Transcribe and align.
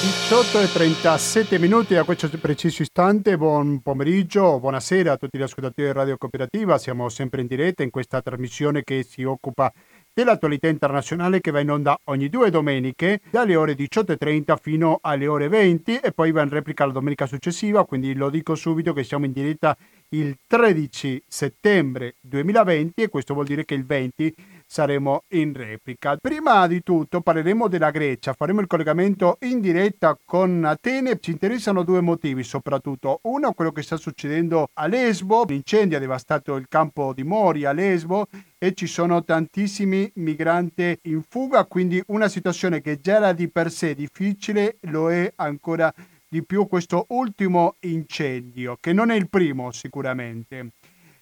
18 0.00 0.60
e 0.60 0.72
37 0.72 1.58
minuti 1.58 1.96
a 1.96 2.04
questo 2.04 2.28
preciso 2.38 2.82
istante, 2.82 3.36
buon 3.36 3.80
pomeriggio, 3.80 4.60
buonasera 4.60 5.10
a 5.10 5.16
tutti 5.16 5.36
gli 5.36 5.42
ascoltatori 5.42 5.88
di 5.88 5.92
Radio 5.92 6.16
Cooperativa, 6.16 6.78
siamo 6.78 7.08
sempre 7.08 7.40
in 7.40 7.48
diretta 7.48 7.82
in 7.82 7.90
questa 7.90 8.22
trasmissione 8.22 8.84
che 8.84 9.02
si 9.02 9.24
occupa 9.24 9.72
dell'attualità 10.14 10.68
internazionale 10.68 11.40
che 11.40 11.50
va 11.50 11.58
in 11.58 11.72
onda 11.72 11.98
ogni 12.04 12.28
due 12.28 12.50
domeniche 12.50 13.20
dalle 13.28 13.56
ore 13.56 13.74
18.30 13.74 14.56
fino 14.60 14.98
alle 15.00 15.26
ore 15.26 15.48
20 15.48 15.96
e 15.96 16.12
poi 16.12 16.30
va 16.30 16.42
in 16.42 16.50
replica 16.50 16.86
la 16.86 16.92
domenica 16.92 17.26
successiva, 17.26 17.84
quindi 17.84 18.14
lo 18.14 18.30
dico 18.30 18.54
subito 18.54 18.92
che 18.92 19.02
siamo 19.02 19.24
in 19.24 19.32
diretta 19.32 19.76
il 20.10 20.36
13 20.46 21.24
settembre 21.26 22.14
2020 22.20 23.02
e 23.02 23.08
questo 23.08 23.34
vuol 23.34 23.46
dire 23.46 23.64
che 23.64 23.74
il 23.74 23.84
20 23.84 24.34
saremo 24.68 25.24
in 25.28 25.54
replica. 25.54 26.16
Prima 26.20 26.66
di 26.66 26.82
tutto 26.82 27.22
parleremo 27.22 27.68
della 27.68 27.90
Grecia, 27.90 28.34
faremo 28.34 28.60
il 28.60 28.66
collegamento 28.66 29.38
in 29.40 29.60
diretta 29.60 30.16
con 30.22 30.62
Atene. 30.64 31.18
Ci 31.18 31.30
interessano 31.30 31.82
due 31.82 32.02
motivi 32.02 32.44
soprattutto. 32.44 33.20
Uno, 33.22 33.52
quello 33.54 33.72
che 33.72 33.82
sta 33.82 33.96
succedendo 33.96 34.68
a 34.74 34.86
Lesbo, 34.86 35.44
l'incendio 35.48 35.96
ha 35.96 36.00
devastato 36.00 36.56
il 36.56 36.68
campo 36.68 37.14
di 37.14 37.24
Mori 37.24 37.64
a 37.64 37.72
Lesbo 37.72 38.26
e 38.58 38.74
ci 38.74 38.86
sono 38.86 39.24
tantissimi 39.24 40.10
migranti 40.16 40.98
in 41.02 41.22
fuga, 41.26 41.64
quindi 41.64 42.02
una 42.08 42.28
situazione 42.28 42.82
che 42.82 43.00
già 43.00 43.16
era 43.16 43.32
di 43.32 43.48
per 43.48 43.70
sé 43.70 43.94
difficile 43.94 44.76
lo 44.82 45.10
è 45.10 45.32
ancora 45.36 45.92
di 46.28 46.44
più 46.44 46.66
questo 46.66 47.06
ultimo 47.08 47.76
incendio, 47.80 48.76
che 48.78 48.92
non 48.92 49.10
è 49.10 49.14
il 49.14 49.30
primo 49.30 49.72
sicuramente. 49.72 50.72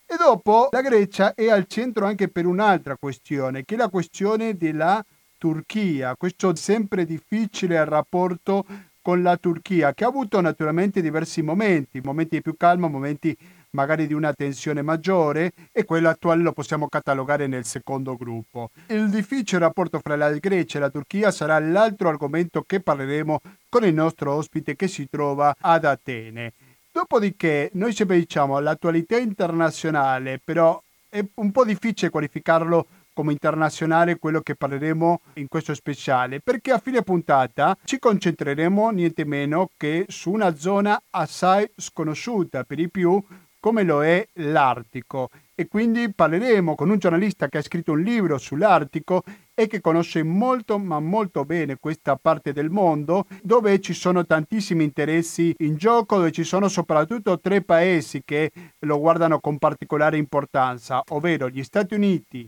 E 0.08 0.14
dopo 0.16 0.68
la 0.70 0.82
Grecia 0.82 1.34
è 1.34 1.50
al 1.50 1.66
centro 1.66 2.06
anche 2.06 2.28
per 2.28 2.46
un'altra 2.46 2.96
questione, 2.96 3.64
che 3.64 3.74
è 3.74 3.76
la 3.76 3.88
questione 3.88 4.56
della 4.56 5.04
Turchia, 5.36 6.14
questo 6.16 6.54
sempre 6.54 7.04
difficile 7.04 7.84
rapporto 7.84 8.64
con 9.02 9.22
la 9.22 9.36
Turchia, 9.36 9.94
che 9.94 10.04
ha 10.04 10.08
avuto 10.08 10.40
naturalmente 10.40 11.02
diversi 11.02 11.42
momenti, 11.42 12.00
momenti 12.00 12.36
di 12.36 12.42
più 12.42 12.56
calma, 12.56 12.86
momenti 12.86 13.36
magari 13.70 14.06
di 14.06 14.14
una 14.14 14.32
tensione 14.32 14.80
maggiore 14.80 15.52
e 15.72 15.84
quello 15.84 16.08
attuale 16.08 16.42
lo 16.42 16.52
possiamo 16.52 16.88
catalogare 16.88 17.48
nel 17.48 17.64
secondo 17.64 18.16
gruppo. 18.16 18.70
Il 18.86 19.10
difficile 19.10 19.60
rapporto 19.60 19.98
fra 19.98 20.16
la 20.16 20.30
Grecia 20.32 20.78
e 20.78 20.80
la 20.80 20.90
Turchia 20.90 21.30
sarà 21.30 21.58
l'altro 21.58 22.08
argomento 22.08 22.62
che 22.62 22.80
parleremo 22.80 23.40
con 23.68 23.84
il 23.84 23.92
nostro 23.92 24.32
ospite 24.32 24.76
che 24.76 24.88
si 24.88 25.08
trova 25.08 25.54
ad 25.58 25.84
Atene. 25.84 26.52
Dopodiché 26.96 27.68
noi 27.74 27.92
sempre 27.92 28.16
diciamo 28.16 28.58
l'attualità 28.58 29.18
internazionale, 29.18 30.40
però 30.42 30.82
è 31.10 31.22
un 31.34 31.52
po' 31.52 31.66
difficile 31.66 32.08
qualificarlo 32.08 32.86
come 33.12 33.32
internazionale 33.32 34.18
quello 34.18 34.40
che 34.40 34.54
parleremo 34.54 35.20
in 35.34 35.46
questo 35.46 35.74
speciale, 35.74 36.40
perché 36.40 36.72
a 36.72 36.78
fine 36.78 37.02
puntata 37.02 37.76
ci 37.84 37.98
concentreremo 37.98 38.88
niente 38.88 39.26
meno 39.26 39.72
che 39.76 40.06
su 40.08 40.30
una 40.30 40.56
zona 40.56 40.98
assai 41.10 41.70
sconosciuta 41.76 42.64
per 42.64 42.78
i 42.78 42.88
più 42.88 43.22
come 43.60 43.82
lo 43.82 44.02
è 44.02 44.26
l'Artico. 44.32 45.28
E 45.54 45.68
quindi 45.68 46.10
parleremo 46.10 46.74
con 46.74 46.88
un 46.88 46.96
giornalista 46.96 47.48
che 47.48 47.58
ha 47.58 47.62
scritto 47.62 47.92
un 47.92 48.00
libro 48.00 48.38
sull'Artico 48.38 49.22
e 49.58 49.66
che 49.68 49.80
conosce 49.80 50.22
molto 50.22 50.78
ma 50.78 51.00
molto 51.00 51.46
bene 51.46 51.78
questa 51.80 52.16
parte 52.16 52.52
del 52.52 52.68
mondo 52.68 53.24
dove 53.42 53.80
ci 53.80 53.94
sono 53.94 54.26
tantissimi 54.26 54.84
interessi 54.84 55.54
in 55.60 55.76
gioco, 55.76 56.16
dove 56.16 56.30
ci 56.30 56.44
sono 56.44 56.68
soprattutto 56.68 57.40
tre 57.40 57.62
paesi 57.62 58.20
che 58.22 58.52
lo 58.80 58.98
guardano 58.98 59.40
con 59.40 59.56
particolare 59.56 60.18
importanza, 60.18 61.02
ovvero 61.08 61.48
gli 61.48 61.62
Stati 61.62 61.94
Uniti, 61.94 62.46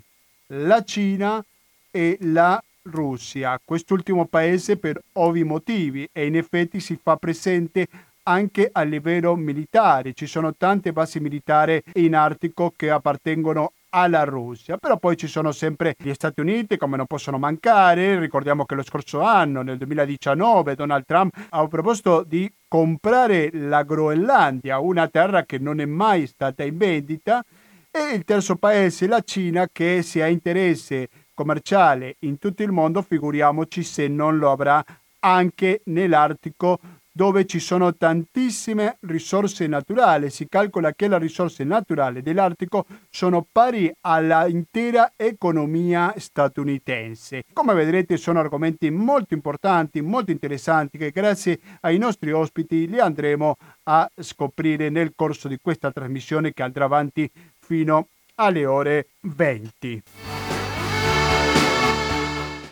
la 0.49 0.85
Cina 0.85 1.43
e 1.91 2.19
la 2.21 2.63
Russia. 2.83 3.59
Quest'ultimo 3.65 4.27
paese 4.27 4.77
per 4.77 5.01
ovvi 5.15 5.45
motivi 5.45 6.07
e 6.13 6.27
in 6.27 6.37
effetti 6.37 6.79
si 6.79 6.99
fa 7.03 7.17
presente 7.17 7.89
anche 8.25 8.69
a 8.71 8.83
livello 8.83 9.35
militare. 9.35 10.13
Ci 10.13 10.27
sono 10.27 10.55
tante 10.55 10.93
basi 10.93 11.21
militari 11.21 11.83
in 11.95 12.15
Artico 12.15 12.75
che 12.77 12.91
appartengono 12.91 13.73
alla 13.91 14.25
Russia, 14.25 14.77
però 14.77 14.99
poi 14.99 15.17
ci 15.17 15.27
sono 15.27 15.53
sempre 15.53 15.95
gli 15.99 16.13
Stati 16.13 16.41
Uniti 16.41 16.77
come 16.77 16.97
non 16.97 17.07
possono 17.07 17.39
mancare, 17.39 18.19
ricordiamo 18.19 18.65
che 18.65 18.75
lo 18.75 18.83
scorso 18.83 19.21
anno, 19.21 19.63
nel 19.63 19.79
2019, 19.79 20.75
Donald 20.75 21.05
Trump 21.05 21.35
ha 21.49 21.67
proposto 21.67 22.25
di 22.27 22.53
comprare 22.67 23.51
la 23.53 23.83
Groenlandia, 23.83 24.79
una 24.79 25.09
terra 25.09 25.45
che 25.45 25.59
non 25.59 25.81
è 25.81 25.87
mai 25.87 26.27
stata 26.27 26.63
in 26.65 26.77
vendita, 26.77 27.43
e 27.91 28.15
il 28.15 28.25
terzo 28.25 28.57
paese, 28.57 29.07
la 29.07 29.23
Cina, 29.23 29.69
che 29.73 30.03
se 30.03 30.23
ha 30.23 30.29
interesse 30.29 31.09
commerciale 31.33 32.17
in 32.21 32.39
tutto 32.39 32.63
il 32.63 32.71
mondo, 32.71 33.01
figuriamoci 33.01 33.83
se 33.83 34.09
non 34.09 34.37
lo 34.37 34.51
avrà 34.51 34.85
anche 35.21 35.81
nell'Artico 35.85 36.79
dove 37.19 37.47
ci 37.47 37.59
sono 37.59 37.97
tantissime 37.97 38.99
risorse 39.01 39.67
naturali. 39.67 40.31
Si 40.31 40.47
calcola 40.47 40.93
che 40.93 41.09
le 41.09 41.19
risorse 41.19 41.65
naturali 41.65 42.23
dell'Artico 42.23 42.87
sono 43.11 43.45
pari 43.51 43.93
all'intera 44.03 45.15
economia 45.17 46.15
statunitense. 46.17 47.43
Come 47.53 47.75
vedrete 47.75 48.17
sono 48.19 48.39
argomenti 48.39 48.89
molto 48.91 49.35
importanti, 49.35 50.01
molto 50.01 50.31
interessanti 50.31 50.97
che 50.97 51.11
grazie 51.11 51.59
ai 51.81 51.99
nostri 51.99 52.31
ospiti 52.31 52.87
li 52.87 53.01
andremo 53.01 53.57
a 53.89 54.09
scoprire 54.15 54.89
nel 54.89 55.15
corso 55.17 55.49
di 55.49 55.59
questa 55.61 55.91
trasmissione 55.91 56.53
che 56.53 56.63
andrà 56.63 56.85
avanti 56.85 57.29
fino 57.59 58.11
alle 58.37 58.65
ore 58.65 59.09
20. 59.23 60.48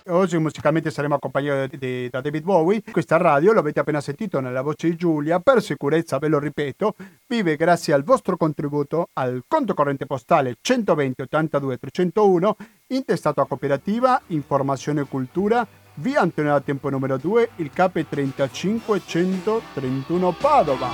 Oggi 0.09 0.39
musicalmente 0.39 0.93
saremo 0.93 1.17
accompagnati 1.17 2.09
da 2.09 2.21
David 2.21 2.45
Bowie. 2.45 2.81
Questa 2.93 3.17
radio, 3.17 3.53
l'avete 3.53 3.81
appena 3.81 4.01
sentito 4.01 4.39
nella 4.39 4.63
voce 4.63 4.89
di 4.89 4.95
Giulia, 4.95 5.41
per 5.41 5.61
sicurezza 5.61 6.19
ve 6.19 6.29
lo 6.29 6.39
ripeto, 6.39 6.95
vive 7.27 7.57
grazie 7.57 7.93
al 7.93 8.05
vostro 8.05 8.37
contributo 8.37 9.09
al 9.15 9.43
conto 9.49 9.75
corrente 9.75 10.07
postale 10.07 10.59
120 10.61 11.23
82 11.23 11.79
301, 11.79 12.57
intestato 12.89 13.41
a 13.41 13.49
cooperativa, 13.49 14.23
informazione 14.29 15.01
e 15.01 15.07
cultura, 15.09 15.67
via 15.95 16.21
Antonio 16.21 16.63
Tempo 16.63 16.89
numero 16.89 17.17
2, 17.17 17.51
il 17.57 17.71
CAP 17.73 18.07
35 18.09 19.03
131 19.05 20.33
Padova. 20.39 20.89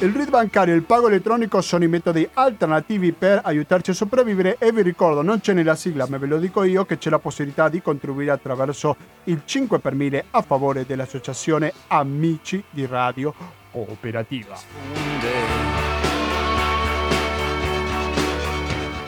Il 0.00 0.14
RID 0.14 0.30
bancario 0.30 0.74
e 0.74 0.76
il 0.76 0.84
pago 0.84 1.08
elettronico 1.08 1.60
sono 1.60 1.82
i 1.82 1.88
metodi 1.88 2.28
alternativi 2.34 3.10
per 3.10 3.40
aiutarci 3.42 3.90
a 3.90 3.94
sopravvivere 3.94 4.56
e 4.60 4.70
vi 4.70 4.82
ricordo, 4.82 5.22
non 5.22 5.40
c'è 5.40 5.54
nella 5.54 5.74
sigla, 5.74 6.06
ma 6.08 6.18
ve 6.18 6.26
lo 6.26 6.38
dico 6.38 6.62
io, 6.62 6.84
che 6.84 6.98
c'è 6.98 7.10
la 7.10 7.18
possibilità 7.18 7.68
di 7.68 7.82
contribuire 7.82 8.30
attraverso 8.30 8.94
il 9.24 9.42
5 9.44 9.80
per 9.80 9.94
1000 9.94 10.26
a 10.30 10.42
favore 10.42 10.86
dell'associazione 10.86 11.72
Amici 11.88 12.62
di 12.70 12.86
Radio 12.86 13.34
Cooperativa. 13.72 14.56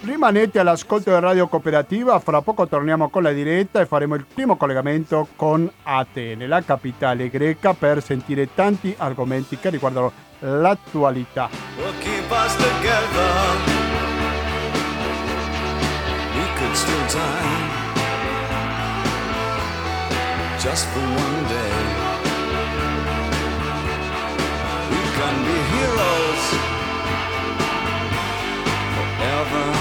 Rimanete 0.02 0.58
all'ascolto 0.58 1.10
della 1.10 1.20
Radio 1.20 1.46
Cooperativa, 1.46 2.18
fra 2.20 2.40
poco 2.40 2.66
torniamo 2.66 3.10
con 3.10 3.22
la 3.22 3.32
diretta 3.32 3.80
e 3.80 3.86
faremo 3.86 4.14
il 4.14 4.24
primo 4.24 4.56
collegamento 4.56 5.28
con 5.36 5.70
Atene, 5.82 6.46
la 6.46 6.62
capitale 6.62 7.28
greca, 7.28 7.74
per 7.74 8.02
sentire 8.02 8.48
tanti 8.54 8.94
argomenti 8.96 9.58
che 9.58 9.68
riguardano 9.68 10.10
l'attualità. 10.38 11.50
Just 20.62 20.86
for 20.88 21.00
one 21.00 21.48
day, 21.48 21.72
we 24.90 25.00
can 25.16 25.42
be 25.42 25.56
heroes 25.72 26.44
forever 28.94 29.79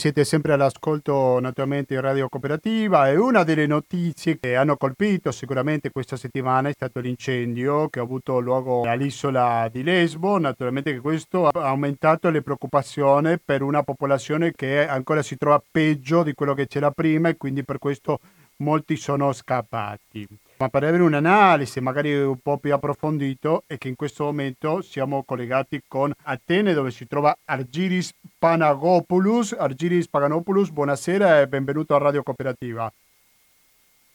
siete 0.00 0.24
sempre 0.24 0.54
all'ascolto 0.54 1.38
naturalmente 1.40 1.92
in 1.92 2.00
Radio 2.00 2.30
Cooperativa 2.30 3.10
e 3.10 3.18
una 3.18 3.44
delle 3.44 3.66
notizie 3.66 4.38
che 4.40 4.56
hanno 4.56 4.78
colpito 4.78 5.30
sicuramente 5.30 5.90
questa 5.90 6.16
settimana 6.16 6.70
è 6.70 6.72
stato 6.72 7.00
l'incendio 7.00 7.90
che 7.90 7.98
ha 7.98 8.02
avuto 8.02 8.38
luogo 8.38 8.84
all'isola 8.84 9.68
di 9.70 9.82
Lesbo. 9.82 10.38
Naturalmente 10.38 10.94
che 10.94 11.00
questo 11.00 11.48
ha 11.48 11.68
aumentato 11.68 12.30
le 12.30 12.40
preoccupazioni 12.40 13.38
per 13.38 13.60
una 13.60 13.82
popolazione 13.82 14.52
che 14.52 14.88
ancora 14.88 15.20
si 15.20 15.36
trova 15.36 15.62
peggio 15.70 16.22
di 16.22 16.32
quello 16.32 16.54
che 16.54 16.66
c'era 16.66 16.90
prima 16.90 17.28
e 17.28 17.36
quindi 17.36 17.62
per 17.62 17.78
questo 17.78 18.20
molti 18.56 18.96
sono 18.96 19.34
scappati. 19.34 20.26
Ma 20.60 20.68
per 20.68 20.84
avere 20.84 21.02
un'analisi 21.02 21.80
magari 21.80 22.14
un 22.14 22.38
po' 22.38 22.58
più 22.58 22.74
approfondito 22.74 23.64
è 23.66 23.78
che 23.78 23.88
in 23.88 23.96
questo 23.96 24.24
momento 24.24 24.82
siamo 24.82 25.24
collegati 25.24 25.80
con 25.88 26.12
Atene 26.24 26.74
dove 26.74 26.90
si 26.90 27.06
trova 27.06 27.34
Argiris 27.46 28.12
Panagopoulos. 28.38 29.54
Argiris 29.54 30.06
Paganopoulos, 30.08 30.70
buonasera 30.70 31.40
e 31.40 31.48
benvenuto 31.48 31.94
a 31.94 31.98
Radio 31.98 32.22
Cooperativa. 32.22 32.92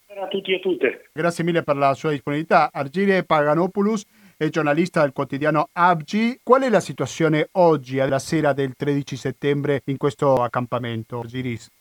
Buonasera 0.06 0.28
a 0.28 0.30
tutti 0.30 0.52
e 0.52 0.56
a 0.58 0.60
tutte. 0.60 1.10
Grazie 1.14 1.44
mille 1.44 1.64
per 1.64 1.78
la 1.78 1.96
sua 1.96 2.12
disponibilità. 2.12 2.70
Argiris 2.72 3.26
Paganopoulos 3.26 4.06
è 4.38 4.48
giornalista 4.50 5.02
del 5.02 5.14
quotidiano 5.14 5.70
Abgi. 5.72 6.40
Qual 6.44 6.62
è 6.62 6.70
la 6.70 6.80
situazione 6.80 7.48
oggi, 7.54 8.00
alla 8.00 8.20
sera 8.20 8.54
del 8.54 8.76
13 8.76 9.16
settembre, 9.16 9.82
in 9.86 9.98
questo 9.98 10.44
accampamento, 10.44 11.24
Giris? 11.26 11.72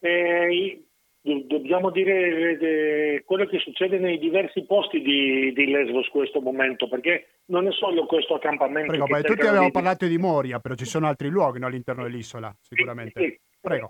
Eh, 0.00 0.85
dobbiamo 1.46 1.90
dire 1.90 2.58
eh, 2.58 3.22
quello 3.24 3.46
che 3.46 3.58
succede 3.58 3.98
nei 3.98 4.18
diversi 4.18 4.64
posti 4.64 5.00
di, 5.00 5.52
di 5.52 5.66
Lesbos 5.66 6.06
in 6.06 6.10
questo 6.10 6.40
momento, 6.40 6.88
perché 6.88 7.40
non 7.46 7.66
è 7.66 7.72
solo 7.72 8.06
questo 8.06 8.34
accampamento. 8.34 8.88
Prego, 8.88 9.06
beh, 9.06 9.22
tutti 9.22 9.46
abbiamo 9.46 9.66
di... 9.66 9.72
parlato 9.72 10.06
di 10.06 10.18
Moria, 10.18 10.60
però 10.60 10.74
ci 10.74 10.84
sono 10.84 11.06
altri 11.06 11.28
luoghi 11.28 11.58
no, 11.58 11.66
all'interno 11.66 12.04
dell'isola, 12.04 12.54
sicuramente. 12.60 13.20
Sì, 13.20 13.26
sì. 13.26 13.40
Prego. 13.60 13.88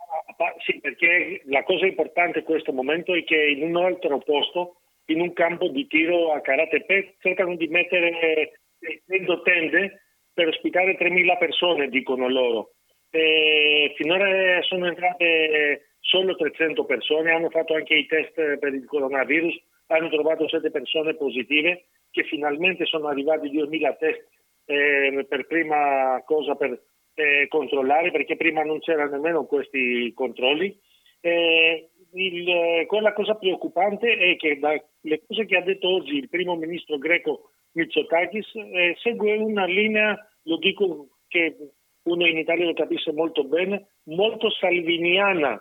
Sì, 0.65 0.81
perché 0.81 1.43
la 1.47 1.63
cosa 1.65 1.87
importante 1.87 2.39
in 2.39 2.45
questo 2.45 2.73
momento 2.73 3.15
è 3.15 3.23
che 3.25 3.37
in 3.37 3.63
un 3.63 3.77
altro 3.77 4.19
posto, 4.19 4.81
in 5.07 5.21
un 5.21 5.33
campo 5.33 5.69
di 5.69 5.87
tiro 5.87 6.33
a 6.33 6.41
Karatepe, 6.41 7.17
cercano 7.21 7.57
di 7.57 7.69
mettere 7.69 8.61
tendo 9.07 9.43
tende 9.43 10.03
per 10.33 10.49
ospitare 10.49 10.97
3.000 10.99 11.39
persone, 11.39 11.89
dicono 11.89 12.29
loro. 12.29 12.73
E 13.11 13.93
finora 13.97 14.61
sono 14.63 14.87
entrate 14.87 15.96
solo 16.07 16.37
300 16.37 16.85
persone, 16.85 17.33
hanno 17.33 17.51
fatto 17.51 17.75
anche 17.75 17.95
i 17.95 18.07
test 18.07 18.35
per 18.59 18.73
il 18.73 18.85
coronavirus, 18.85 19.57
hanno 19.89 20.09
trovato 20.09 20.49
7 20.49 20.71
persone 20.71 21.15
positive 21.15 21.87
che 22.11 22.25
finalmente 22.25 22.87
sono 22.87 23.09
arrivati 23.09 23.51
2000 23.51 23.95
test 23.95 24.29
eh, 24.67 25.27
per 25.29 25.47
prima 25.47 26.23
cosa 26.25 26.55
per 26.55 26.81
eh, 27.15 27.47
controllare 27.49 28.11
perché 28.11 28.37
prima 28.37 28.63
non 28.63 28.81
c'erano 28.81 29.11
nemmeno 29.11 29.45
questi 29.47 30.13
controlli. 30.15 30.79
Eh, 31.21 31.91
il, 32.13 32.87
quella 32.87 33.13
cosa 33.13 33.35
preoccupante 33.35 34.17
è 34.17 34.37
che 34.37 34.59
dalle 34.59 35.23
cose 35.27 35.45
che 35.45 35.57
ha 35.57 35.63
detto 35.63 35.89
oggi 35.89 36.17
il 36.17 36.29
primo 36.29 36.55
ministro 36.57 36.99
greco 36.99 37.51
Mitsotakis 37.73 38.55
eh, 38.55 38.97
segue 39.01 39.37
una 39.37 39.67
linea, 39.67 40.17
lo 40.45 40.57
dico 40.57 41.19
che 41.29 41.57
uno 42.05 42.27
in 42.27 42.39
Italia 42.39 42.65
lo 42.65 42.75
capisce 42.75 43.13
molto 43.13 43.45
bene, 43.45 43.89
molto 44.05 44.51
salviniana 44.51 45.61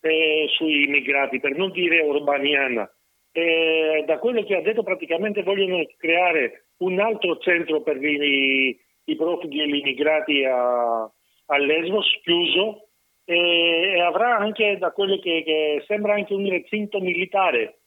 eh, 0.00 0.46
sui 0.56 0.84
immigrati, 0.84 1.40
per 1.40 1.56
non 1.56 1.70
dire 1.70 2.00
urbaniana. 2.00 2.90
Eh, 3.32 4.04
da 4.06 4.18
quello 4.18 4.42
che 4.42 4.56
ha 4.56 4.62
detto 4.62 4.82
praticamente 4.82 5.42
vogliono 5.42 5.84
creare 5.96 6.68
un 6.78 6.98
altro 6.98 7.38
centro 7.38 7.82
per 7.82 8.02
i, 8.02 8.78
i 9.04 9.16
profughi 9.16 9.60
e 9.60 9.68
gli 9.68 9.76
immigrati 9.76 10.44
a, 10.44 11.02
a 11.02 11.58
Lesbos, 11.58 12.06
chiuso, 12.22 12.88
e, 13.24 13.94
e, 13.96 14.00
avrà 14.00 14.38
anche, 14.38 14.78
da 14.78 14.90
quello 14.92 15.18
che, 15.18 15.42
che, 15.44 15.84
sembra, 15.86 16.14
anche 16.14 16.34
un 16.34 16.48
recinto 16.48 17.00
militare 17.00 17.80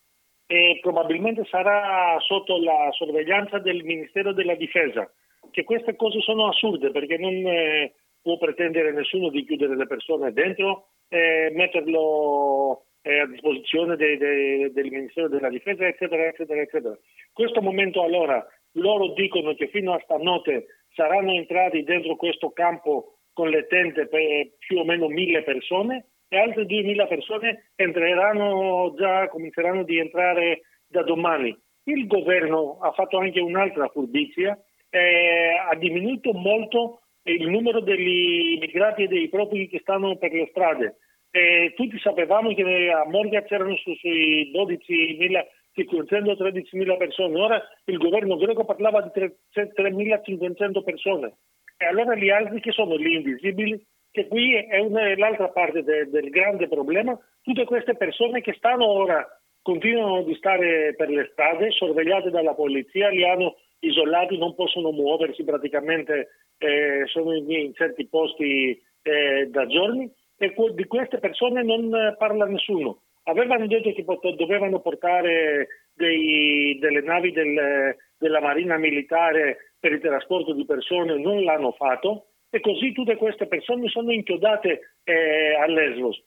e 0.46 0.80
probabilmente 0.82 1.46
sarà 1.50 2.18
sotto 2.20 2.62
la 2.62 2.90
sorveglianza 2.92 3.58
del 3.60 3.84
Ministero 3.84 4.34
della 4.34 4.56
Difesa, 4.56 5.10
che 5.50 5.64
queste 5.64 5.96
cose 5.96 6.20
sono 6.20 6.48
assurde 6.48 6.92
perché 6.92 7.18
non 7.18 7.34
eh, 7.34 7.94
può 8.22 8.38
pretendere 8.38 8.92
nessuno 8.92 9.30
di 9.30 9.46
chiudere 9.46 9.76
le 9.76 9.88
persone 9.88 10.32
dentro 10.32 10.88
eh, 11.10 11.52
metterlo 11.54 12.86
eh, 13.02 13.20
a 13.20 13.28
disposizione 13.28 13.96
de, 13.96 14.18
de, 14.18 14.72
del 14.74 14.92
Ministero 14.92 15.28
della 15.28 15.50
Difesa, 15.50 15.88
eccetera, 15.88 16.28
eccetera, 16.28 16.62
eccetera. 16.62 16.94
In 16.94 17.34
questo 17.34 17.62
momento 17.62 18.04
allora 18.04 18.46
loro 18.74 19.14
dicono 19.14 19.54
che 19.54 19.68
fino 19.68 19.94
a 19.94 20.02
stanotte 20.04 20.68
saranno 20.94 21.34
entrati 21.34 21.84
dentro 21.84 22.16
questo 22.16 22.52
campo 22.52 23.18
con 23.34 23.50
le 23.50 23.68
tende 23.68 24.08
per 24.08 24.52
più 24.60 24.80
o 24.80 24.86
meno 24.86 25.08
mille 25.08 25.44
persone 25.44 26.06
e 26.28 26.38
altre 26.38 26.66
duemila 26.66 27.08
persone 27.08 27.72
entreranno 27.76 28.94
già, 28.98 29.28
cominceranno 29.28 29.82
ad 29.82 29.90
entrare 29.90 30.62
da 30.88 31.04
domani. 31.04 31.58
Il 31.84 32.08
governo 32.08 32.78
ha 32.82 32.92
fatto 32.92 33.18
anche 33.18 33.40
un'altra 33.40 33.90
furbizia, 33.90 34.58
eh, 34.90 35.52
ha 35.68 35.76
diminuito 35.76 36.32
molto 36.34 37.01
il 37.24 37.48
numero 37.48 37.82
degli 37.82 38.54
immigrati 38.56 39.04
e 39.04 39.08
dei 39.08 39.30
profughi 39.30 39.68
che 39.68 39.80
stanno 39.80 40.16
per 40.18 40.32
le 40.32 40.48
strade. 40.50 40.98
E 41.30 41.74
tutti 41.76 41.98
sapevamo 42.00 42.54
che 42.54 42.92
a 42.92 43.08
Morga 43.08 43.44
c'erano 43.44 43.76
su, 43.78 43.94
sui 43.96 44.52
12.000, 44.54 45.46
513.000 45.78 46.98
persone, 46.98 47.40
ora 47.40 47.62
il 47.86 47.98
governo 47.98 48.36
greco 48.36 48.66
parlava 48.66 49.02
di 49.02 49.22
3.500 49.54 50.84
persone. 50.84 51.34
E 51.78 51.86
allora 51.86 52.16
gli 52.16 52.30
altri 52.30 52.60
che 52.60 52.72
sono 52.72 52.98
gli 52.98 53.14
invisibili, 53.14 53.82
che 54.12 54.28
qui 54.28 54.56
è 54.56 54.78
una, 54.80 55.16
l'altra 55.16 55.50
parte 55.50 55.84
de, 55.84 56.10
del 56.10 56.30
grande 56.30 56.68
problema, 56.68 57.18
tutte 57.42 57.64
queste 57.64 57.96
persone 57.96 58.42
che 58.42 58.54
stanno 58.54 58.86
ora, 58.86 59.26
continuano 59.62 60.24
di 60.24 60.36
stare 60.36 60.94
per 60.96 61.10
le 61.10 61.30
strade, 61.32 61.72
sorvegliate 61.72 62.30
dalla 62.30 62.54
polizia, 62.54 63.08
li 63.10 63.24
hanno 63.24 63.56
isolati, 63.82 64.38
non 64.38 64.56
possono 64.56 64.92
muoversi 64.92 65.44
praticamente 65.44 66.30
eh, 66.58 67.04
sono 67.08 67.36
in, 67.36 67.50
in, 67.50 67.74
certi 67.74 68.08
posti 68.08 68.80
eh, 69.02 69.48
da 69.50 69.66
giorni 69.66 70.12
e 70.38 70.54
di 70.74 70.86
queste 70.86 71.20
persone 71.20 71.64
non 71.64 72.16
parla 72.18 72.46
nessuno. 72.46 73.02
Avevano 73.24 73.68
detto 73.68 73.92
che 73.94 74.04
pot- 74.04 74.36
dovevano 74.36 74.80
portare 74.80 75.68
dei, 75.94 76.78
delle 76.80 77.02
navi 77.02 77.32
del, 77.32 77.96
della 78.18 78.42
Marina 78.42 78.78
Militare 78.78 79.74
per 79.80 79.94
il 79.94 80.00
trasporto 80.00 80.54
di 80.54 80.66
persone, 80.66 81.18
non 81.18 81.44
l'hanno 81.44 81.72
fatto 81.72 82.28
e 82.50 82.60
così 82.60 82.92
tutte 82.92 83.16
queste 83.16 83.48
persone 83.48 83.88
sono 83.88 84.12
inchiodate 84.12 84.96
eh, 85.04 85.56
a 85.56 85.66
Lesbos. 85.68 86.22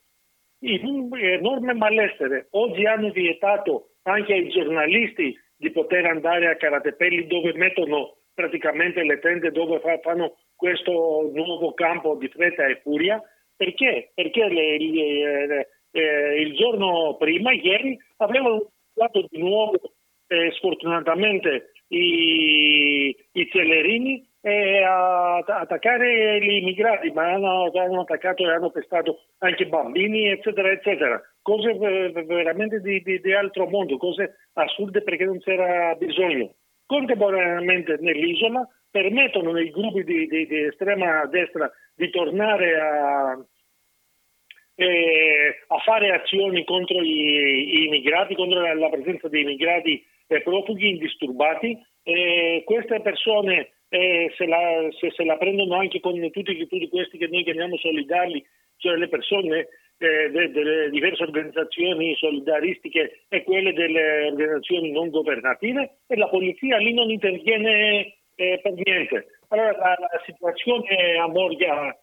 In 0.61 0.87
un 0.87 1.19
enorme 1.19 1.75
malessere. 1.75 2.47
Oggi 2.53 2.87
hanno 2.87 3.11
vietato 3.11 3.91
anche 4.03 4.33
ai 4.33 4.49
giornalisti 4.49 5.37
di 5.65 5.71
poter 5.71 6.05
andare 6.05 6.51
a 6.51 6.57
Caratepelli 6.57 7.27
dove 7.27 7.55
mettono 7.55 8.19
praticamente 8.35 9.03
le 9.03 9.19
tende 9.19 9.51
dove 9.51 9.81
fanno 10.03 10.37
questo 10.55 11.31
nuovo 11.33 11.73
campo 11.73 12.17
di 12.17 12.29
fretta 12.29 12.67
e 12.67 12.81
furia. 12.83 13.19
Perché? 13.57 14.11
Perché 14.15 14.47
le, 14.49 14.79
le, 14.79 15.69
eh, 15.91 16.41
il 16.43 16.55
giorno 16.55 17.17
prima, 17.17 17.53
ieri, 17.53 17.97
avevano 18.19 18.73
usato 18.93 19.27
di 19.31 19.39
nuovo 19.39 19.81
eh, 20.27 20.53
sfortunatamente 20.53 21.71
i, 21.89 23.17
i 23.33 23.49
celerini 23.51 24.23
e 24.47 24.83
a 24.83 25.39
attaccare 25.39 26.39
gli 26.39 26.57
immigrati, 26.57 27.11
ma 27.13 27.33
hanno, 27.33 27.71
hanno, 27.73 28.03
attaccato 28.03 28.43
e 28.43 28.53
hanno 28.53 28.69
pestato 28.69 29.21
anche 29.39 29.67
bambini, 29.67 30.29
eccetera, 30.29 30.71
eccetera. 30.71 31.19
Cose 31.41 31.73
veramente 31.73 32.83
di, 32.83 33.01
di, 33.01 33.21
di 33.23 33.33
altro 33.33 33.67
mondo, 33.71 33.97
cose 33.97 34.51
assurde 34.53 35.01
perché 35.01 35.25
non 35.25 35.39
c'era 35.39 35.95
bisogno 35.95 36.57
contemporaneamente 36.85 37.97
nell'isola, 38.01 38.69
permettono 38.91 39.53
ai 39.53 39.71
gruppi 39.71 40.05
di, 40.05 40.27
di, 40.27 40.47
di 40.47 40.65
estrema 40.65 41.25
destra 41.25 41.73
di 41.95 42.11
tornare 42.11 42.79
a, 42.79 43.45
eh, 44.75 45.57
a 45.69 45.79
fare 45.79 46.13
azioni 46.13 46.67
contro 46.67 47.01
gli, 47.01 47.87
immigrati, 47.87 48.35
contro 48.35 48.61
la, 48.61 48.75
la, 48.75 48.91
presenza 48.91 49.29
di 49.29 49.41
immigrati 49.41 50.05
e 50.27 50.43
profughi 50.43 50.91
indisturbati. 50.91 51.79
Eh, 52.03 52.63
queste 52.67 53.01
persone 53.01 53.71
eh, 53.89 54.33
se, 54.37 54.47
la, 54.47 54.89
se, 54.99 55.11
se, 55.11 55.25
la, 55.25 55.37
prendono 55.37 55.77
anche 55.77 56.01
con 56.01 56.19
tutti, 56.31 56.57
tutti, 56.67 56.89
questi 56.89 57.19
che 57.19 57.29
noi 57.29 57.45
chiamiamo 57.45 57.77
solidari, 57.77 58.45
cioè 58.77 58.97
le 58.97 59.09
persone 59.09 59.69
eh, 59.99 60.31
de, 60.31 60.51
delle 60.51 60.91
diverse 60.91 61.23
organizzazioni 61.23 62.15
solidaristiche 62.17 63.25
e 63.29 63.45
quelle 63.45 63.73
delle 63.73 64.27
organizzazioni 64.27 64.91
non 64.91 65.11
governative 65.11 65.99
e 66.07 66.17
la 66.17 66.29
polizia 66.29 66.79
lì 66.79 66.93
non 66.93 67.11
interviene 67.11 68.17
eh, 68.35 68.61
per 68.63 68.73
niente. 68.73 69.27
Allora 69.49 69.73
la, 69.73 69.97
la 69.99 70.23
situazione 70.25 71.17
a 71.17 71.29
Morgia, 71.29 71.91
eh, 71.91 71.97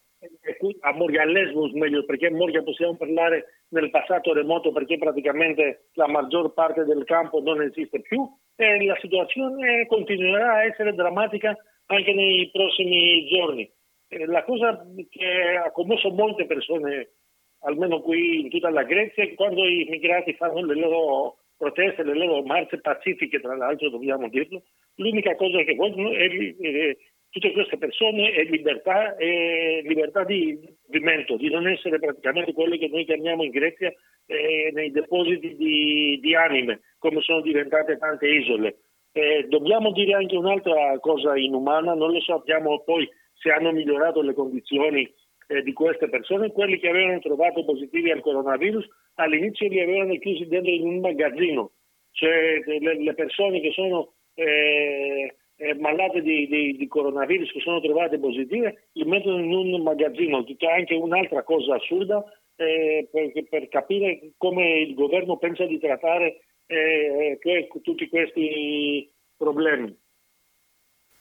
a 0.82 0.94
Morgia 0.94 1.24
a 1.24 1.26
Lesbos 1.26 1.72
meglio, 1.72 2.06
perché 2.06 2.28
a 2.28 2.32
Morgia 2.32 2.62
possiamo 2.62 2.96
parlare 2.96 3.64
nel 3.70 3.90
passato 3.90 4.34
remoto 4.34 4.72
perché 4.72 4.98
praticamente 4.98 5.90
la 5.94 6.08
maggior 6.08 6.54
parte 6.54 6.84
del 6.84 7.04
campo 7.06 7.42
non 7.42 7.62
esiste 7.62 8.02
più 8.02 8.28
e 8.56 8.86
la 8.86 8.98
situazione 9.00 9.88
continuerà 9.88 10.54
a 10.54 10.66
essere 10.66 10.94
drammatica 10.94 11.56
anche 11.88 12.14
nei 12.14 12.50
prossimi 12.52 13.28
giorni. 13.28 13.70
La 14.28 14.44
cosa 14.44 14.86
che 15.10 15.56
ha 15.56 15.72
commosso 15.72 16.12
molte 16.12 16.46
persone 16.46 17.14
almeno 17.64 18.02
qui 18.02 18.42
in 18.42 18.50
tutta 18.50 18.70
la 18.70 18.84
Grecia, 18.84 19.24
quando 19.36 19.64
i 19.66 19.86
immigrati 19.86 20.34
fanno 20.34 20.64
le 20.66 20.76
loro 20.76 21.38
proteste, 21.58 22.04
le 22.04 22.16
loro 22.16 22.44
marce 22.44 22.82
pacifiche, 22.82 23.40
tra 23.40 23.56
l'altro 23.56 23.90
dobbiamo 23.90 24.28
dirlo, 24.30 24.64
l'unica 24.96 25.36
cosa 25.36 25.62
che 25.64 25.76
vogliono 25.76 26.12
è 26.12 26.28
tutte 27.32 27.54
queste 27.54 27.78
persone 27.78 28.34
è 28.34 28.44
libertà, 28.44 29.16
è 29.16 29.82
libertà 29.84 30.26
di 30.26 30.60
movimento, 30.88 31.38
di 31.38 31.50
non 31.50 31.66
essere 31.66 31.98
praticamente 31.98 32.52
quelli 32.52 32.78
che 32.78 32.90
noi 32.90 33.06
chiamiamo 33.06 33.44
in 33.44 33.52
Grecia 33.52 33.88
eh, 34.26 34.72
nei 34.74 34.92
depositi 34.92 35.56
di, 35.56 36.20
di, 36.22 36.36
anime, 36.36 36.82
come 37.00 37.22
sono 37.22 37.40
diventate 37.40 37.98
tante 37.98 38.28
isole. 38.28 38.80
Eh, 39.14 39.46
dobbiamo 39.48 39.92
dire 39.94 40.14
anche 40.14 40.36
un'altra 40.36 41.00
cosa 41.00 41.38
inumana, 41.38 41.94
non 41.94 42.12
lo 42.12 42.20
sappiamo 42.20 42.82
poi 42.84 43.10
se 43.34 43.50
hanno 43.50 43.72
migliorato 43.72 44.22
le 44.22 44.34
condizioni 44.34 45.10
eh, 45.48 45.64
di 45.64 45.72
queste 45.72 46.10
persone, 46.10 46.52
quelli 46.52 46.80
che 46.80 46.90
avevano 46.90 47.20
trovato 47.20 47.64
positivi 47.64 48.12
al 48.12 48.22
coronavirus, 48.22 48.86
all'inizio 49.16 49.70
li 49.70 49.80
avevano 49.80 50.18
chiusi 50.18 50.48
dentro 50.48 50.72
in 50.72 50.86
un 50.86 51.00
magazzino, 51.00 51.72
cioè 52.12 52.62
le, 52.66 53.02
le 53.02 53.14
persone 53.14 53.62
che 53.62 53.72
sono 53.72 54.16
eh, 54.34 55.36
eh, 55.62 55.76
malate 55.76 56.22
di, 56.22 56.48
di, 56.48 56.76
di, 56.76 56.88
coronavirus 56.88 57.52
che 57.52 57.60
sono 57.60 57.80
trovate 57.80 58.18
positive, 58.18 58.88
li 58.94 59.06
mettono 59.06 59.38
in 59.40 59.54
un 59.54 59.84
magazzino, 59.84 60.44
che 60.44 60.56
è 60.58 60.72
anche 60.72 60.96
un'altra 60.96 61.44
cosa 61.44 61.76
assurda 61.76 62.24
eh, 62.56 63.08
per, 63.12 63.32
per, 63.48 63.68
capire 63.70 64.32
come 64.38 64.80
il 64.82 64.96
governo 64.96 65.38
pensa 65.38 65.66
di 65.66 65.80
trattare 65.80 66.42
eh, 66.66 67.38
tutti 67.84 68.10
questi 68.10 69.08
problemi. 69.38 69.96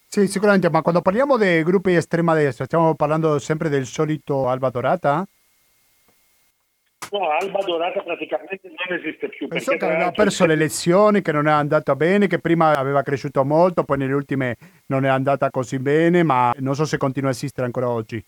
Sì, 0.06 0.26
sicuramente, 0.26 0.70
ma 0.70 0.80
quando 0.80 1.02
parliamo 1.02 1.36
di 1.36 1.62
gruppi 1.62 1.90
di 1.90 1.96
estrema 1.96 2.34
destra, 2.34 2.64
stiamo 2.64 2.94
parlando 2.94 3.38
sempre 3.38 3.68
del 3.68 3.84
solito 3.84 4.48
Alba 4.48 4.70
Dorata? 4.70 5.26
No, 7.10 7.28
Alba 7.28 7.60
Dorata 7.64 8.02
praticamente 8.02 8.68
non 8.68 8.98
esiste 8.98 9.28
più. 9.28 9.48
Penso 9.48 9.76
che 9.76 9.84
aveva 9.84 10.12
perso 10.12 10.46
le 10.46 10.52
elezioni, 10.52 11.22
che 11.22 11.32
non 11.32 11.48
è 11.48 11.50
andata 11.50 11.96
bene, 11.96 12.28
che 12.28 12.38
prima 12.38 12.76
aveva 12.76 13.02
cresciuto 13.02 13.44
molto, 13.44 13.82
poi 13.82 13.98
nelle 13.98 14.12
ultime 14.12 14.56
non 14.86 15.04
è 15.04 15.08
andata 15.08 15.50
così 15.50 15.80
bene, 15.80 16.22
ma 16.22 16.52
non 16.58 16.74
so 16.74 16.84
se 16.84 16.98
continua 16.98 17.30
a 17.30 17.32
esistere 17.32 17.66
ancora 17.66 17.90
oggi. 17.90 18.24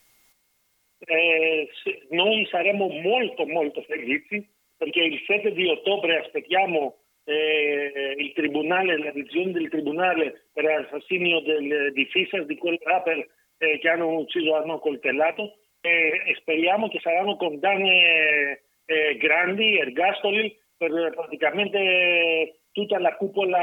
Eh, 1.05 1.69
noi 2.09 2.45
saremo 2.49 2.87
molto 2.87 3.45
molto 3.45 3.81
felici 3.83 4.45
perché 4.77 5.01
il 5.01 5.21
7 5.25 5.53
di 5.53 5.67
ottobre 5.67 6.19
aspettiamo 6.19 6.97
eh, 7.23 8.15
il 8.17 8.33
tribunale, 8.33 8.97
la 8.97 9.11
decisione 9.11 9.53
del 9.53 9.69
tribunale 9.69 10.47
per 10.51 10.65
l'assassinio 10.65 11.39
del, 11.41 11.93
di 11.93 12.05
Fischer, 12.05 12.45
di 12.45 12.57
quel 12.57 12.79
rapper 12.83 13.25
eh, 13.57 13.79
che 13.79 13.89
hanno 13.89 14.17
ucciso, 14.17 14.55
hanno 14.55 14.79
coltellato 14.79 15.55
e 15.85 16.33
speriamo 16.39 16.87
che 16.87 16.99
saranno 17.01 17.35
condanne 17.35 18.62
eh, 18.85 19.17
grandi, 19.17 19.77
ergastoli 19.77 20.55
per 20.77 21.11
praticamente 21.15 22.59
tutta 22.71 22.99
la 22.99 23.15
cupola 23.15 23.61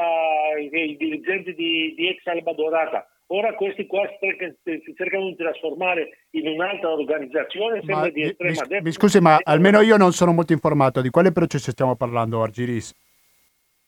dei 0.71 0.97
dirigenti 0.97 1.55
di, 1.55 1.95
di 1.97 2.09
ex 2.09 2.27
Albadorata. 2.27 3.07
Ora 3.33 3.55
questi 3.55 3.87
qua 3.87 4.09
si 4.19 4.95
cercano 4.97 5.29
di 5.29 5.37
trasformare 5.37 6.27
in 6.31 6.49
un'altra 6.49 6.91
organizzazione 6.93 7.81
ma, 7.85 8.09
di 8.09 8.23
estrema 8.23 8.63
mi, 8.63 8.69
destra. 8.69 8.81
Mi 8.83 8.93
scusi, 8.93 9.21
ma 9.21 9.39
almeno 9.43 9.81
io 9.83 9.97
non 9.97 10.13
sono 10.13 10.33
molto 10.33 10.53
informato. 10.53 11.01
Di 11.01 11.11
quale 11.11 11.31
processo 11.31 11.71
stiamo 11.71 11.95
parlando, 11.95 12.43
Argiris? 12.43 12.93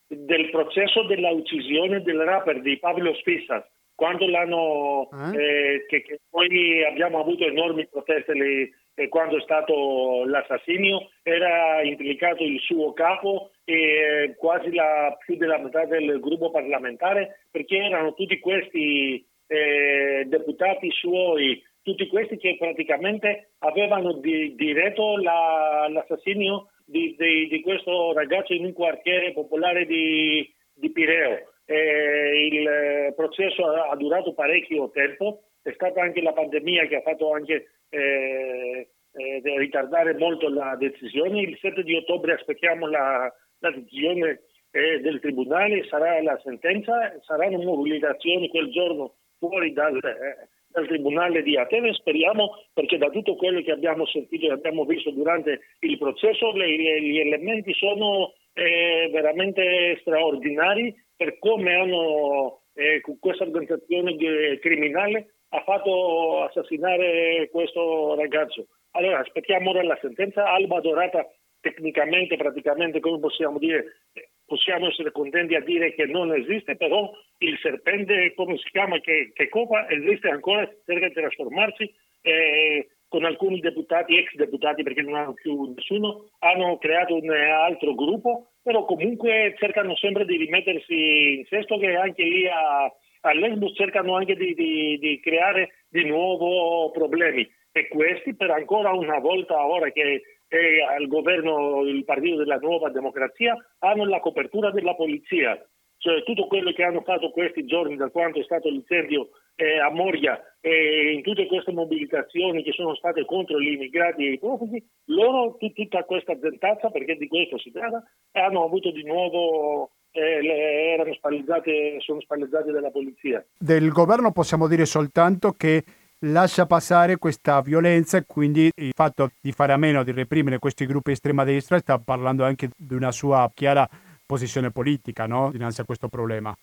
Del 0.07 0.49
processo 0.51 1.03
della 1.05 1.31
uccisione 1.31 2.03
del 2.03 2.21
rapper 2.21 2.61
di 2.61 2.79
Pablo 2.79 3.15
Spissas 3.15 3.65
quando 3.95 4.29
l'hanno, 4.29 5.09
eh? 5.13 5.37
Eh, 5.37 5.87
che, 5.87 6.03
che, 6.03 6.21
poi 6.29 6.85
abbiamo 6.85 7.21
avuto 7.21 7.45
enormi 7.45 7.87
proteste 7.89 8.33
lì, 8.33 8.71
eh, 8.95 9.09
quando 9.09 9.39
è 9.39 9.41
stato 9.41 10.25
l'assassinio, 10.27 11.11
era 11.23 11.83
implicato 11.83 12.43
il 12.43 12.61
suo 12.61 12.93
capo 12.93 13.51
e 13.65 14.35
quasi 14.37 14.73
la, 14.73 15.17
più 15.25 15.37
della 15.37 15.59
metà 15.59 15.85
del 15.87 16.21
gruppo 16.21 16.51
parlamentare, 16.51 17.47
perché 17.51 17.77
erano 17.77 18.15
tutti 18.15 18.39
questi 18.39 19.25
eh, 19.47 20.25
deputati 20.27 20.91
suoi, 20.91 21.63
tutti 21.83 22.07
questi 22.07 22.37
che 22.37 22.57
praticamente 22.59 23.53
avevano 23.59 24.15
di, 24.15 24.55
diretto 24.55 25.17
la, 25.19 25.89
l'assassinio 25.91 26.69
di, 26.85 27.15
di, 27.19 27.49
di, 27.49 27.61
questo 27.61 28.13
ragazzo 28.13 28.53
in 28.53 28.65
un 28.65 28.73
quartiere 28.73 29.33
popolare 29.33 29.87
di, 29.87 30.49
di 30.75 30.91
Pireo. 30.91 31.51
Eh, 31.65 32.49
il 32.51 33.15
processo 33.15 33.65
ha, 33.65 33.95
durato 33.97 34.35
parecchio 34.35 34.91
tempo, 34.91 35.45
è 35.63 35.73
stata 35.73 36.03
anche 36.03 36.21
la 36.21 36.33
pandemia 36.33 36.87
che 36.87 36.97
ha 36.97 37.03
fatto 37.03 37.33
anche 37.33 37.71
eh, 37.89 38.89
eh, 39.13 39.59
ritardare 39.59 40.15
molto 40.15 40.49
la 40.49 40.77
decisione. 40.77 41.41
Il 41.41 41.59
7 41.61 41.83
di 41.83 41.95
ottobre 41.95 42.35
aspettiamo 42.35 42.87
la, 42.87 43.33
la 43.59 43.71
decisione 43.71 44.43
eh, 44.71 45.01
del 45.01 45.21
Tribunale, 45.21 45.87
sarà 45.89 46.21
la 46.23 46.39
sentenza, 46.43 47.15
saranno 47.23 47.59
mobilitazioni 47.59 48.49
quel 48.49 48.71
giorno 48.71 49.15
fuori 49.39 49.73
dal, 49.73 49.97
eh, 49.97 50.49
dal 50.67 50.87
Tribunale 50.87 51.43
di 51.43 51.57
Atene. 51.57 51.93
Speriamo, 51.95 52.65
perché 52.73 52.99
da 52.99 53.11
tutto 53.11 53.37
quello 53.37 53.63
che 53.63 53.73
abbiamo 53.73 54.07
sentito 54.07 54.47
e 54.47 54.53
abbiamo 54.53 54.85
visto 54.85 55.11
durante 55.11 55.61
il 55.81 55.99
processo, 55.99 56.53
le, 56.53 57.01
gli 57.01 57.19
elementi 57.19 57.73
sono 57.75 58.33
eh, 58.55 59.09
veramente 59.13 59.99
straordinari 60.01 60.95
per 61.15 61.39
come 61.39 61.75
hanno 61.75 62.63
eh, 62.75 63.01
questa 63.21 63.45
organizzazione 63.45 64.17
criminale 64.59 65.35
ha 65.55 65.63
fatto 65.63 66.43
assassinare 66.43 67.49
questo 67.51 68.15
ragazzo. 68.15 68.67
Allora 68.93 69.19
aspettiamo 69.19 69.71
ora 69.71 69.83
la 69.83 69.99
sentenza. 70.01 70.51
Alba 70.51 70.81
Dorata 70.81 71.27
tecnicamente, 71.61 72.37
praticamente, 72.37 73.01
come 73.01 73.19
possiamo 73.19 73.59
dire, 73.59 74.03
possiamo 74.47 74.89
essere 74.89 75.13
contenti 75.13 75.55
a 75.55 75.61
dire 75.61 75.95
che 75.95 76.07
non 76.07 76.35
esiste, 76.35 76.77
però 76.77 77.11
il 77.39 77.59
serpente, 77.61 78.33
come 78.35 78.57
si 78.57 78.69
chiama, 78.71 78.99
che, 79.01 79.33
che 79.35 79.49
copa, 79.49 79.89
esiste 79.89 80.29
ancora, 80.29 80.69
cerca 80.85 81.09
di 81.09 81.15
trasformarsi. 81.15 81.95
Eh, 82.23 82.89
con 83.13 83.25
alcuni 83.27 83.61
deputati, 83.61 84.17
ex 84.17 84.35
deputati 84.37 84.83
perché 84.83 85.03
non 85.03 85.17
hanno 85.17 85.35
più 85.35 85.75
nessuno, 85.75 86.31
hanno 86.39 86.79
creato 86.79 87.15
un 87.15 87.29
altro 87.29 87.95
gruppo, 87.95 88.53
però 88.63 88.87
comunque 88.87 89.55
cercano 89.59 89.95
sempre 89.97 90.25
di 90.25 90.39
rimettersi 90.39 91.41
in 91.41 91.45
sesto 91.45 91.77
che 91.77 91.95
anche 91.95 92.23
lì 92.23 92.49
a, 92.49 92.91
a 93.23 93.33
cercano 93.75 94.17
anche 94.17 94.35
di, 94.35 94.55
di, 94.55 94.99
di, 94.99 95.21
creare 95.21 95.85
di 95.89 96.05
nuovo 96.05 96.91
problemi. 96.91 97.49
E 97.73 97.89
questi 97.89 98.35
per 98.35 98.51
ancora 98.51 98.93
una 98.93 99.19
volta 99.19 99.67
ora 99.67 99.91
che 99.91 100.23
è 100.47 100.83
al 100.83 101.07
governo 101.07 101.83
il 101.83 102.05
partito 102.05 102.37
della 102.37 102.59
nuova 102.59 102.91
democrazia 102.91 103.57
hanno 103.79 104.05
la 104.05 104.21
copertura 104.21 104.71
della 104.71 104.95
polizia. 104.95 105.59
Cioè 105.97 106.25
tutto 106.25 106.49
quello 106.49 106.73
che 106.73 106.83
hanno 106.83 107.03
fatto 107.03 107.31
questi 107.31 107.65
giorni 107.65 107.97
da 107.97 108.11
quando 108.11 108.41
è 108.41 108.43
stato 108.43 108.69
l'incendio 108.69 109.29
eh, 109.55 109.79
a 109.79 109.89
Moria 109.91 110.41
e 110.61 111.13
in 111.13 111.23
tutte 111.23 111.47
queste 111.47 111.71
mobilitazioni 111.71 112.65
che 112.65 112.73
sono 112.73 112.97
state 112.97 113.25
contro 113.25 113.61
gli 113.61 113.73
immigrati 113.73 114.27
e 114.27 114.33
i 114.33 114.39
profughi, 114.39 114.85
loro 115.07 115.57
tutta 115.59 116.03
questa 116.05 116.37
zentazza, 116.41 116.91
perché 116.91 117.17
di 117.17 117.29
questo 117.29 117.57
si 117.59 117.71
tratta, 117.71 118.03
hanno 118.33 118.65
avuto 118.65 118.91
di 118.91 119.05
nuovo 119.05 119.93
eh, 120.13 120.93
erano 120.93 121.13
spallizzate, 121.15 121.97
sono 122.01 122.21
spallizzate 122.21 122.71
dalla 122.71 122.91
polizia. 122.91 123.45
Del 123.59 123.91
governo 123.91 124.31
possiamo 124.33 124.69
dire 124.69 124.85
soltanto 124.85 125.53
che 125.53 125.83
lascia 126.27 126.67
passare 126.67 127.17
questa 127.17 127.61
violenza 127.63 128.19
e 128.19 128.25
quindi 128.27 128.71
il 128.75 128.93
fatto 128.95 129.31
di 129.41 129.53
fare 129.53 129.73
a 129.73 129.77
meno 129.77 130.05
di 130.05 130.13
reprimere 130.13 130.59
questi 130.59 130.87
gruppi 130.87 131.13
estrema 131.13 131.45
destra 131.45 131.79
sta 131.79 131.99
parlando 131.99 132.45
anche 132.45 132.71
di 132.77 132.95
una 132.95 133.11
sua 133.11 133.51
chiara 133.53 133.89
posizione 134.25 134.71
politica 134.71 135.27
no? 135.27 135.51
dinanzi 135.51 135.81
a 135.81 135.85
questo 135.85 136.09
problema. 136.09 136.55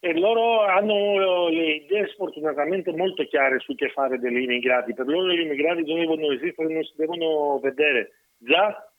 E 0.00 0.12
loro 0.18 0.60
hanno 0.60 1.48
le 1.48 1.76
idee 1.76 2.08
sfortunatamente 2.08 2.92
molto 2.92 3.24
chiare 3.24 3.58
su 3.60 3.74
che 3.74 3.88
fare 3.88 4.18
degli 4.18 4.42
immigrati. 4.42 4.92
Per 4.92 5.06
loro 5.06 5.32
gli 5.32 5.40
immigrati 5.40 5.82
devono 5.82 6.30
esistere, 6.32 6.74
non 6.74 6.84
si 6.84 6.92
devono 6.94 7.58
vedere. 7.58 8.10
Già 8.36 8.92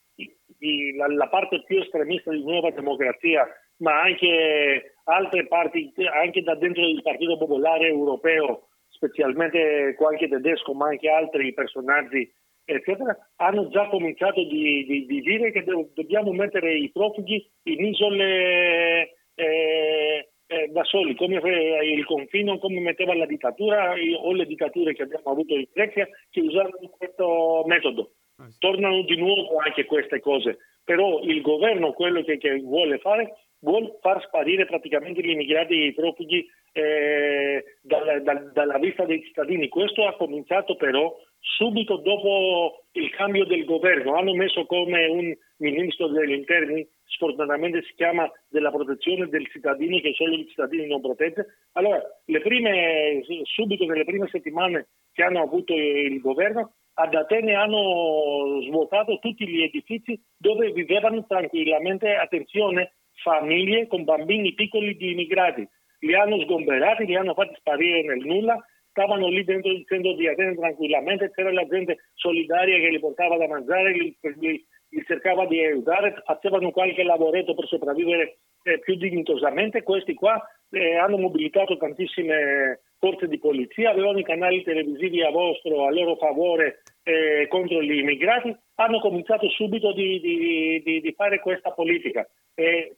la, 0.97 1.07
la 1.07 1.27
parte 1.27 1.63
più 1.63 1.79
estremista 1.79 2.31
di 2.31 2.43
Nuova 2.43 2.71
Democrazia, 2.71 3.47
ma 3.77 4.01
anche 4.01 4.95
altre 5.05 5.47
parti, 5.47 5.93
anche 6.11 6.41
da 6.41 6.55
dentro 6.55 6.85
del 6.85 7.01
Partito 7.01 7.37
Popolare 7.37 7.87
Europeo, 7.87 8.69
specialmente 8.87 9.93
qualche 9.97 10.27
tedesco, 10.27 10.73
ma 10.73 10.87
anche 10.87 11.09
altri 11.09 11.53
personaggi 11.53 12.31
eccetera, 12.65 13.15
hanno 13.35 13.69
già 13.69 13.87
cominciato 13.89 14.43
di, 14.43 14.85
di, 14.85 15.05
di 15.05 15.21
dire 15.21 15.51
che 15.51 15.63
do, 15.63 15.89
dobbiamo 15.93 16.31
mettere 16.31 16.75
i 16.75 16.89
profughi 16.91 17.47
in 17.63 17.85
isole 17.85 19.17
eh, 19.35 20.29
eh, 20.47 20.67
da 20.67 20.83
soli, 20.83 21.15
come 21.15 21.37
il 21.83 22.05
confino, 22.05 22.57
come 22.59 22.79
metteva 22.79 23.15
la 23.15 23.25
dittatura 23.25 23.93
o 24.21 24.33
le 24.33 24.45
dittature 24.45 24.93
che 24.93 25.03
abbiamo 25.03 25.31
avuto 25.31 25.55
in 25.55 25.65
Grecia 25.71 26.07
che 26.29 26.41
usavano 26.41 26.89
questo 26.97 27.63
metodo. 27.65 28.11
Ah, 28.37 28.47
Tornano 28.59 29.01
di 29.03 29.15
nuovo 29.15 29.57
anche 29.57 29.85
queste 29.85 30.19
cose, 30.19 30.57
però 30.83 31.21
il 31.21 31.41
governo 31.41 31.93
quello 31.93 32.21
che, 32.23 32.37
che 32.37 32.59
vuole 32.59 32.97
fare 32.99 33.33
vuole 33.59 33.97
far 34.01 34.21
sparire 34.23 34.65
praticamente 34.65 35.21
gli 35.21 35.29
immigrati 35.29 35.73
e 35.73 35.85
i 35.87 35.93
profughi 35.93 36.45
eh, 36.71 37.63
dalla, 37.81 38.19
dalla, 38.19 38.51
dalla 38.53 38.77
vista 38.77 39.05
dei 39.05 39.23
cittadini. 39.23 39.67
Questo 39.67 40.05
ha 40.05 40.15
cominciato 40.15 40.75
però 40.75 41.15
subito 41.39 41.97
dopo 41.97 42.85
il 42.93 43.09
cambio 43.11 43.45
del 43.45 43.65
governo. 43.65 44.15
Hanno 44.15 44.33
messo 44.33 44.65
come 44.65 45.05
un 45.07 45.35
ministro 45.57 46.07
degli 46.07 46.33
interni, 46.33 46.87
sfortunatamente 47.05 47.83
si 47.83 47.93
chiama 47.95 48.29
della 48.47 48.71
protezione 48.71 49.27
del 49.27 49.47
cittadino, 49.47 49.99
che 49.99 50.13
solo 50.13 50.35
i 50.35 50.47
cittadini 50.47 50.87
non 50.87 51.01
protegge. 51.01 51.45
Allora, 51.73 52.01
prime, 52.41 53.23
subito 53.43 53.85
nelle 53.85 54.05
prime 54.05 54.27
settimane 54.27 54.87
che 55.13 55.23
hanno 55.23 55.41
avuto 55.41 55.73
il 55.73 56.19
governo, 56.19 56.73
ad 56.97 57.13
Atene 57.13 57.53
hanno 57.55 58.61
svuotato 58.67 59.19
tutti 59.19 59.47
gli 59.47 59.61
edifici 59.61 60.19
dove 60.37 60.71
vivevano 60.71 61.25
tranquillamente, 61.25 62.15
attenzione, 62.15 62.95
famiglie 63.21 63.87
con 63.87 64.03
bambini 64.03 64.53
piccoli 64.53 64.95
di 64.95 65.11
immigrati 65.11 65.67
li 65.99 66.13
hanno 66.13 66.39
sgomberati, 66.39 67.05
li 67.05 67.15
hanno 67.15 67.33
fatti 67.33 67.55
sparire 67.55 68.03
nel 68.03 68.25
nulla 68.25 68.63
stavano 68.95 69.27
lì 69.27 69.43
dentro 69.43 69.71
il 69.71 69.85
centro 69.85 70.13
di 70.13 70.25
Atene 70.25 70.55
tranquillamente, 70.55 71.29
c'era 71.31 71.51
la 71.51 71.67
gente 71.67 71.97
solidaria 72.13 72.79
che 72.79 72.87
li 72.87 72.99
portava 72.99 73.35
da 73.35 73.45
mangiare, 73.45 73.91
li, 73.91 74.17
li, 74.39 74.65
li 74.95 75.03
cercava 75.05 75.45
di 75.45 75.59
aiutare, 75.59 76.23
facevano 76.25 76.71
qualche 76.71 77.03
lavoretto 77.03 77.53
per 77.53 77.67
sopravvivere 77.67 78.37
eh, 78.63 78.79
più 78.79 78.95
dignitosamente, 78.95 79.83
questi 79.83 80.13
qua 80.13 80.41
eh, 80.71 80.95
hanno 80.95 81.17
mobilitato 81.17 81.75
tantissime 81.75 82.79
forze 82.97 83.27
di 83.27 83.37
polizia, 83.37 83.91
avevano 83.91 84.19
i 84.19 84.23
canali 84.23 84.63
televisivi 84.63 85.21
a 85.21 85.31
vostro, 85.31 85.85
a 85.85 85.91
loro 85.91 86.15
favore 86.15 86.81
eh, 87.03 87.45
contro 87.49 87.81
gli 87.81 87.99
immigrati, 87.99 88.55
hanno 88.75 88.99
cominciato 89.01 89.49
subito 89.49 89.91
di, 89.91 90.19
di, 90.21 90.81
di, 90.83 91.01
di 91.01 91.13
fare 91.13 91.39
questa 91.41 91.71
politica. 91.71 92.25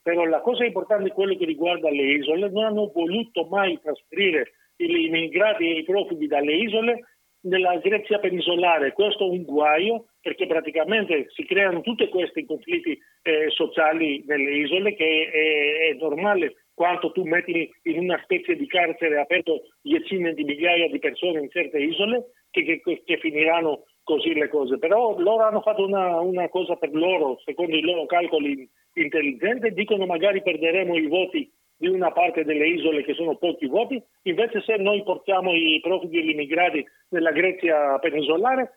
Però 0.03 0.23
la 0.25 0.41
cosa 0.41 0.65
importante 0.65 1.09
è 1.09 1.13
quello 1.13 1.35
che 1.35 1.45
riguarda 1.45 1.89
le 1.89 2.03
isole, 2.03 2.47
non 2.47 2.63
hanno 2.63 2.91
voluto 2.93 3.47
mai 3.49 3.79
trasferire 3.81 4.51
gli 4.75 5.05
immigrati 5.07 5.63
e 5.63 5.79
i 5.79 5.83
profughi 5.83 6.27
dalle 6.27 6.53
isole 6.53 7.16
nella 7.41 7.77
Grecia 7.77 8.19
peninsolare. 8.19 8.93
Questo 8.93 9.25
è 9.25 9.29
un 9.29 9.43
guaio 9.43 10.05
perché 10.21 10.47
praticamente 10.47 11.27
si 11.29 11.45
creano 11.45 11.81
tutti 11.81 12.07
questi 12.09 12.45
conflitti 12.45 12.97
eh, 13.23 13.49
sociali 13.49 14.23
nelle 14.25 14.57
isole 14.57 14.95
che 14.95 15.29
è, 15.31 15.89
è, 15.89 15.93
normale 15.99 16.55
quanto 16.73 17.11
tu 17.11 17.23
metti 17.23 17.69
in 17.83 17.99
una 17.99 18.19
specie 18.23 18.55
di 18.55 18.67
carcere 18.67 19.19
aperto 19.19 19.61
decine 19.81 20.33
di 20.33 20.43
migliaia 20.43 20.89
di 20.89 20.99
persone 20.99 21.39
in 21.39 21.49
certe 21.49 21.79
isole 21.79 22.31
che, 22.51 22.81
che, 22.83 23.01
che 23.03 23.17
finiranno 23.17 23.85
così 24.03 24.33
le 24.33 24.47
cose. 24.47 24.77
Però 24.77 25.17
loro 25.19 25.43
hanno 25.43 25.61
fatto 25.61 25.85
una, 25.85 26.19
una 26.19 26.49
cosa 26.49 26.75
per 26.75 26.93
loro, 26.93 27.39
secondo 27.43 27.75
i 27.75 27.81
loro 27.81 28.05
calcoli 28.05 28.69
intelligenti, 28.93 29.73
dicono 29.73 30.05
magari 30.05 30.41
perderemo 30.41 30.95
i 30.95 31.07
voti 31.07 31.51
di 31.77 31.87
una 31.87 32.11
parte 32.11 32.43
delle 32.43 32.67
isole 32.67 33.03
che 33.03 33.13
sono 33.13 33.35
pochi 33.35 33.67
voti, 33.67 34.01
invece 34.23 34.61
se 34.61 34.77
noi 34.77 35.03
portiamo 35.03 35.53
i 35.53 35.79
profughi 35.81 36.17
e 36.17 36.23
gli 36.23 36.29
immigrati 36.31 36.85
nella 37.09 37.31
Grecia 37.31 37.97
peninsolare 37.99 38.71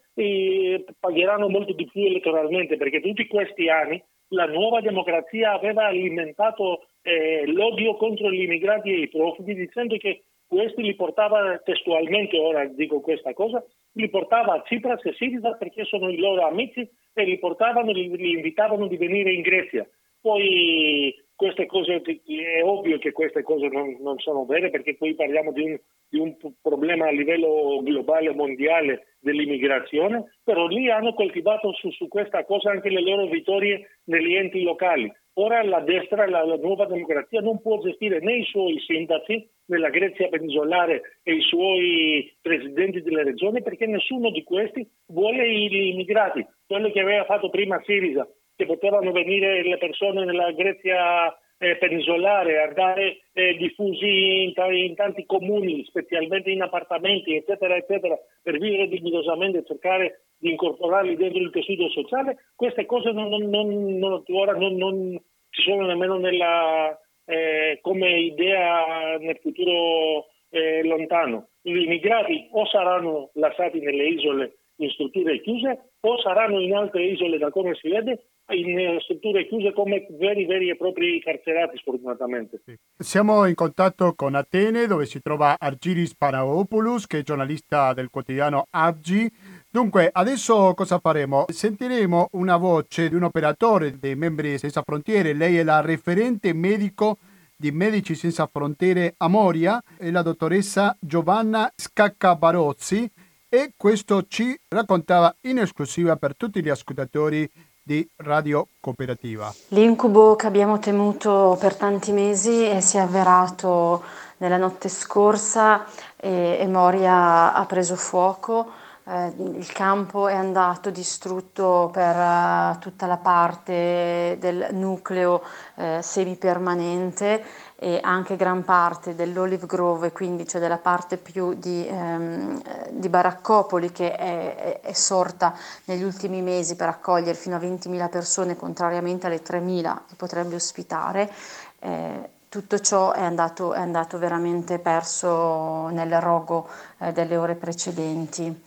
pagheranno 0.99 1.49
molto 1.49 1.73
di 1.73 1.89
più 1.91 2.05
elettoralmente 2.05 2.77
perché 2.77 3.01
tutti 3.01 3.27
questi 3.27 3.71
anni 3.71 4.03
la 4.33 4.45
nuova 4.45 4.81
democrazia 4.81 5.53
aveva 5.53 5.87
alimentato 5.87 6.87
eh, 7.03 7.47
l'odio 7.47 7.97
contro 7.97 8.31
gli 8.31 8.43
immigrati 8.43 8.91
e 8.93 9.01
i 9.01 9.09
profughi 9.09 9.55
dicendo 9.55 9.97
che 9.97 10.25
questi 10.47 10.83
li 10.83 10.95
portava 10.95 11.59
testualmente, 11.65 12.37
ora 12.39 12.65
dico 12.67 13.01
questa 13.01 13.33
cosa, 13.33 13.65
li 13.93 14.09
portava 14.09 14.55
a 14.55 14.61
Tsipras 14.63 15.05
e 15.05 15.15
Siriza 15.15 15.53
perché 15.53 15.85
sono 15.85 16.11
i 16.11 16.19
loro 16.19 16.45
amici 16.47 16.89
e 17.13 17.25
li 17.25 17.39
portavano, 17.39 17.93
li, 17.93 18.09
li 18.17 18.33
invitavano 18.33 18.89
di 18.89 18.97
venire 18.97 19.33
in 19.33 19.43
Grecia. 19.43 19.87
Poi 20.21 21.15
queste 21.41 21.65
cose, 21.65 22.03
è 22.03 22.63
ovvio 22.63 22.99
che 22.99 23.13
queste 23.13 23.43
cose 23.43 23.69
non, 23.69 23.97
non 24.01 24.19
sono 24.19 24.45
vere 24.45 24.69
perché 24.69 24.95
poi 24.95 25.15
parliamo 25.15 25.53
di 25.53 25.63
un, 25.63 25.79
di 26.07 26.19
un, 26.19 26.37
problema 26.61 27.09
a 27.09 27.13
livello 27.13 27.81
globale, 27.83 28.35
mondiale 28.35 29.17
dell'immigrazione, 29.21 30.37
però 30.45 30.67
lì 30.67 30.91
hanno 30.91 31.15
coltivato 31.15 31.73
su, 31.73 31.91
su, 31.93 32.09
questa 32.09 32.45
cosa 32.45 32.71
anche 32.71 32.91
le 32.91 33.01
loro 33.01 33.27
vittorie 33.27 34.01
negli 34.05 34.35
enti 34.35 34.63
locali. 34.63 35.11
Ora 35.35 35.65
la 35.65 35.81
destra, 35.81 36.29
la, 36.29 36.45
la 36.45 36.57
nuova 36.57 36.85
democrazia 36.85 37.41
non 37.41 37.63
può 37.63 37.81
gestire 37.81 38.21
né 38.21 38.37
i 38.37 38.45
suoi 38.45 38.79
sindaci 38.79 39.49
nella 39.67 39.89
Grecia 39.89 40.29
peninsolare 40.29 41.21
e 41.23 41.37
i 41.37 41.41
suoi 41.41 42.37
presidenti 42.43 43.01
delle 43.01 43.25
regioni 43.25 43.63
perché 43.63 43.87
nessuno 43.87 44.31
di 44.31 44.43
questi 44.43 44.87
vuole 45.07 45.49
gli 45.49 45.75
immigrati. 45.75 46.45
Quello 46.67 46.91
che 46.91 47.01
aveva 47.01 47.25
fatto 47.25 47.49
prima 47.49 47.81
Sirisa 47.87 48.29
che 48.61 48.67
potevano 48.67 49.11
venire 49.13 49.63
le 49.63 49.79
persone 49.79 50.27
nella 50.27 50.53
Grecia 50.53 51.35
eh, 51.57 51.77
peninsolare, 51.77 52.63
andare 52.63 53.21
eh, 53.33 53.55
diffusi 53.57 54.43
in, 54.43 54.53
t- 54.53 54.71
in, 54.71 54.95
tanti 54.95 55.25
comuni, 55.25 55.83
specialmente 55.85 56.51
in 56.51 56.61
appartamenti, 56.61 57.35
eccetera, 57.35 57.77
eccetera, 57.77 58.19
per 58.43 58.59
vivere 58.59 58.89
dignitosamente 58.89 59.59
e 59.59 59.65
cercare 59.67 60.25
di 60.39 60.51
incorporarli 60.51 61.17
dentro 61.17 61.41
il 61.41 61.51
tessuto 61.51 61.89
sociale, 61.89 62.37
queste 62.55 62.85
cose 62.85 63.13
non, 63.13 63.29
non, 63.29 63.99
non, 63.99 64.23
ora 64.29 64.53
non, 64.53 65.19
ci 65.51 65.63
sono 65.63 65.87
nemmeno 65.87 66.19
nella, 66.19 66.99
eh, 67.25 67.79
come 67.81 68.21
idea 68.21 69.17
nel 69.19 69.39
futuro 69.41 70.27
eh, 70.51 70.83
lontano. 70.85 71.49
Gli 71.63 71.77
immigrati 71.77 72.49
o 72.53 72.67
saranno 72.67 73.31
lasciati 73.35 73.81
nelle 73.81 74.09
isole 74.09 74.55
in 74.77 74.91
strutture 74.91 75.41
chiuse 75.41 75.93
o 76.01 76.19
saranno 76.21 76.61
in 76.61 76.75
altre 76.75 77.05
isole 77.05 77.39
da 77.39 77.51
come 77.51 77.75
si 77.75 77.89
vede 77.89 78.30
in 78.53 78.99
strutture 79.03 79.47
chiuse 79.47 79.73
come 79.73 80.07
veri, 80.19 80.47
veri 80.47 80.71
e 80.71 80.77
propri 80.77 81.21
carcerati 81.21 81.77
sfortunatamente. 81.79 82.63
Siamo 82.97 83.47
in 83.47 83.55
contatto 83.55 84.15
con 84.15 84.35
Atene 84.35 84.87
dove 84.87 85.07
si 85.07 85.21
trova 85.21 85.57
Argiris 85.59 86.15
Panaopoulos 86.17 87.07
che 87.07 87.19
è 87.19 87.23
giornalista 87.23 87.93
del 87.93 88.11
quotidiano 88.11 88.67
Abgi. 88.71 89.31
Dunque, 89.71 90.11
adesso 90.13 90.75
cosa 90.75 90.99
faremo? 90.99 91.45
Sentiremo 91.49 92.29
una 92.33 92.57
voce 92.57 93.09
di 93.09 93.15
un 93.15 93.23
operatore 93.25 93.99
dei 93.99 94.17
membri 94.17 94.59
Senza 94.59 94.83
Frontiere, 94.83 95.33
lei 95.33 95.59
è 95.59 95.63
la 95.63 95.81
referente 95.81 96.53
medico 96.53 97.19
di 97.57 97.71
Medici 97.71 98.15
Senza 98.15 98.47
Frontiere 98.47 99.15
a 99.19 99.29
Moria, 99.29 99.83
è 99.99 100.11
la 100.11 100.23
dottoressa 100.23 100.97
Giovanna 100.99 101.71
Scaccabarozzi 101.75 103.11
e 103.53 103.73
questo 103.77 104.25
ci 104.29 104.59
raccontava 104.69 105.37
in 105.43 105.59
esclusiva 105.59 106.17
per 106.17 106.37
tutti 106.37 106.63
gli 106.63 106.69
ascoltatori 106.69 107.51
di 107.83 108.09
Radio 108.17 108.69
Cooperativa. 108.81 109.53
L'incubo 109.69 110.37
che 110.37 110.47
abbiamo 110.47 110.79
temuto 110.79 111.57
per 111.61 111.77
tanti 111.77 112.13
mesi 112.13 112.81
si 112.81 112.97
è 112.97 113.01
avverato 113.01 114.03
nella 114.39 114.57
notte 114.57 114.89
scorsa 114.89 115.87
e, 116.17 116.59
e 116.61 116.67
Moria 116.67 117.53
ha 117.53 117.67
preso 117.67 117.97
fuoco. 117.97 118.71
Eh, 119.05 119.33
il 119.39 119.73
campo 119.73 120.29
è 120.29 120.35
andato 120.35 120.91
distrutto 120.91 121.89
per 121.93 122.15
uh, 122.15 122.79
tutta 122.79 123.07
la 123.07 123.17
parte 123.17 124.37
del 124.39 124.69
nucleo 124.73 125.43
eh, 125.77 126.01
semipermanente 126.03 127.43
e 127.77 127.99
anche 128.03 128.37
gran 128.37 128.63
parte 128.63 129.15
dell'Olive 129.15 129.65
Grove, 129.65 130.13
quindi 130.13 130.47
cioè 130.47 130.61
della 130.61 130.77
parte 130.77 131.17
più 131.17 131.55
di, 131.55 131.87
ehm, 131.87 132.61
di 132.91 133.09
Baraccopoli 133.09 133.91
che 133.91 134.15
è, 134.15 134.81
è, 134.83 134.93
sorta 134.93 135.55
negli 135.87 136.03
ultimi 136.03 136.43
mesi 136.43 136.77
per 136.77 136.89
accogliere 136.89 137.35
fino 137.35 137.57
a 137.57 137.59
20.000 137.59 138.11
persone, 138.11 138.55
contrariamente 138.55 139.27
alle 139.27 139.43
3.000 139.43 139.99
che 140.09 140.15
potrebbe 140.15 140.57
ospitare. 140.57 141.33
Eh, 141.79 142.29
tutto 142.51 142.81
ciò 142.81 143.13
è 143.13 143.23
andato, 143.23 143.73
è 143.73 143.79
andato, 143.79 144.19
veramente 144.19 144.79
perso 144.79 145.89
nel 145.89 146.21
rogo 146.21 146.69
eh, 146.99 147.13
delle 147.13 147.37
ore 147.37 147.55
precedenti. 147.55 148.63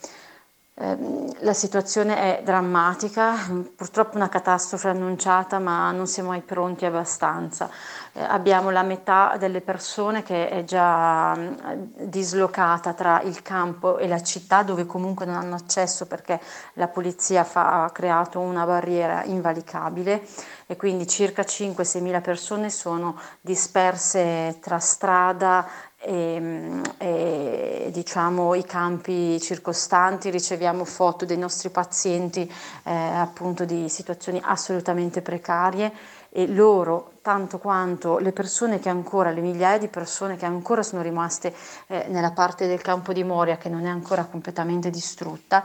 Ehm, 0.76 1.32
la 1.42 1.54
situazione 1.54 2.40
è 2.40 2.42
drammatica, 2.44 3.36
purtroppo 3.76 4.16
una 4.16 4.28
catastrofe 4.30 4.88
annunciata, 4.88 5.60
ma 5.60 5.92
non 5.92 6.08
siamo 6.08 6.30
mai 6.30 6.42
pronti 6.42 6.86
abbastanza. 6.86 7.70
Eh, 8.14 8.22
abbiamo 8.24 8.72
la 8.72 8.82
metà 8.82 9.36
delle 9.38 9.62
persone 9.62 10.24
che 10.24 10.50
è 10.50 10.64
già 10.64 11.38
dislocata 11.76 12.94
tra 12.94 13.22
il 13.22 13.44
campo 13.44 14.00
e 14.00 14.08
la 14.08 14.22
città, 14.24 14.64
dove 14.64 14.88
comunque 14.88 15.28
non 15.28 15.36
hanno 15.36 15.56
accesso 15.56 16.08
perché 16.08 16.40
la 16.74 16.88
polizia 16.88 17.44
fa, 17.44 17.84
ha 17.84 17.92
creato 17.92 18.40
una 18.40 18.66
barriera 18.66 19.24
invalicabile 19.26 20.26
e 20.66 20.76
quindi 20.76 21.08
circa 21.08 21.44
5-6 21.44 22.02
mila 22.02 22.22
persone 22.22 22.72
sono 22.72 23.20
disperse 23.42 24.58
tra 24.60 24.80
strada 24.80 25.68
e, 26.06 26.82
e, 26.98 27.90
diciamo 27.92 28.56
i 28.56 28.66
campi 28.66 29.40
circostanti, 29.40 30.30
riceviamo 30.30 30.84
foto 30.84 31.24
dei 31.24 31.38
nostri 31.38 31.70
pazienti 31.70 32.42
eh, 32.84 32.94
appunto 32.94 33.64
di 33.64 33.88
situazioni 33.88 34.42
assolutamente 34.44 35.22
precarie 35.22 35.92
e 36.30 36.48
loro, 36.48 37.14
tanto 37.22 37.60
quanto 37.60 38.18
le 38.18 38.32
persone 38.32 38.80
che 38.80 38.90
ancora, 38.90 39.30
le 39.30 39.42
migliaia 39.42 39.78
di 39.78 39.88
persone 39.88 40.36
che 40.36 40.46
ancora 40.46 40.84
sono 40.84 41.02
rimaste 41.02 41.54
eh, 41.88 42.08
nella 42.10 42.32
parte 42.32 42.68
del 42.68 42.82
campo 42.82 43.14
di 43.14 43.24
Moria 43.24 43.58
che 43.58 43.70
non 43.70 43.86
è 43.86 43.90
ancora 43.90 44.26
completamente 44.26 44.90
distrutta, 44.90 45.64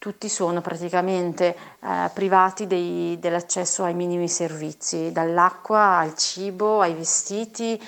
tutti 0.00 0.30
sono 0.30 0.62
praticamente 0.62 1.54
eh, 1.78 2.10
privati 2.14 2.66
dei, 2.66 3.18
dell'accesso 3.20 3.84
ai 3.84 3.92
minimi 3.92 4.28
servizi, 4.28 5.12
dall'acqua 5.12 5.98
al 5.98 6.14
cibo, 6.14 6.80
ai 6.80 6.94
vestiti, 6.94 7.78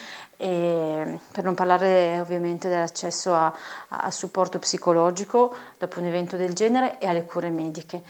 e 0.43 1.21
per 1.31 1.45
non 1.45 1.55
parlare 1.55 2.19
ovviamente 2.19 2.69
dell'accesso 2.69 3.33
a, 3.33 3.55
a, 3.89 4.11
supporto 4.11 4.59
psicologico 4.59 5.55
dopo 5.79 6.01
un 6.01 6.07
evento 6.07 6.37
del 6.37 6.53
genere 6.53 6.99
e 6.99 7.07
alle 7.07 7.25
cure 7.25 7.49
mediche. 7.49 8.03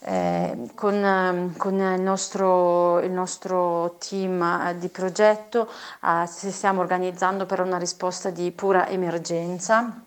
Eh, 0.00 0.70
con, 0.74 1.54
con 1.56 1.74
il, 1.74 2.00
nostro, 2.02 3.00
il, 3.00 3.10
nostro, 3.10 3.96
team 3.98 4.42
eh, 4.42 4.78
di 4.78 4.88
progetto 4.88 5.68
eh, 6.04 6.26
stiamo 6.26 6.80
organizzando 6.80 7.46
per 7.46 7.60
una 7.60 7.78
risposta 7.78 8.28
di 8.28 8.50
pura 8.50 8.86
emergenza 8.88 10.02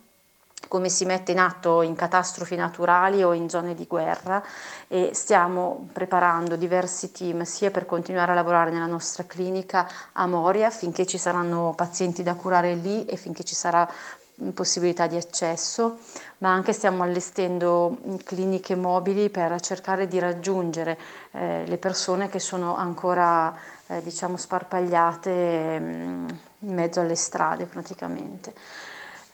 come 0.68 0.90
si 0.90 1.06
mette 1.06 1.32
in 1.32 1.40
atto 1.40 1.82
in 1.82 1.96
catastrofi 1.96 2.56
naturali 2.56 3.24
o 3.24 3.34
in 3.34 3.50
zone 3.50 3.76
di 3.76 3.86
guerra 3.88 4.44
e 4.88 5.12
stiamo 5.14 5.88
preparando 5.92 6.56
diversi 6.56 7.12
team 7.12 7.44
sia 7.44 7.72
per 7.72 7.86
continuare 7.86 8.32
a 8.32 8.36
lavorare 8.36 8.72
nella 8.72 8.86
nostra 8.86 9.24
clinica 9.26 9.88
a 10.14 10.26
Moria 10.28 10.70
finché 10.70 11.06
ci 11.06 11.18
saranno 11.18 11.74
pazienti 11.76 12.24
da 12.24 12.36
curare 12.36 12.76
lì 12.76 13.06
e 13.06 13.18
finché 13.18 13.44
ci 13.44 13.56
sarà 13.56 13.88
possibilità 14.54 15.08
di 15.08 15.16
accesso, 15.16 16.00
ma 16.40 16.52
anche 16.52 16.74
stiamo 16.74 17.04
allestendo 17.04 17.98
cliniche 18.24 18.76
mobili 18.76 19.30
per 19.30 19.60
cercare 19.62 20.08
di 20.08 20.20
raggiungere 20.20 20.98
eh, 21.32 21.64
le 21.66 21.78
persone 21.78 22.30
che 22.30 22.40
sono 22.40 22.76
ancora 22.76 23.56
eh, 23.88 24.02
diciamo 24.02 24.36
sparpagliate 24.36 25.80
mm, 25.80 26.28
in 26.60 26.74
mezzo 26.74 27.00
alle 27.00 27.16
strade 27.16 27.66
praticamente. 27.66 28.54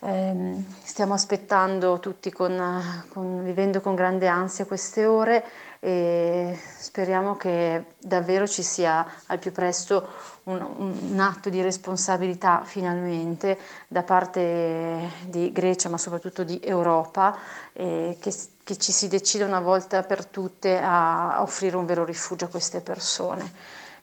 Eh, 0.01 0.63
stiamo 0.81 1.13
aspettando 1.13 1.99
tutti 1.99 2.31
con, 2.31 3.05
con, 3.09 3.43
vivendo 3.43 3.81
con 3.81 3.95
grande 3.95 4.27
ansia 4.27 4.65
queste 4.65 5.05
ore 5.05 5.43
e 5.81 6.57
speriamo 6.77 7.35
che 7.35 7.95
davvero 7.97 8.47
ci 8.47 8.63
sia 8.63 9.05
al 9.25 9.39
più 9.39 9.51
presto 9.51 10.07
un, 10.43 10.93
un, 11.11 11.19
atto 11.19 11.49
di 11.49 11.61
responsabilità 11.61 12.63
finalmente 12.63 13.57
da 13.89 14.03
parte 14.03 15.09
di 15.25 15.51
Grecia 15.51 15.89
ma 15.89 15.97
soprattutto 15.97 16.43
di 16.43 16.61
Europa 16.63 17.37
eh, 17.73 18.15
che, 18.21 18.33
che, 18.63 18.77
ci 18.77 18.93
si 18.93 19.09
decida 19.09 19.45
una 19.45 19.59
volta 19.59 20.03
per 20.03 20.25
tutte 20.25 20.77
a, 20.77 21.35
a 21.35 21.41
offrire 21.41 21.75
un 21.75 21.85
vero 21.85 22.05
rifugio 22.05 22.45
a 22.45 22.49
queste 22.49 22.79
persone. 22.79 23.51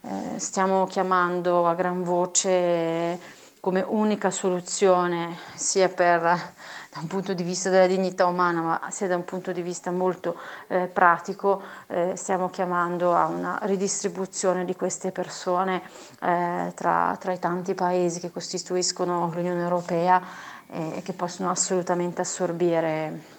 Eh, 0.02 0.38
stiamo 0.38 0.86
chiamando 0.86 1.66
a 1.66 1.74
gran 1.74 2.02
voce 2.02 3.18
come 3.66 3.84
unica 3.84 4.30
soluzione 4.30 5.36
sia 5.56 5.88
per, 5.88 6.20
da 6.20 7.00
un 7.00 7.08
punto 7.08 7.34
di 7.34 7.42
vista 7.42 7.68
della 7.68 7.88
dignità 7.88 8.26
umana 8.26 8.60
ma 8.60 8.80
sia 8.92 9.08
da 9.08 9.16
un 9.16 9.24
punto 9.24 9.50
di 9.50 9.60
vista 9.60 9.90
molto 9.90 10.36
eh, 10.68 10.86
pratico 10.86 11.60
eh, 11.88 12.12
stiamo 12.14 12.48
chiamando 12.48 13.12
a 13.16 13.26
una 13.26 13.58
ridistribuzione 13.62 14.64
di 14.64 14.76
queste 14.76 15.10
persone 15.10 15.82
eh, 16.22 16.70
tra, 16.76 17.16
tra, 17.18 17.32
i 17.32 17.40
tanti 17.40 17.74
paesi 17.74 18.20
che 18.20 18.30
costituiscono 18.30 19.32
l'Unione 19.34 19.62
Europea 19.62 20.22
e 20.68 21.02
che 21.02 21.12
possono 21.12 21.50
assolutamente 21.50 22.20
assorbire 22.20 23.35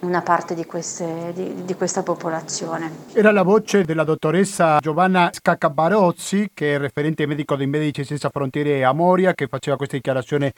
una 0.00 0.22
parte 0.22 0.54
di, 0.54 0.64
queste, 0.64 1.32
di, 1.34 1.64
di, 1.64 1.74
questa 1.74 2.02
popolazione. 2.02 2.90
Era 3.14 3.32
la 3.32 3.42
voce 3.42 3.84
della 3.84 4.04
dottoressa 4.04 4.78
Giovanna 4.78 5.30
Scaccabarozzi, 5.32 6.50
che 6.52 6.74
è 6.74 6.78
referente 6.78 7.26
medico 7.26 7.56
di 7.56 7.66
Medici 7.66 8.04
Senza 8.04 8.30
Frontiere 8.30 8.84
a 8.84 8.92
Moria, 8.92 9.34
che 9.34 9.46
faceva 9.46 9.76
questa 9.76 9.96
dichiarazione 9.96 10.52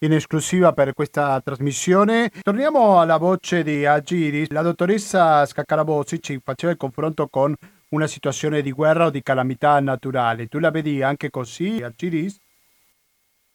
in 0.00 0.12
esclusiva 0.12 0.72
per 0.72 0.92
questa 0.94 1.40
trasmissione. 1.40 2.30
Torniamo 2.42 3.00
alla 3.00 3.16
voce 3.16 3.62
di 3.62 3.86
Agiris. 3.86 4.50
La 4.50 4.62
dottoressa 4.62 5.46
Scaccarabozzi 5.46 6.20
ci 6.20 6.40
faceva 6.42 6.72
il 6.72 6.78
confronto 6.78 7.28
con 7.28 7.54
una 7.90 8.06
situazione 8.06 8.62
di 8.62 8.72
guerra 8.72 9.06
o 9.06 9.10
di 9.10 9.22
calamità 9.22 9.78
naturale. 9.80 10.46
Tu 10.46 10.58
la 10.58 10.70
vedi 10.70 11.02
anche 11.02 11.30
così, 11.30 11.82
Agiris? 11.82 12.38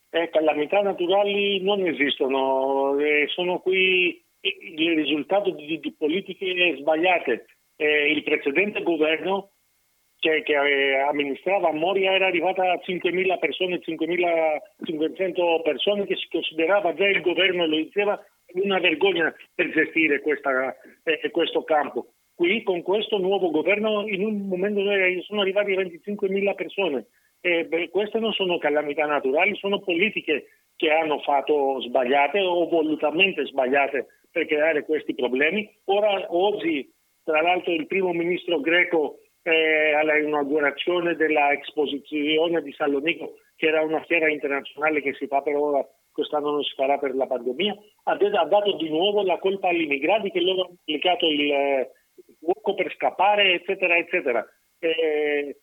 Eh, 0.10 0.30
calamità 0.30 0.82
naturali 0.82 1.62
non 1.62 1.86
esistono, 1.86 2.98
eh, 2.98 3.28
sono 3.28 3.60
qui 3.60 4.24
il 4.48 4.96
risultato 4.96 5.52
di, 5.52 5.80
di 5.80 5.94
politiche 5.98 6.76
sbagliate. 6.80 7.46
Eh, 7.76 8.12
il 8.12 8.24
precedente 8.24 8.82
governo 8.82 9.52
che, 10.20 10.42
che 10.44 10.56
amministrava 11.08 11.72
Moria 11.72 12.14
era 12.14 12.26
arrivata 12.28 12.72
a 12.72 12.82
5.000 12.84 13.40
persone, 13.40 13.80
5.500 13.80 15.62
persone 15.62 16.06
che 16.06 16.16
si 16.16 16.28
considerava 16.30 16.94
già 16.94 17.08
il 17.08 17.22
governo 17.22 17.68
lo 17.68 17.76
diceva 17.76 18.20
una 18.54 18.80
vergogna 18.80 19.34
per 19.54 19.72
gestire 19.72 20.22
questa, 20.22 20.76
eh, 21.04 21.30
questo 21.30 21.64
campo. 21.64 22.14
Qui 22.34 22.64
con 22.64 22.82
questo 22.82 23.18
nuovo 23.18 23.50
governo 23.50 24.08
in 24.08 24.24
un 24.24 24.48
momento 24.48 24.82
sono 25.24 25.42
arrivati 25.42 25.74
25.000 25.74 26.56
persone. 26.56 27.08
Eh, 27.42 27.66
beh, 27.66 27.90
queste 27.90 28.20
non 28.20 28.32
sono 28.34 28.58
calamità 28.58 29.06
naturali, 29.06 29.56
sono 29.56 29.80
politiche 29.80 30.46
che 30.76 30.92
hanno 30.92 31.20
fatto 31.20 31.82
sbagliate 31.82 32.40
o 32.40 32.68
volutamente 32.68 33.46
sbagliate 33.46 34.06
per 34.38 34.46
creare 34.46 34.86
questi 34.86 35.16
problemi. 35.16 35.68
Ora, 35.86 36.28
oggi, 36.30 36.88
tra 37.24 37.42
l'altro, 37.42 37.74
il 37.74 37.88
primo 37.88 38.14
ministro 38.14 38.60
greco 38.60 39.20
eh, 39.42 39.94
all'inaugurazione 39.94 41.16
dell'esposizione 41.16 42.62
di 42.62 42.72
Salonico, 42.74 43.40
che 43.56 43.68
era 43.68 43.82
una 43.82 44.04
fiera 44.04 44.30
internazionale 44.30 45.02
che 45.02 45.14
si 45.14 45.26
fa 45.26 45.42
per 45.42 45.56
ora, 45.56 45.84
quest'anno 46.12 46.52
non 46.52 46.64
si 46.64 46.74
farà 46.76 47.00
per 47.00 47.16
la 47.16 47.26
pandemia, 47.26 47.76
ha, 48.04 48.12
ha 48.12 48.46
dato 48.46 48.76
di 48.76 48.90
nuovo 48.90 49.24
la 49.24 49.40
colpa 49.40 49.70
agli 49.70 49.82
immigrati 49.82 50.30
che 50.30 50.42
loro 50.42 50.66
hanno 50.66 50.76
applicato 50.80 51.28
il, 51.28 51.52
eh, 51.52 51.92
fuoco 52.40 52.76
per 52.76 52.94
scappare, 52.94 53.54
eccetera, 53.54 53.98
eccetera. 53.98 54.46
Eh, 54.80 55.58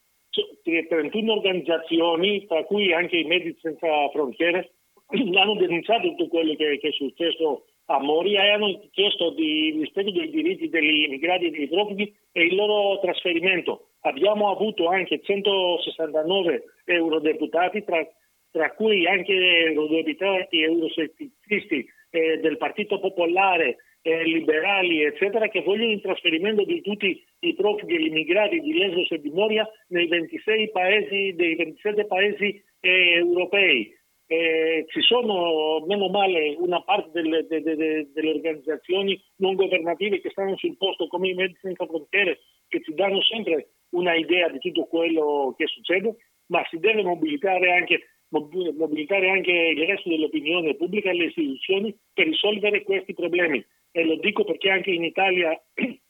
31 0.64 1.32
organizzazioni, 1.32 2.44
tra 2.46 2.64
cui 2.64 2.92
anche 2.92 3.18
i 3.18 3.24
Medici 3.24 3.60
Senza 3.60 4.08
Frontiere, 4.10 4.72
hanno 5.06 5.54
denunciato 5.54 6.08
tutto 6.08 6.26
quello 6.26 6.56
che, 6.56 6.78
che 6.78 6.88
è 6.88 6.92
successo 6.92 7.66
a 7.86 8.00
Moria 8.00 8.54
hanno 8.54 8.80
chiesto 8.90 9.30
di 9.30 9.76
rispetto 9.78 10.10
dei 10.10 10.30
diritti 10.30 10.68
degli 10.68 11.04
immigrati 11.04 11.46
e 11.46 11.50
dei 11.50 11.68
profughi 11.68 12.14
e 12.32 12.44
il 12.44 12.54
loro 12.54 12.98
trasferimento. 13.00 13.88
Abbiamo 14.00 14.50
avuto 14.50 14.88
anche 14.88 15.20
169 15.22 16.64
eurodeputati, 16.84 17.84
tra, 17.84 18.06
tra 18.50 18.70
cui 18.72 19.06
anche 19.06 19.32
eurodeputati 19.32 20.60
e 20.60 20.64
eurosettizisti 20.64 21.86
eh, 22.10 22.38
del 22.38 22.56
Partito 22.56 23.00
Popolare, 23.00 23.76
eh, 24.00 24.22
liberali, 24.24 25.02
eccetera, 25.02 25.48
che 25.48 25.62
vogliono 25.62 25.92
il 25.92 26.00
trasferimento 26.00 26.64
di 26.64 26.82
tutti 26.82 27.22
i 27.40 27.54
profughi 27.54 27.94
e 27.94 28.00
gli 28.00 28.06
immigrati 28.06 28.60
di 28.60 28.76
Lesbos 28.76 29.10
e 29.12 29.20
di 29.20 29.30
Moria 29.30 29.68
nei 29.88 30.06
26 30.06 30.70
paesi, 30.70 31.34
dei 31.34 31.54
27 31.54 32.06
paesi 32.06 32.62
eh, 32.80 33.14
europei 33.16 33.90
eh, 34.26 34.86
ci 34.88 35.00
sono, 35.02 35.84
meno 35.86 36.08
male, 36.08 36.54
una 36.58 36.82
parte 36.82 37.10
delle, 37.12 37.46
de, 37.46 37.62
de, 37.62 37.76
de, 37.76 38.08
delle, 38.12 38.30
organizzazioni 38.30 39.22
non 39.36 39.54
governative 39.54 40.20
che 40.20 40.30
stanno 40.30 40.56
sul 40.56 40.76
posto 40.76 41.08
come 41.08 41.28
i 41.28 41.34
Medici 41.34 41.60
Senza 41.60 41.86
Frontiere, 41.86 42.40
che 42.68 42.82
ci 42.82 42.94
danno 42.94 43.20
sempre 43.22 43.68
una 43.90 44.14
idea 44.14 44.48
di 44.48 44.58
tutto 44.58 44.86
quello 44.86 45.54
che 45.56 45.66
succede, 45.66 46.16
ma 46.46 46.64
si 46.70 46.78
deve 46.78 47.02
mobilitare 47.02 47.72
anche, 47.72 48.00
mobilitare 48.28 49.30
anche 49.30 49.52
il 49.52 49.86
resto 49.86 50.08
dell'opinione 50.08 50.74
pubblica 50.74 51.10
e 51.10 51.14
le 51.14 51.24
istituzioni 51.26 51.96
per 52.12 52.26
risolvere 52.26 52.82
questi 52.82 53.12
problemi. 53.12 53.64
E 53.92 54.04
lo 54.04 54.16
dico 54.16 54.44
perché 54.44 54.70
anche 54.70 54.90
in 54.90 55.04
Italia 55.04 55.56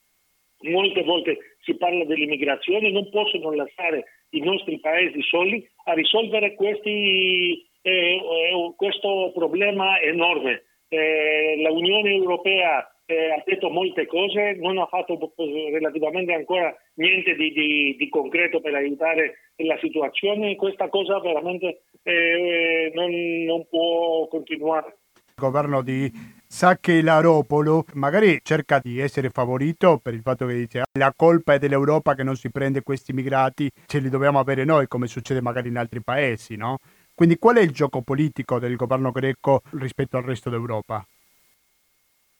molte 0.62 1.02
volte 1.02 1.56
si 1.60 1.74
parla 1.76 2.04
dell'immigrazione, 2.04 2.90
non 2.90 3.10
possono 3.10 3.52
lasciare 3.52 4.04
i 4.30 4.40
nostri 4.40 4.78
paesi 4.78 5.20
soli 5.22 5.66
a 5.84 5.92
risolvere 5.92 6.54
questi 6.54 7.68
eh, 7.84 8.72
questo 8.76 9.30
problema 9.34 10.00
enorme. 10.00 10.64
Eh, 10.88 11.60
la 11.60 11.70
Unione 11.70 12.14
Europea 12.14 12.88
eh, 13.04 13.32
ha 13.32 13.42
detto 13.44 13.68
molte 13.68 14.06
cose, 14.06 14.56
non 14.58 14.78
ha 14.78 14.86
fatto 14.86 15.18
relativamente 15.36 16.32
ancora 16.32 16.74
niente 16.94 17.34
di, 17.34 17.52
di, 17.52 17.96
di 17.98 18.08
concreto 18.08 18.60
per 18.60 18.74
aiutare 18.74 19.50
la 19.56 19.76
situazione. 19.80 20.56
Questa 20.56 20.88
cosa 20.88 21.20
veramente 21.20 21.82
eh, 22.02 22.90
non, 22.94 23.10
non, 23.44 23.66
può 23.68 24.26
continuare. 24.28 24.96
Il 25.14 25.42
governo 25.42 25.82
di 25.82 26.10
Sacche 26.46 27.02
Laropolo 27.02 27.84
magari 27.94 28.38
cerca 28.42 28.78
di 28.78 29.00
essere 29.00 29.28
favorito 29.28 29.98
per 30.00 30.14
il 30.14 30.20
fatto 30.22 30.46
che 30.46 30.54
dice 30.54 30.82
la 30.96 31.12
colpa 31.14 31.54
è 31.54 31.58
dell'Europa 31.58 32.14
che 32.14 32.22
non 32.22 32.36
si 32.36 32.50
prende 32.50 32.82
questi 32.82 33.10
immigrati, 33.10 33.68
ce 33.86 33.98
li 33.98 34.08
dobbiamo 34.08 34.38
avere 34.38 34.64
noi 34.64 34.86
come 34.86 35.08
succede 35.08 35.42
magari 35.42 35.68
in 35.68 35.76
altri 35.76 36.00
paesi, 36.00 36.56
no? 36.56 36.78
Quindi 37.14 37.36
qual 37.36 37.56
è 37.56 37.60
il 37.60 37.70
gioco 37.70 38.02
politico 38.02 38.58
del 38.58 38.74
governo 38.74 39.12
greco 39.12 39.62
rispetto 39.78 40.16
al 40.16 40.24
resto 40.24 40.50
d'Europa? 40.50 41.06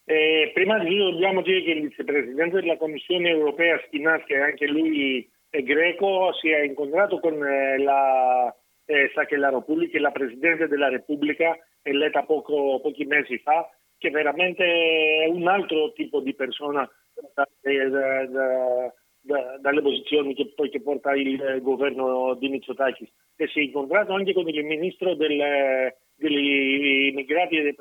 Eh, 0.07 0.51
prima 0.53 0.79
di 0.79 0.89
tutto 0.91 1.13
dobbiamo 1.13 1.41
dire 1.43 1.63
che 1.63 1.71
il 1.71 1.89
vicepresidente 1.89 2.61
della 2.61 2.77
Commissione 2.77 3.31
europea 3.31 3.81
Schinas, 3.87 4.25
che 4.27 4.37
anche 4.37 4.67
lui 4.67 5.29
è 5.49 5.63
greco, 5.63 6.33
si 6.35 6.51
è 6.51 6.63
incontrato 6.63 7.21
con 7.21 7.35
eh, 7.43 7.79
la 7.79 8.55
eh, 8.85 9.11
Sakelaropouli, 9.15 9.89
che 9.89 9.99
è 9.99 10.01
la 10.01 10.11
Presidente 10.11 10.67
della 10.67 10.89
Repubblica, 10.89 11.57
eletta 11.83 12.25
poco, 12.25 12.81
pochi 12.81 13.05
mesi 13.05 13.39
fa, 13.39 13.71
che 13.97 14.11
veramente 14.11 14.65
è 14.65 15.29
un 15.29 15.47
altro 15.49 15.93
tipo 15.93 16.21
di 16.21 16.35
persona 16.35 16.89
da, 17.35 17.49
da, 17.63 18.27
da, 18.27 18.95
da, 19.25 19.57
dalle 19.59 19.81
posizioni 19.81 20.35
che 20.35 20.53
che 20.55 20.81
porta 20.83 21.15
il 21.15 21.43
eh, 21.43 21.61
governo 21.61 22.35
di 22.35 22.49
Mitsotakis 22.49 23.09
e 23.37 23.49
si 23.49 23.61
è 23.61 23.63
incontrato 23.63 24.13
anche 24.13 24.35
con 24.35 24.47
il 24.49 24.65
ministro 24.65 25.15
del, 25.15 25.93
degli 26.15 27.09
immigrati 27.09 27.57
e 27.57 27.63
dei 27.63 27.77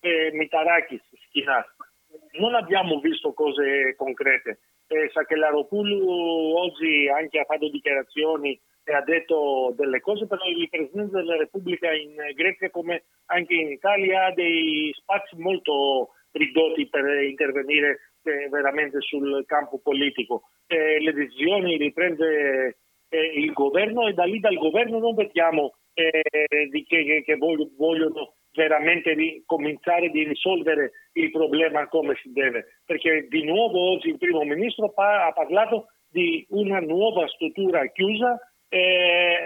eh, 0.00 0.30
Mitarakis 0.32 1.02
Schinas. 1.26 1.66
Non 2.38 2.54
abbiamo 2.54 2.98
visto 3.00 3.34
cose 3.34 3.94
concrete. 3.96 4.60
Eh, 4.86 5.10
Sakelaropoulou 5.12 6.54
oggi 6.56 7.08
anche 7.08 7.40
ha 7.40 7.44
fatto 7.44 7.68
dichiarazioni 7.68 8.58
e 8.84 8.94
ha 8.94 9.02
detto 9.02 9.74
delle 9.76 10.00
cose, 10.00 10.26
però 10.26 10.42
il 10.46 10.68
Presidente 10.70 11.16
della 11.16 11.36
Repubblica 11.36 11.92
in 11.92 12.14
Grecia 12.34 12.70
come 12.70 13.04
anche 13.26 13.54
in 13.54 13.70
Italia 13.72 14.26
ha 14.26 14.32
dei 14.32 14.90
spazi 14.94 15.36
molto 15.36 16.14
ridotti 16.30 16.86
per 16.88 17.04
intervenire 17.22 17.98
eh, 18.26 18.48
veramente 18.48 19.00
sul 19.00 19.44
campo 19.46 19.78
politico. 19.78 20.42
Eh, 20.66 21.00
le 21.00 21.12
decisioni 21.12 21.78
le 21.78 21.92
prende 21.92 22.76
eh, 23.08 23.32
il 23.36 23.52
governo 23.52 24.08
e 24.08 24.12
da 24.12 24.24
lì 24.24 24.40
dal 24.40 24.56
governo 24.56 24.98
non 24.98 25.14
vediamo 25.14 25.74
eh, 25.94 26.22
che, 26.86 27.04
che, 27.04 27.22
che 27.24 27.36
vogliono 27.36 28.34
veramente 28.52 29.14
di 29.14 29.42
cominciare 29.46 30.06
a 30.06 30.10
risolvere 30.12 30.92
il 31.12 31.30
problema 31.30 31.86
come 31.88 32.16
si 32.22 32.32
deve, 32.32 32.80
perché 32.84 33.26
di 33.28 33.44
nuovo 33.44 33.92
oggi 33.92 34.08
il 34.08 34.18
primo 34.18 34.42
ministro 34.44 34.92
ha 34.94 35.32
parlato 35.32 35.88
di 36.08 36.46
una 36.50 36.80
nuova 36.80 37.28
struttura 37.28 37.86
chiusa 37.88 38.38
eh, 38.68 39.36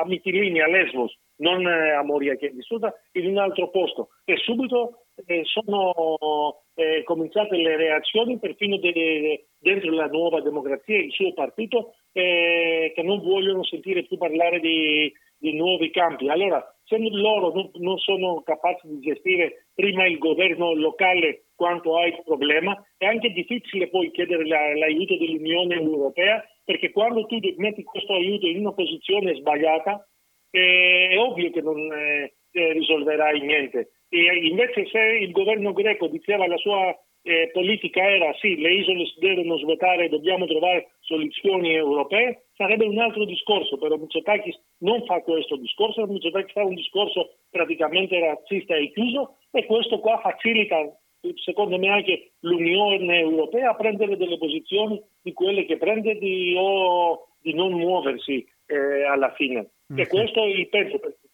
a 0.00 0.04
Mitilini, 0.04 0.60
a 0.60 0.66
Lesbos, 0.66 1.16
non 1.36 1.64
a 1.66 2.02
Moria 2.02 2.34
che 2.36 2.48
è 2.48 2.50
vissuta, 2.50 2.92
in 3.12 3.28
un 3.28 3.38
altro 3.38 3.70
posto. 3.70 4.08
E 4.24 4.36
subito 4.36 5.06
eh, 5.26 5.42
sono 5.44 6.62
eh, 6.74 7.02
cominciate 7.04 7.56
le 7.56 7.76
reazioni 7.76 8.38
perfino 8.38 8.76
de, 8.78 8.92
de, 8.92 9.46
dentro 9.58 9.90
la 9.92 10.06
nuova 10.06 10.40
democrazia, 10.40 10.98
il 10.98 11.10
suo 11.10 11.32
partito, 11.32 11.94
eh, 12.12 12.92
che 12.94 13.02
non 13.02 13.20
vogliono 13.20 13.64
sentire 13.64 14.04
più 14.04 14.16
parlare 14.16 14.60
di, 14.60 15.12
di 15.38 15.54
nuovi 15.54 15.90
campi. 15.90 16.28
Allora, 16.28 16.64
se 16.84 16.98
loro 16.98 17.52
non, 17.52 17.70
non, 17.74 17.98
sono 17.98 18.42
capaci 18.42 18.88
di 18.88 19.00
gestire 19.00 19.66
prima 19.74 20.06
il 20.06 20.18
governo 20.18 20.74
locale 20.74 21.46
quanto 21.54 21.96
ha 21.96 22.06
il 22.06 22.22
problema, 22.24 22.80
è 22.96 23.06
anche 23.06 23.30
difficile 23.30 23.88
poi 23.88 24.10
chiedere 24.10 24.46
la, 24.46 24.74
l'aiuto 24.74 25.16
dell'Unione 25.16 25.74
Europea, 25.74 26.42
perché 26.64 26.90
quando 26.90 27.26
tu 27.26 27.38
metti 27.56 27.82
questo 27.82 28.14
aiuto 28.14 28.46
in 28.46 28.60
una 28.60 28.72
posizione 28.72 29.34
sbagliata, 29.34 30.06
eh, 30.50 31.08
è 31.10 31.18
ovvio 31.18 31.50
che 31.50 31.60
non 31.60 31.78
eh, 31.92 32.32
risolverai 32.50 33.40
niente. 33.40 33.90
E 34.08 34.46
invece 34.46 34.86
se 34.86 34.98
il 34.98 35.32
governo 35.32 35.72
greco 35.72 36.06
diceva 36.08 36.46
la 36.46 36.56
sua 36.56 36.96
eh, 37.22 37.50
politica 37.52 38.00
era 38.00 38.32
sì, 38.40 38.56
le 38.56 38.72
isole 38.72 39.04
devono 39.18 39.58
svuotare, 39.58 40.08
dobbiamo 40.08 40.46
trovare 40.46 40.92
soluzioni 41.00 41.74
europee, 41.74 42.46
sarebbe 42.54 42.86
un 42.86 42.98
altro 42.98 43.24
discorso, 43.24 43.76
però 43.76 43.96
Mitsotakis 43.96 44.58
non 44.78 45.04
fa 45.04 45.20
questo 45.20 45.56
discorso, 45.56 46.06
Mitsotakis 46.06 46.52
fa 46.52 46.64
un 46.64 46.74
discorso 46.74 47.34
praticamente 47.50 48.18
razzista 48.18 48.74
e 48.76 48.92
chiuso 48.92 49.36
e 49.50 49.66
questo 49.66 49.98
qua 49.98 50.18
facilita 50.20 50.98
secondo 51.44 51.78
me 51.78 51.88
anche 51.88 52.32
l'Unione 52.40 53.18
Europea 53.18 53.70
a 53.70 53.74
prendere 53.74 54.16
delle 54.16 54.38
posizioni 54.38 55.02
di 55.20 55.32
quelle 55.32 55.64
che 55.64 55.76
prende 55.76 56.16
di, 56.16 56.54
o 56.56 57.28
di 57.40 57.54
non 57.54 57.72
muoversi 57.72 58.46
eh, 58.66 59.04
alla 59.04 59.32
fine. 59.34 59.70
Mm, 59.92 59.98
e 59.98 60.06
questo 60.06 60.42
penso, 60.70 60.98
perché 60.98 61.27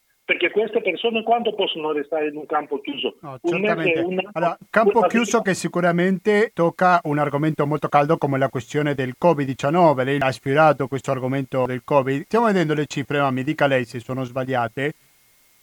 queste 0.53 0.81
persone 0.81 1.23
quanto 1.23 1.55
possono 1.55 1.93
restare 1.93 2.29
in 2.29 2.37
un 2.37 2.47
campo 2.47 2.81
chiuso? 2.81 3.17
No, 3.21 3.39
un 3.43 3.61
mese, 3.61 4.01
una... 4.01 4.31
allora, 4.33 4.59
campo 4.71 5.03
chiuso 5.03 5.43
che 5.43 5.53
sicuramente 5.55 6.51
tocca 6.55 7.01
un 7.05 7.19
argomento 7.19 7.67
molto 7.67 7.89
caldo 7.89 8.17
come 8.17 8.39
la 8.39 8.49
questione 8.49 8.95
del 8.95 9.17
Covid-19. 9.21 10.05
Lei 10.05 10.19
ha 10.21 10.29
ispirato 10.29 10.89
questo 10.89 11.11
argomento 11.11 11.67
del 11.67 11.83
Covid. 11.85 12.25
Stiamo 12.25 12.47
vedendo 12.47 12.73
le 12.73 12.87
cifre, 12.87 13.21
ma 13.21 13.31
mi 13.31 13.45
dica 13.45 13.67
lei 13.67 13.85
se 13.85 14.01
sono 14.01 14.25
sbagliate, 14.25 14.95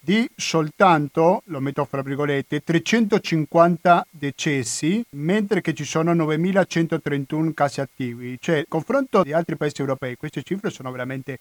di 0.04 0.28
soltanto, 0.36 1.44
lo 1.46 1.60
metto 1.60 1.86
fra 1.86 2.02
virgolette, 2.02 2.64
350 2.64 4.08
decessi, 4.10 5.06
mentre 5.12 5.62
che 5.62 5.76
ci 5.76 5.86
sono 5.86 6.14
9.131 6.14 7.54
casi 7.54 7.82
attivi. 7.82 8.38
Cioè, 8.40 8.66
confronto 8.68 9.24
di 9.24 9.32
altri 9.32 9.56
paesi 9.58 9.80
europei, 9.82 10.18
queste 10.18 10.42
cifre 10.42 10.72
sono 10.72 10.92
veramente 10.92 11.40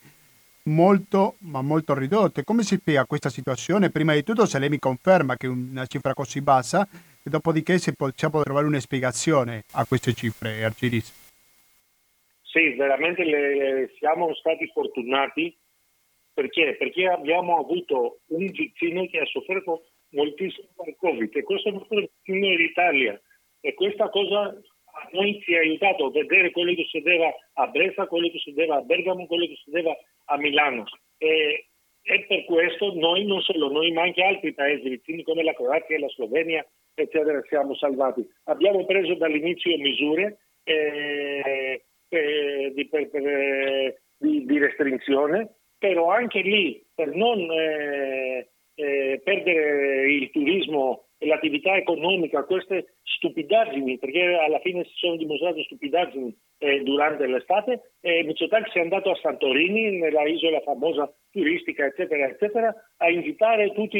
molto 0.64 1.36
ma 1.40 1.62
molto 1.62 1.94
ridotte. 1.94 2.44
Come 2.44 2.62
si 2.62 2.76
spiega 2.76 3.06
questa 3.06 3.30
situazione? 3.30 3.90
Prima 3.90 4.14
di 4.14 4.22
tutto 4.22 4.46
se 4.46 4.58
lei 4.58 4.68
mi 4.68 4.78
conferma 4.78 5.36
che 5.36 5.46
una 5.46 5.86
cifra 5.86 6.14
così 6.14 6.40
bassa 6.40 6.86
e 7.22 7.30
dopodiché 7.30 7.78
se 7.78 7.94
possiamo 7.94 8.42
trovare 8.42 8.66
una 8.66 8.80
spiegazione 8.80 9.64
a 9.72 9.86
queste 9.86 10.12
cifre, 10.12 10.64
Arciris. 10.64 11.28
Sì, 12.42 12.74
veramente 12.74 13.24
le, 13.24 13.92
siamo 13.98 14.34
stati 14.34 14.66
fortunati 14.72 15.56
perché? 16.32 16.76
Perché 16.78 17.06
abbiamo 17.06 17.58
avuto 17.58 18.20
un 18.28 18.46
vicino 18.46 19.06
che 19.06 19.18
ha 19.18 19.26
sofferto 19.26 19.84
moltissimo 20.10 20.68
dal 20.76 20.94
Covid 20.96 21.36
e 21.36 21.42
questo 21.42 21.68
è 21.68 21.72
il 21.72 21.78
nostro 21.78 22.00
vicino 22.00 22.56
d'Italia 22.56 23.20
e 23.60 23.74
questa 23.74 24.08
cosa 24.08 24.58
noi 25.12 25.40
ci 25.42 25.54
ha 25.54 25.60
aiutato 25.60 26.06
a 26.06 26.10
vedere 26.10 26.50
quello 26.50 26.74
che 26.74 26.84
succedeva 26.84 27.32
a 27.54 27.66
Brescia, 27.66 28.06
quello 28.06 28.28
che 28.28 28.38
succedeva 28.38 28.76
a 28.76 28.82
Bergamo, 28.82 29.26
quello 29.26 29.46
che 29.46 29.56
succedeva 29.56 29.96
a 30.26 30.36
Milano. 30.38 30.84
E, 31.18 31.66
e, 32.02 32.24
per 32.26 32.44
questo 32.44 32.94
noi, 32.94 33.24
non 33.24 33.40
solo 33.42 33.70
noi, 33.70 33.92
ma 33.92 34.02
anche 34.02 34.22
altri 34.22 34.54
paesi 34.54 34.88
vicini 34.88 35.22
come 35.22 35.42
la 35.42 35.54
Croazia 35.54 35.98
la 35.98 36.08
Slovenia, 36.08 36.66
eccetera, 36.94 37.42
siamo 37.48 37.74
salvati. 37.74 38.26
Abbiamo 38.44 38.84
preso 38.84 39.14
dall'inizio 39.14 39.76
misure 39.78 40.38
eh, 40.64 41.84
eh, 42.08 42.72
di, 42.74 42.88
per, 42.88 43.08
per, 43.10 44.02
di, 44.18 44.44
di, 44.44 44.58
restrizione, 44.58 45.56
però 45.78 46.10
anche 46.10 46.40
lì 46.40 46.84
per 46.94 47.14
non 47.14 47.38
eh, 47.50 48.50
eh 48.74 49.20
perdere 49.22 50.12
il 50.12 50.30
turismo 50.30 51.09
l'attività 51.20 51.76
economica, 51.76 52.44
queste 52.44 52.94
stupidaggini, 53.02 53.98
perché 53.98 54.22
alla 54.34 54.60
fine 54.60 54.84
si 54.84 54.92
sono 54.94 55.16
dimostrate 55.16 55.62
stupidaggini 55.64 56.34
eh, 56.58 56.82
durante 56.82 57.26
l'estate, 57.26 57.94
e 58.00 58.22
Mitsotakis 58.24 58.72
è 58.74 58.80
andato 58.80 59.10
a 59.10 59.18
Santorini, 59.20 59.98
nella 59.98 60.26
isola 60.26 60.60
famosa 60.60 61.12
turistica, 61.30 61.84
eccetera, 61.84 62.26
eccetera, 62.26 62.74
a 62.96 63.10
invitare 63.10 63.72
tutti 63.72 63.98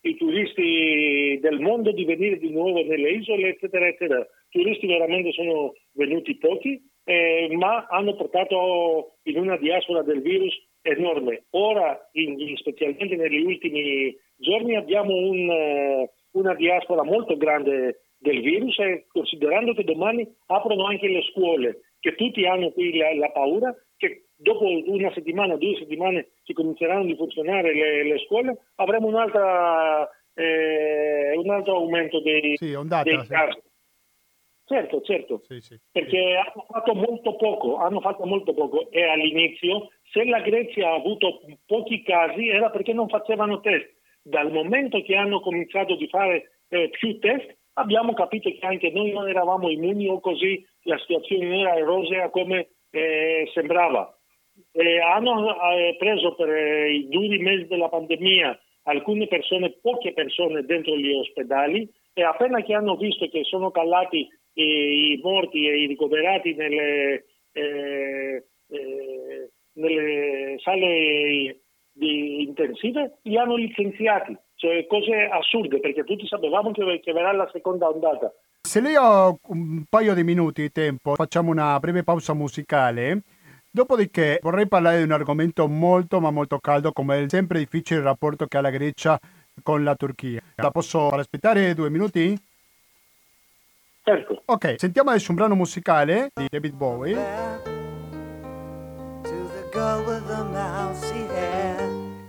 i 0.00 0.16
turisti 0.16 1.38
del 1.40 1.60
mondo 1.60 1.90
di 1.92 2.04
venire 2.04 2.38
di 2.38 2.50
nuovo 2.50 2.82
nelle 2.82 3.10
isole, 3.10 3.48
eccetera, 3.48 3.86
eccetera. 3.86 4.26
Turisti 4.50 4.86
veramente 4.86 5.32
sono 5.32 5.74
venuti 5.94 6.36
pochi, 6.36 6.80
eh, 7.04 7.48
ma 7.52 7.86
hanno 7.88 8.14
portato 8.14 9.18
in 9.24 9.38
una 9.38 9.56
diaspora 9.56 10.02
del 10.02 10.20
virus 10.20 10.54
enorme. 10.82 11.46
Ora, 11.50 11.98
in, 12.12 12.56
specialmente 12.56 13.16
negli 13.16 13.42
ultimi 13.44 14.16
giorni, 14.36 14.76
abbiamo 14.76 15.14
un... 15.14 15.50
Eh, 15.50 16.10
una 16.38 16.54
diaspora 16.54 17.02
molto 17.02 17.36
grande 17.36 18.00
del 18.18 18.40
virus 18.40 18.78
e 18.78 19.06
considerando 19.08 19.74
che 19.74 19.84
domani 19.84 20.26
aprono 20.46 20.86
anche 20.86 21.08
le 21.08 21.22
scuole, 21.30 21.80
che 22.00 22.14
tutti 22.14 22.46
hanno 22.46 22.70
qui 22.70 22.96
la, 22.96 23.14
la 23.14 23.30
paura 23.30 23.74
che 23.96 24.28
dopo 24.36 24.64
una 24.64 25.12
settimana, 25.12 25.56
due 25.56 25.76
settimane 25.76 26.28
si 26.44 26.52
cominceranno 26.52 27.12
a 27.12 27.16
funzionare 27.16 27.74
le, 27.74 28.04
le 28.04 28.18
scuole, 28.18 28.56
avremo 28.76 29.08
un'altra, 29.08 30.08
eh, 30.34 31.36
un 31.36 31.50
altro 31.50 31.76
aumento 31.76 32.20
dei, 32.20 32.56
sì, 32.56 32.72
ondata, 32.74 33.02
dei 33.02 33.26
casi. 33.26 33.60
Certo, 34.64 35.00
certo, 35.00 35.40
sì, 35.44 35.60
sì, 35.62 35.80
perché 35.90 36.36
hanno 36.36 36.66
fatto 36.68 36.94
molto 36.94 37.36
poco, 37.36 37.76
hanno 37.76 38.00
fatto 38.00 38.26
molto 38.26 38.52
poco. 38.52 38.90
E 38.90 39.02
all'inizio 39.02 39.88
se 40.12 40.24
la 40.26 40.40
Grecia 40.40 40.90
ha 40.90 40.94
avuto 40.94 41.40
pochi 41.64 42.02
casi 42.02 42.48
era 42.48 42.70
perché 42.70 42.92
non 42.92 43.08
facevano 43.08 43.60
test 43.60 43.97
dal 44.28 44.52
momento 44.52 45.02
che 45.02 45.16
hanno 45.16 45.40
cominciato 45.40 45.94
a 45.94 46.06
fare 46.08 46.62
eh, 46.68 46.90
più 46.90 47.18
test, 47.18 47.56
abbiamo 47.74 48.12
capito 48.12 48.50
che 48.50 48.66
anche 48.66 48.90
noi 48.90 49.12
non 49.12 49.28
eravamo 49.28 49.70
immuni 49.70 50.08
o 50.08 50.20
così 50.20 50.64
la 50.82 50.98
situazione 50.98 51.46
non 51.46 51.58
era 51.60 51.78
rosea 51.78 52.28
come 52.30 52.68
eh, 52.90 53.48
sembrava. 53.54 54.12
Eh, 54.72 55.00
hanno 55.00 55.54
preso 55.98 56.34
per 56.34 56.50
eh, 56.50 56.92
i 56.92 57.08
duri 57.08 57.38
mesi 57.38 57.66
della 57.66 57.88
pandemia 57.88 58.58
alcune 58.82 59.26
persone, 59.26 59.78
poche 59.80 60.12
persone 60.12 60.64
dentro 60.64 60.96
gli 60.96 61.12
ospedali 61.12 61.88
e 62.12 62.22
appena 62.22 62.62
che 62.62 62.74
hanno 62.74 62.96
visto 62.96 63.28
che 63.28 63.44
sono 63.44 63.70
calati 63.70 64.28
i 64.54 65.20
morti 65.22 65.68
e 65.68 65.82
i 65.82 65.86
ricoverati 65.86 66.54
nelle, 66.54 67.24
eh, 67.52 68.44
eh, 68.70 69.50
nelle 69.74 70.58
sale 70.58 71.60
di 71.98 72.42
intensive 72.42 73.18
li 73.22 73.36
hanno 73.36 73.56
licenziati, 73.56 74.36
cioè 74.54 74.86
cose 74.86 75.28
assurde 75.30 75.80
perché 75.80 76.04
tutti 76.04 76.26
sapevamo 76.26 76.70
che, 76.70 77.00
che 77.02 77.12
verrà 77.12 77.32
la 77.32 77.48
seconda 77.52 77.88
ondata. 77.88 78.32
Se 78.62 78.80
lei 78.80 78.94
ha 78.94 79.28
un 79.28 79.84
paio 79.88 80.14
di 80.14 80.22
minuti 80.22 80.62
di 80.62 80.72
tempo, 80.72 81.14
facciamo 81.14 81.50
una 81.50 81.78
breve 81.78 82.04
pausa 82.04 82.34
musicale. 82.34 83.22
Dopodiché 83.70 84.38
vorrei 84.42 84.66
parlare 84.66 84.98
di 84.98 85.04
un 85.04 85.12
argomento 85.12 85.68
molto 85.68 86.20
ma 86.20 86.30
molto 86.30 86.58
caldo 86.58 86.92
come 86.92 87.24
è 87.24 87.28
sempre 87.28 87.58
difficile 87.58 88.00
il 88.00 88.06
rapporto 88.06 88.46
che 88.46 88.56
ha 88.56 88.60
la 88.60 88.70
Grecia 88.70 89.18
con 89.62 89.84
la 89.84 89.94
Turchia. 89.94 90.40
La 90.56 90.70
posso 90.70 91.08
far 91.10 91.18
aspettare 91.18 91.74
due 91.74 91.90
minuti? 91.90 92.36
Certo. 94.02 94.42
Ok, 94.46 94.76
sentiamo 94.78 95.10
adesso 95.10 95.30
un 95.30 95.36
brano 95.36 95.54
musicale 95.54 96.30
di 96.34 96.46
David 96.48 96.74
Bowie. 96.74 97.16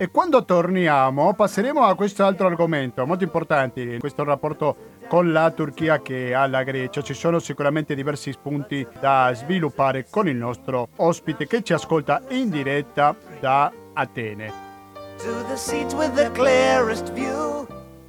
E 0.02 0.10
quando 0.10 0.46
torniamo 0.46 1.34
passeremo 1.34 1.84
a 1.84 1.94
questo 1.94 2.24
altro 2.24 2.46
argomento 2.46 3.04
molto 3.04 3.24
importante, 3.24 3.98
questo 3.98 4.24
rapporto 4.24 4.74
con 5.06 5.30
la 5.30 5.50
Turchia 5.50 6.00
che 6.00 6.34
ha 6.34 6.46
la 6.46 6.62
Grecia. 6.62 7.02
Ci 7.02 7.12
sono 7.12 7.38
sicuramente 7.38 7.94
diversi 7.94 8.32
spunti 8.32 8.86
da 8.98 9.30
sviluppare 9.34 10.06
con 10.08 10.26
il 10.26 10.36
nostro 10.36 10.88
ospite 10.96 11.46
che 11.46 11.62
ci 11.62 11.74
ascolta 11.74 12.22
in 12.28 12.48
diretta 12.48 13.14
da 13.40 13.70
Atene. 13.92 14.50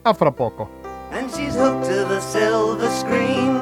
A 0.04 0.14
fra 0.14 0.32
poco. 0.32 0.70
And 1.12 1.30
she's 1.30 1.58
hooked 1.58 1.90
to 1.90 2.08
the 2.08 2.22
silver 2.22 2.90
screen. 2.90 3.60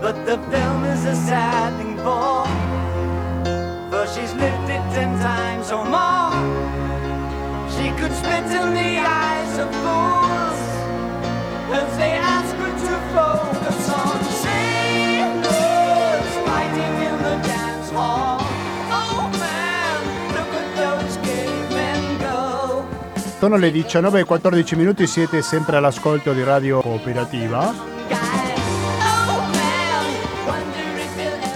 But 0.00 0.24
the 0.24 0.38
film 0.48 0.84
is 0.86 1.04
a 1.04 1.14
sad 1.16 1.76
thing 1.76 1.98
for, 1.98 2.46
for 3.90 4.06
she's 4.06 4.32
lived 4.36 4.70
it 4.70 4.80
ten 4.94 5.18
times 5.20 5.70
or 5.70 5.84
more. 5.84 6.31
She 7.82 7.90
could 7.98 8.12
spit 8.14 8.44
in 8.44 8.74
the 8.74 8.98
eyes 9.00 9.58
of 9.58 9.68
fools 9.82 10.60
as 11.74 11.96
they 11.96 12.12
ask 12.12 12.54
her 12.54 12.72
to 12.86 12.94
focus 13.10 13.88
on 13.90 14.22
sailors 14.44 15.46
fighting 16.46 16.94
in 17.08 17.16
the 17.26 17.36
dance 17.48 17.90
hall. 17.90 18.38
Oh, 18.88 19.30
Sono 23.40 23.56
le 23.56 23.70
19.14 23.70 24.76
minuti, 24.76 25.08
siete 25.08 25.42
sempre 25.42 25.76
all'ascolto 25.76 26.32
di 26.32 26.44
Radio 26.44 26.80
Cooperativa. 26.80 28.51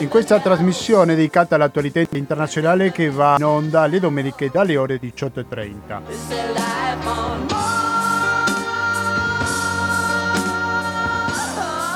In 0.06 0.12
questa 0.12 0.38
trasmissione 0.38 1.16
dedicata 1.16 1.56
all'attualità 1.56 2.00
internazionale 2.12 2.92
che 2.92 3.10
va 3.10 3.34
in 3.38 3.44
onda 3.44 3.86
le 3.86 3.98
domeniche 3.98 4.50
dalle 4.52 4.76
ore 4.76 5.00
18.30. 5.00 6.00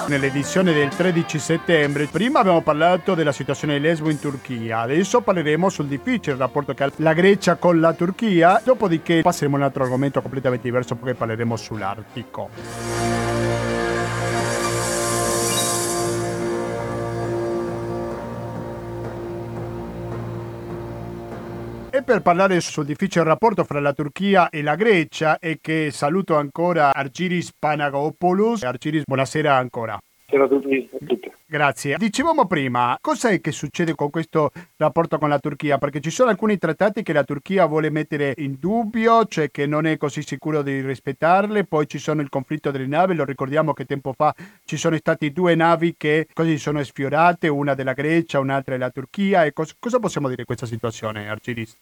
nell'edizione 0.08 0.72
del 0.72 0.88
13 0.88 1.38
settembre. 1.38 2.06
Prima 2.06 2.40
abbiamo 2.40 2.62
parlato 2.62 3.14
della 3.14 3.30
situazione 3.30 3.74
di 3.74 3.80
Lesbo 3.82 4.10
in 4.10 4.18
Turchia, 4.18 4.80
adesso 4.80 5.20
parleremo 5.20 5.68
sul 5.68 5.86
difficile 5.86 6.34
rapporto 6.34 6.74
che 6.74 6.82
ha 6.82 6.90
la 6.96 7.12
Grecia 7.12 7.54
con 7.54 7.78
la 7.78 7.92
Turchia, 7.92 8.60
dopodiché 8.64 9.22
passeremo 9.22 9.54
a 9.54 9.58
un 9.60 9.64
altro 9.66 9.84
argomento 9.84 10.20
completamente 10.20 10.64
diverso 10.64 10.96
perché 10.96 11.14
parleremo 11.14 11.54
sull'Artico. 11.54 12.48
E 22.00 22.02
per 22.02 22.22
parlare 22.22 22.58
sul 22.60 22.86
difficile 22.86 23.24
rapporto 23.24 23.62
fra 23.62 23.78
la 23.78 23.92
Turchia 23.92 24.48
e 24.48 24.62
la 24.62 24.74
Grecia 24.74 25.38
e 25.38 25.58
che 25.60 25.90
saluto 25.90 26.34
ancora 26.34 26.94
Argiris 26.94 27.52
Panagopoulos. 27.58 28.62
Argiris, 28.62 29.02
buonasera 29.04 29.54
ancora. 29.54 29.98
Buonasera 30.30 30.44
a 30.44 30.60
tutti. 30.60 31.30
Grazie. 31.44 31.96
Dicevamo 31.98 32.46
prima, 32.46 32.96
cos'è 33.02 33.42
che 33.42 33.52
succede 33.52 33.94
con 33.94 34.08
questo 34.08 34.50
rapporto 34.76 35.18
con 35.18 35.28
la 35.28 35.38
Turchia? 35.38 35.76
Perché 35.76 36.00
ci 36.00 36.08
sono 36.08 36.30
alcuni 36.30 36.56
trattati 36.56 37.02
che 37.02 37.12
la 37.12 37.24
Turchia 37.24 37.66
vuole 37.66 37.90
mettere 37.90 38.32
in 38.38 38.56
dubbio, 38.58 39.26
cioè 39.26 39.50
che 39.50 39.66
non 39.66 39.84
è 39.84 39.98
così 39.98 40.22
sicuro 40.22 40.62
di 40.62 40.80
rispettarle, 40.80 41.64
poi 41.64 41.86
ci 41.86 41.98
sono 41.98 42.22
il 42.22 42.30
conflitto 42.30 42.70
delle 42.70 42.86
navi, 42.86 43.14
lo 43.14 43.24
ricordiamo 43.24 43.74
che 43.74 43.84
tempo 43.84 44.14
fa 44.14 44.34
ci 44.64 44.78
sono 44.78 44.96
stati 44.96 45.32
due 45.32 45.54
navi 45.54 45.96
che 45.98 46.28
così 46.32 46.56
sono 46.56 46.82
sfiorate, 46.82 47.48
una 47.48 47.74
della 47.74 47.92
Grecia, 47.92 48.38
un'altra 48.38 48.74
della 48.74 48.90
Turchia. 48.90 49.44
E 49.44 49.52
cos- 49.52 49.76
cosa 49.78 49.98
possiamo 49.98 50.28
dire 50.28 50.40
di 50.40 50.46
questa 50.46 50.66
situazione, 50.66 51.28
Arciris? 51.28 51.76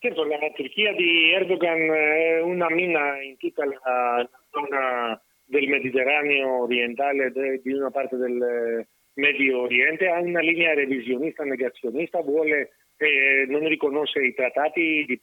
Certo, 0.00 0.22
la 0.22 0.38
Turchia 0.54 0.92
di 0.92 1.32
Erdogan 1.32 1.90
è 1.92 2.40
una 2.40 2.70
mina 2.70 3.20
in 3.20 3.36
tutta 3.36 3.64
la 3.64 4.30
zona 4.48 5.20
del 5.44 5.66
Mediterraneo 5.66 6.62
orientale, 6.62 7.32
di 7.32 7.72
una 7.72 7.90
parte 7.90 8.16
del 8.16 8.86
Medio 9.14 9.62
Oriente, 9.62 10.06
ha 10.06 10.20
una 10.20 10.38
linea 10.38 10.74
revisionista, 10.74 11.42
negazionista, 11.42 12.20
vuole, 12.20 12.70
eh, 12.96 13.46
non 13.48 13.66
riconosce 13.66 14.24
i 14.24 14.34
trattati 14.34 15.04
di, 15.04 15.20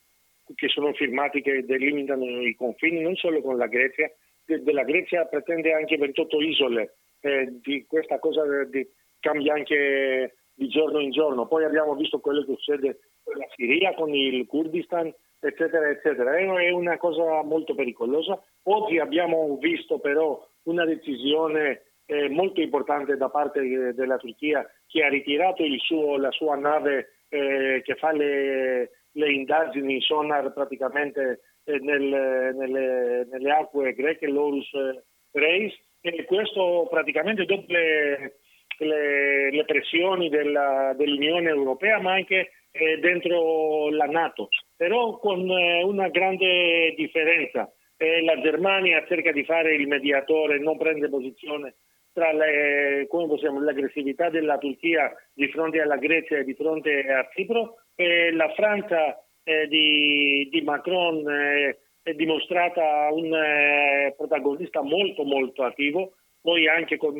che 0.53 0.67
sono 0.67 0.91
firmati 0.91 1.41
che 1.41 1.63
delimitano 1.63 2.41
i 2.41 2.53
confini 2.55 2.99
non 2.99 3.15
solo 3.15 3.41
con 3.41 3.57
la 3.57 3.67
Grecia, 3.67 4.11
de, 4.43 4.61
della 4.61 4.83
Grecia 4.83 5.23
pretende 5.23 5.71
anche 5.71 5.95
28 5.95 6.41
isole, 6.41 6.97
eh, 7.21 7.47
di 7.61 7.85
questa 7.87 8.19
cosa 8.19 8.43
di, 8.65 8.85
cambia 9.21 9.53
anche 9.53 10.35
di 10.53 10.67
giorno 10.67 10.99
in 10.99 11.11
giorno. 11.11 11.47
Poi 11.47 11.63
abbiamo 11.63 11.95
visto 11.95 12.19
quello 12.19 12.43
che 12.43 12.55
succede 12.55 12.99
la 13.33 13.47
Siria, 13.55 13.93
con 13.93 14.13
il 14.13 14.45
Kurdistan, 14.45 15.13
eccetera, 15.39 15.89
eccetera. 15.89 16.37
È 16.37 16.69
una 16.69 16.97
cosa 16.97 17.43
molto 17.43 17.75
pericolosa. 17.75 18.41
Oggi 18.63 18.99
abbiamo 18.99 19.57
visto 19.57 19.99
però 19.99 20.47
una 20.63 20.85
decisione 20.85 21.83
eh, 22.05 22.29
molto 22.29 22.61
importante 22.61 23.17
da 23.17 23.29
parte 23.29 23.59
eh, 23.59 23.93
della 23.93 24.17
Turchia 24.17 24.65
che 24.87 25.03
ha 25.03 25.09
ritirato 25.09 25.63
suo, 25.79 26.17
la 26.17 26.31
sua 26.31 26.55
nave 26.55 27.23
eh, 27.29 27.81
che 27.83 27.95
fa 27.95 28.11
le, 28.11 28.91
le, 29.11 29.31
indagini 29.31 29.99
sonar 30.01 30.53
praticamente 30.53 31.41
eh, 31.63 31.79
nel, 31.79 32.53
nelle, 32.55 33.27
nelle, 33.29 33.51
acque 33.51 33.93
greche, 33.93 34.27
l'Orus 34.27 34.69
Reis, 35.31 35.73
e 36.01 36.23
questo 36.25 36.87
praticamente 36.89 37.45
dopo 37.45 37.65
le, 37.67 38.37
le, 38.77 39.51
le 39.51 39.65
pressioni 39.65 40.29
della, 40.29 40.93
dell'Unione 40.95 41.49
Europea 41.49 41.99
ma 41.99 42.13
anche 42.13 42.51
eh, 42.77 42.97
dentro 42.99 43.89
la 43.89 44.05
Nato, 44.05 44.49
però 44.75 45.17
con 45.17 45.49
eh, 45.49 45.83
una 45.83 46.09
grande 46.09 46.93
differenza. 46.95 47.71
Eh, 47.97 48.21
la 48.23 48.39
Germania 48.41 49.05
cerca 49.07 49.31
di 49.31 49.45
fare 49.45 49.75
il 49.75 49.87
mediatore, 49.87 50.59
non 50.59 50.77
prende 50.77 51.07
posizione 51.07 51.75
tra 52.11 52.31
le, 52.31 53.07
possiamo, 53.09 53.61
l'aggressività 53.61 54.29
della 54.29 54.57
Turchia 54.57 55.13
di 55.33 55.49
fronte 55.49 55.81
alla 55.81 55.97
Grecia 55.97 56.37
e 56.37 56.43
di 56.45 56.53
fronte 56.53 57.05
a 57.11 57.27
Cipro. 57.33 57.75
la 57.95 58.53
Francia 58.53 59.21
eh, 59.43 59.67
di, 59.67 60.47
di, 60.49 60.61
Macron 60.61 61.29
eh, 61.29 61.77
è 62.01 62.13
dimostrata 62.13 63.09
un 63.11 63.33
eh, 63.33 64.13
protagonista 64.17 64.81
molto 64.81 65.23
molto 65.23 65.63
attivo, 65.63 66.13
poi 66.41 66.67
anche 66.67 66.97
con 66.97 67.15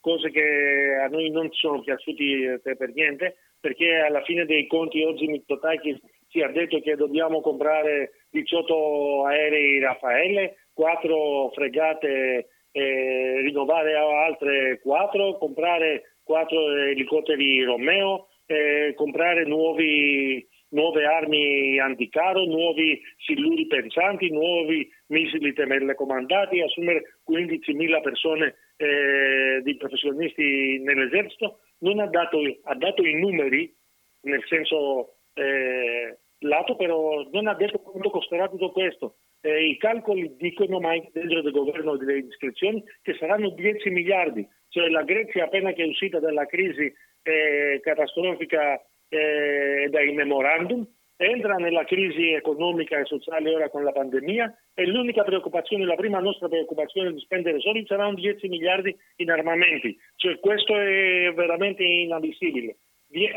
cose 0.00 0.30
che 0.30 0.98
a 1.02 1.08
noi 1.08 1.30
non 1.30 1.48
sono 1.52 1.80
piaciuti 1.80 2.60
per 2.62 2.92
niente, 2.94 3.36
perché 3.60 3.96
alla 3.96 4.22
fine 4.22 4.46
dei 4.46 4.66
conti 4.66 5.02
oggi 5.02 5.26
Mitsotakis 5.26 5.98
ci 6.28 6.40
ha 6.42 6.48
detto 6.48 6.80
che 6.80 6.96
dobbiamo 6.96 7.40
comprare 7.40 8.26
18 8.30 9.26
aerei 9.26 9.80
Raffaele, 9.80 10.56
4 10.72 11.50
fregate, 11.52 12.48
eh, 12.72 13.40
rinnovare 13.42 13.94
altre 13.94 14.80
4, 14.80 15.36
comprare 15.38 16.14
4 16.22 16.76
elicotteri 16.86 17.64
Romeo, 17.64 18.28
eh, 18.46 18.94
comprare 18.94 19.44
nuovi, 19.44 20.46
nuove 20.70 21.04
armi 21.04 21.78
anticaro, 21.78 22.44
nuovi 22.44 23.00
siluri 23.18 23.66
pensanti, 23.66 24.30
nuovi 24.30 24.88
missili 25.08 25.52
telecomandati, 25.52 26.60
assumere 26.60 27.20
15.000 27.30 28.00
persone 28.02 28.54
eh, 28.76 29.60
di 29.62 29.76
professionisti 29.76 30.78
nell'esercito 30.80 31.60
non 31.80 32.00
ha 32.00 32.06
dato, 32.06 32.38
ha 32.64 32.74
dato 32.74 33.04
i 33.04 33.14
numeri, 33.14 33.72
nel 34.22 34.42
senso 34.46 35.16
eh, 35.34 36.18
lato, 36.40 36.76
però 36.76 37.26
non 37.30 37.46
ha 37.46 37.54
detto 37.54 37.78
quanto 37.78 38.10
costerà 38.10 38.48
tutto 38.48 38.70
questo. 38.70 39.16
Eh, 39.40 39.68
I 39.68 39.76
calcoli 39.78 40.34
dicono, 40.36 40.80
ma 40.80 40.90
anche 40.90 41.10
dentro 41.12 41.42
del 41.42 41.52
governo 41.52 41.96
delle 41.96 42.18
iscrizioni, 42.18 42.82
che 43.02 43.14
saranno 43.14 43.50
10 43.50 43.90
miliardi. 43.90 44.46
Cioè 44.68 44.88
la 44.88 45.02
Grecia 45.02 45.44
appena 45.44 45.72
che 45.72 45.82
è 45.82 45.86
uscita 45.86 46.20
dalla 46.20 46.46
crisi 46.46 46.92
eh, 47.22 47.80
catastrofica 47.82 48.80
eh, 49.10 49.88
dai 49.90 50.12
memorandum, 50.12 50.86
entra 51.16 51.56
nella 51.56 51.84
crisi 51.84 52.32
economica 52.32 52.98
e 52.98 53.04
sociale 53.04 53.54
ora 53.54 53.68
con 53.68 53.84
la 53.84 53.92
pandemia 53.92 54.56
e 54.72 54.86
l'unica 54.86 55.22
preoccupazione, 55.22 55.84
la 55.84 55.94
prima 55.94 56.18
nostra 56.18 56.48
preoccupazione 56.48 57.12
di 57.12 57.20
spendere 57.20 57.60
soldi 57.60 57.84
saranno 57.86 58.14
10 58.14 58.48
miliardi 58.48 58.96
in 59.16 59.30
armamenti. 59.30 59.94
Cioè, 60.16 60.40
questo 60.40 60.74
è 60.78 61.30
veramente 61.34 61.82
inammissibile. 61.84 62.76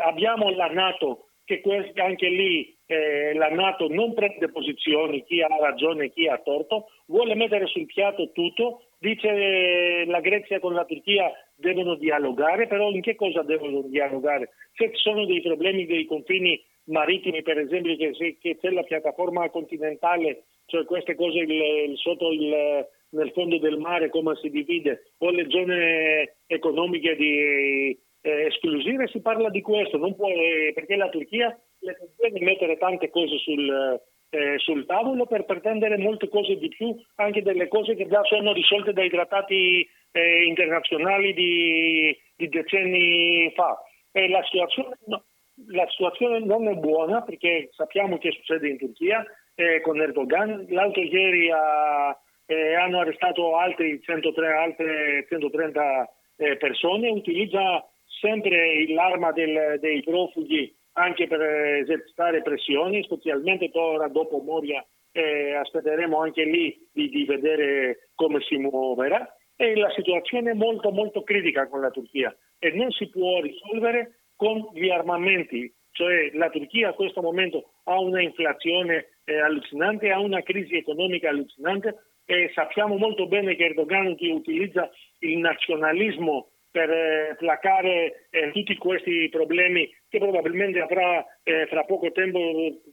Abbiamo 0.01 0.49
la 0.51 0.67
Nato 0.67 1.25
che 1.43 1.61
anche 1.95 2.29
lì 2.29 2.73
eh, 2.85 3.33
la 3.33 3.49
Nato 3.49 3.87
non 3.89 4.13
prende 4.13 4.49
posizioni, 4.49 5.25
chi 5.25 5.41
ha 5.41 5.47
ragione 5.59 6.05
e 6.05 6.11
chi 6.11 6.27
ha 6.27 6.37
torto, 6.37 6.87
vuole 7.07 7.35
mettere 7.35 7.65
sul 7.67 7.85
piatto 7.85 8.31
tutto, 8.31 8.83
dice 8.97 10.05
la 10.05 10.21
Grecia 10.21 10.59
con 10.59 10.73
la 10.73 10.85
Turchia 10.85 11.29
devono 11.63 11.95
dialogare, 11.95 12.67
però 12.67 12.91
in 12.91 13.01
che 13.01 13.15
cosa 13.15 13.41
devono 13.41 13.81
dialogare? 13.83 14.49
Se 14.75 14.89
ci 14.89 15.01
sono 15.01 15.25
dei 15.25 15.41
problemi 15.41 15.85
dei 15.85 16.05
confini 16.05 16.61
marittimi, 16.85 17.41
per 17.41 17.57
esempio, 17.57 17.95
che, 17.95 18.13
se, 18.13 18.37
che 18.39 18.57
c'è 18.59 18.69
la 18.69 18.83
piattaforma 18.83 19.49
continentale, 19.49 20.43
cioè 20.65 20.83
queste 20.83 21.15
cose 21.15 21.39
il, 21.39 21.51
il, 21.51 21.97
sotto 21.97 22.31
il, 22.31 22.85
nel 23.11 23.31
fondo 23.31 23.57
del 23.59 23.77
mare, 23.77 24.09
come 24.09 24.35
si 24.41 24.49
divide, 24.49 25.13
o 25.19 25.31
le 25.31 25.49
zone 25.49 26.35
economiche 26.47 27.15
di, 27.15 27.97
eh, 28.21 28.45
esclusive, 28.47 29.07
si 29.07 29.21
parla 29.21 29.49
di 29.49 29.61
questo, 29.61 29.97
può, 29.97 30.27
eh, 30.27 30.71
perché 30.73 30.97
la 30.97 31.09
Turchia 31.09 31.57
le 31.79 31.97
deve 32.17 32.43
mettere 32.43 32.77
tante 32.77 33.09
cose 33.09 33.37
sul, 33.37 34.01
eh, 34.33 34.57
sul 34.57 34.85
tavolo 34.85 35.25
per 35.25 35.45
pretendere 35.45 35.97
molte 35.97 36.27
cose 36.27 36.57
di 36.57 36.67
più, 36.69 36.95
anche 37.15 37.43
delle 37.43 37.67
cose 37.67 37.95
che 37.95 38.07
già 38.07 38.23
sono 38.23 38.51
risolte 38.51 38.91
dai 38.91 39.09
trattati 39.09 39.87
eh, 40.11 40.43
internazionali 40.45 41.33
di, 41.33 42.17
di, 42.35 42.49
decenni 42.49 43.51
fa. 43.55 43.77
La 44.11 44.43
situazione 44.43 44.97
no, 45.05 45.23
la 45.67 45.87
situazione 45.89 46.39
non 46.39 46.67
è 46.67 46.73
buona 46.73 47.21
perché 47.21 47.69
sappiamo 47.73 48.17
che 48.17 48.31
succede 48.31 48.69
in 48.69 48.77
Turchia 48.77 49.23
eh, 49.55 49.81
con 49.81 50.01
Erdogan. 50.01 50.65
L'altro 50.69 51.01
ieri 51.01 51.51
ha, 51.51 52.17
eh, 52.45 52.75
hanno 52.75 52.99
arrestato 52.99 53.55
altri 53.57 54.01
103, 54.01 54.51
altre 54.51 55.25
130 55.29 56.09
eh, 56.37 56.57
persone, 56.57 57.09
utilizza 57.09 57.87
sempre 58.19 58.87
l'arma 58.93 59.31
del, 59.31 59.77
dei 59.79 60.01
profughi 60.01 60.73
anche 60.93 61.27
per 61.27 61.41
esercitare 61.41 62.41
pressioni, 62.41 63.03
specialmente 63.03 63.69
ora 63.73 64.07
dopo 64.07 64.39
Moria 64.39 64.85
eh, 65.11 65.53
aspetteremo 65.53 66.19
anche 66.19 66.43
lì 66.43 66.87
di, 66.91 67.09
di 67.09 67.25
vedere 67.25 68.09
come 68.15 68.41
si 68.41 68.57
muoverà. 68.57 69.35
E 69.55 69.75
la 69.75 69.91
situazione 69.91 70.51
è 70.51 70.55
molto 70.55 70.91
molto 70.91 71.21
critica 71.23 71.67
con 71.67 71.79
la 71.81 71.91
Turchia 71.91 72.35
e 72.57 72.71
non 72.71 72.91
si 72.91 73.07
può 73.09 73.39
risolvere 73.39 74.21
con 74.35 74.69
gli 74.73 74.89
armamenti, 74.89 75.71
cioè 75.91 76.31
la 76.33 76.49
Turchia 76.49 76.89
a 76.89 76.93
questo 76.93 77.21
momento 77.21 77.73
ha 77.83 77.99
una 77.99 78.21
inflazione 78.21 79.19
è 79.23 79.37
allucinante, 79.37 80.11
ha 80.11 80.19
una 80.19 80.41
crisi 80.41 80.75
economica 80.75 81.29
allucinante 81.29 81.95
e 82.25 82.51
sappiamo 82.53 82.97
molto 82.97 83.27
bene 83.27 83.55
che 83.55 83.65
Erdogan 83.65 84.07
utilizza 84.19 84.89
il 85.19 85.37
nazionalismo 85.37 86.49
per 86.71 86.89
eh, 86.89 87.35
placare 87.37 88.27
eh, 88.31 88.51
tutti 88.51 88.75
questi 88.77 89.29
problemi 89.29 89.89
che 90.13 90.19
probabilmente 90.19 90.79
avrà 90.79 91.25
eh, 91.41 91.65
fra 91.65 91.85
poco 91.85 92.11
tempo, 92.11 92.39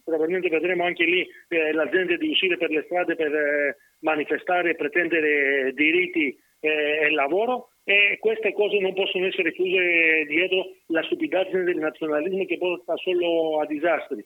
probabilmente 0.03 0.49
vedremo 0.49 0.85
anche 0.85 1.03
lì 1.05 1.21
eh, 1.49 1.71
la 1.71 1.87
gente 1.87 2.17
di 2.17 2.29
uscire 2.29 2.57
per 2.57 2.71
le 2.71 2.81
strade 2.85 3.15
per 3.15 3.31
eh, 3.31 3.77
manifestare 3.99 4.71
e 4.71 4.75
pretendere 4.75 5.71
diritti 5.73 6.35
eh, 6.61 7.05
e 7.05 7.11
lavoro 7.11 7.73
e 7.83 8.17
queste 8.19 8.53
cose 8.53 8.79
non 8.79 8.95
possono 8.95 9.27
essere 9.27 9.53
chiuse 9.53 10.25
dietro 10.27 10.65
la 10.87 11.03
stupidaggine 11.03 11.61
del 11.63 11.77
nazionalismo 11.77 12.43
che 12.45 12.57
porta 12.57 12.95
solo 12.97 13.59
a 13.59 13.67
disastri. 13.67 14.25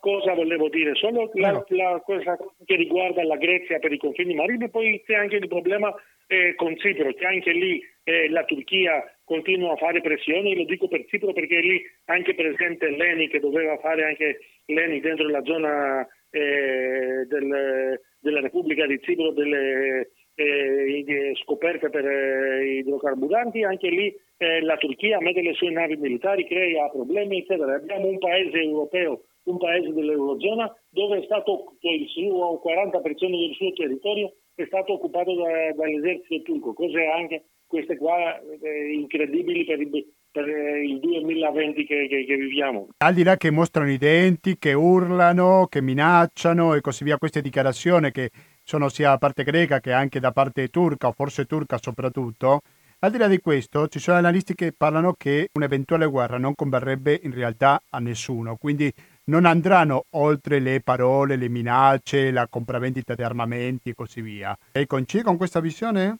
Cosa 0.00 0.34
volevo 0.34 0.68
dire? 0.68 0.96
Solo 0.96 1.30
la, 1.34 1.64
la 1.68 2.02
cosa 2.04 2.36
che 2.64 2.74
riguarda 2.74 3.22
la 3.22 3.36
Grecia 3.36 3.78
per 3.78 3.92
i 3.92 3.98
confini 3.98 4.34
marini, 4.34 4.68
poi 4.68 5.00
c'è 5.06 5.14
anche 5.14 5.36
il 5.36 5.46
problema 5.46 5.94
eh, 6.26 6.56
con 6.56 6.76
Cipro, 6.76 7.12
che 7.14 7.24
anche 7.24 7.52
lì 7.52 7.80
eh, 8.02 8.28
la 8.30 8.44
Turchia 8.44 9.15
continua 9.26 9.72
a 9.72 9.76
fare 9.76 10.00
pressioni, 10.00 10.54
lo 10.54 10.64
dico 10.64 10.86
per 10.86 11.04
Cipro 11.06 11.32
perché 11.32 11.58
lì 11.60 11.82
anche 12.06 12.34
presente 12.34 12.88
Leni 12.88 13.28
che 13.28 13.40
doveva 13.40 13.76
fare 13.78 14.04
anche 14.04 14.38
Leni 14.66 15.00
dentro 15.00 15.28
la 15.28 15.42
zona 15.42 16.06
eh, 16.30 17.26
del, 17.26 18.00
della 18.20 18.40
Repubblica 18.40 18.86
di 18.86 19.00
Cipro 19.02 19.32
delle 19.32 20.10
eh, 20.36 21.32
scoperte 21.42 21.90
per 21.90 22.06
eh, 22.06 22.78
idrocarburanti, 22.78 23.64
anche 23.64 23.88
lì 23.88 24.14
eh, 24.36 24.60
la 24.62 24.76
Turchia 24.76 25.20
mette 25.20 25.42
le 25.42 25.54
sue 25.54 25.70
navi 25.70 25.96
militari, 25.96 26.46
crea 26.46 26.88
problemi, 26.90 27.38
eccetera. 27.38 27.74
Abbiamo 27.74 28.06
un 28.06 28.18
paese 28.18 28.60
europeo, 28.60 29.24
un 29.44 29.58
paese 29.58 29.92
dell'Eurozona, 29.92 30.72
dove 30.90 31.18
è 31.18 31.24
stato 31.24 31.76
il 31.80 32.06
suo 32.08 32.62
40% 32.64 33.02
del 33.02 33.54
suo 33.54 33.72
territorio 33.72 34.32
è 34.54 34.64
stato 34.66 34.94
occupato 34.94 35.34
da, 35.34 35.72
dall'esercito 35.74 36.42
turco, 36.42 36.72
cose 36.72 37.04
anche 37.04 37.44
queste 37.66 37.96
qua 37.96 38.38
eh, 38.40 38.92
incredibili 38.92 39.64
per 39.64 39.80
il, 39.80 39.90
per 40.30 40.48
il 40.48 41.00
2020 41.00 41.84
che, 41.86 42.06
che, 42.08 42.24
che, 42.24 42.36
viviamo. 42.36 42.88
Al 42.98 43.14
di 43.14 43.22
là 43.22 43.36
che 43.36 43.50
mostrano 43.50 43.90
i 43.90 43.98
denti, 43.98 44.56
che 44.58 44.72
urlano, 44.72 45.66
che 45.68 45.80
minacciano 45.80 46.74
e 46.74 46.80
così 46.80 47.04
via, 47.04 47.18
queste 47.18 47.40
dichiarazioni 47.40 48.10
che 48.12 48.30
sono 48.62 48.88
sia 48.88 49.10
da 49.10 49.18
parte 49.18 49.44
greca 49.44 49.80
che 49.80 49.92
anche 49.92 50.20
da 50.20 50.32
parte 50.32 50.68
turca, 50.68 51.08
o 51.08 51.12
forse 51.12 51.44
turca 51.46 51.78
soprattutto, 51.80 52.60
al 53.00 53.10
di 53.10 53.18
là 53.18 53.28
di 53.28 53.40
questo, 53.40 53.88
ci 53.88 53.98
sono 53.98 54.16
analisti 54.16 54.54
che 54.54 54.72
parlano 54.72 55.12
che 55.12 55.50
un'eventuale 55.52 56.06
guerra 56.06 56.38
non 56.38 56.54
converrebbe 56.54 57.20
in 57.24 57.34
realtà 57.34 57.78
a 57.90 57.98
nessuno, 57.98 58.56
quindi 58.56 58.90
non 59.24 59.44
andranno 59.44 60.06
oltre 60.12 60.60
le 60.60 60.80
parole, 60.80 61.36
le 61.36 61.50
minacce, 61.50 62.30
la 62.30 62.48
compravendita 62.48 63.14
di 63.14 63.22
armamenti 63.22 63.90
e 63.90 63.94
così 63.94 64.22
via. 64.22 64.56
Lei 64.72 64.86
coincide 64.86 65.24
con 65.24 65.36
questa 65.36 65.60
visione? 65.60 66.16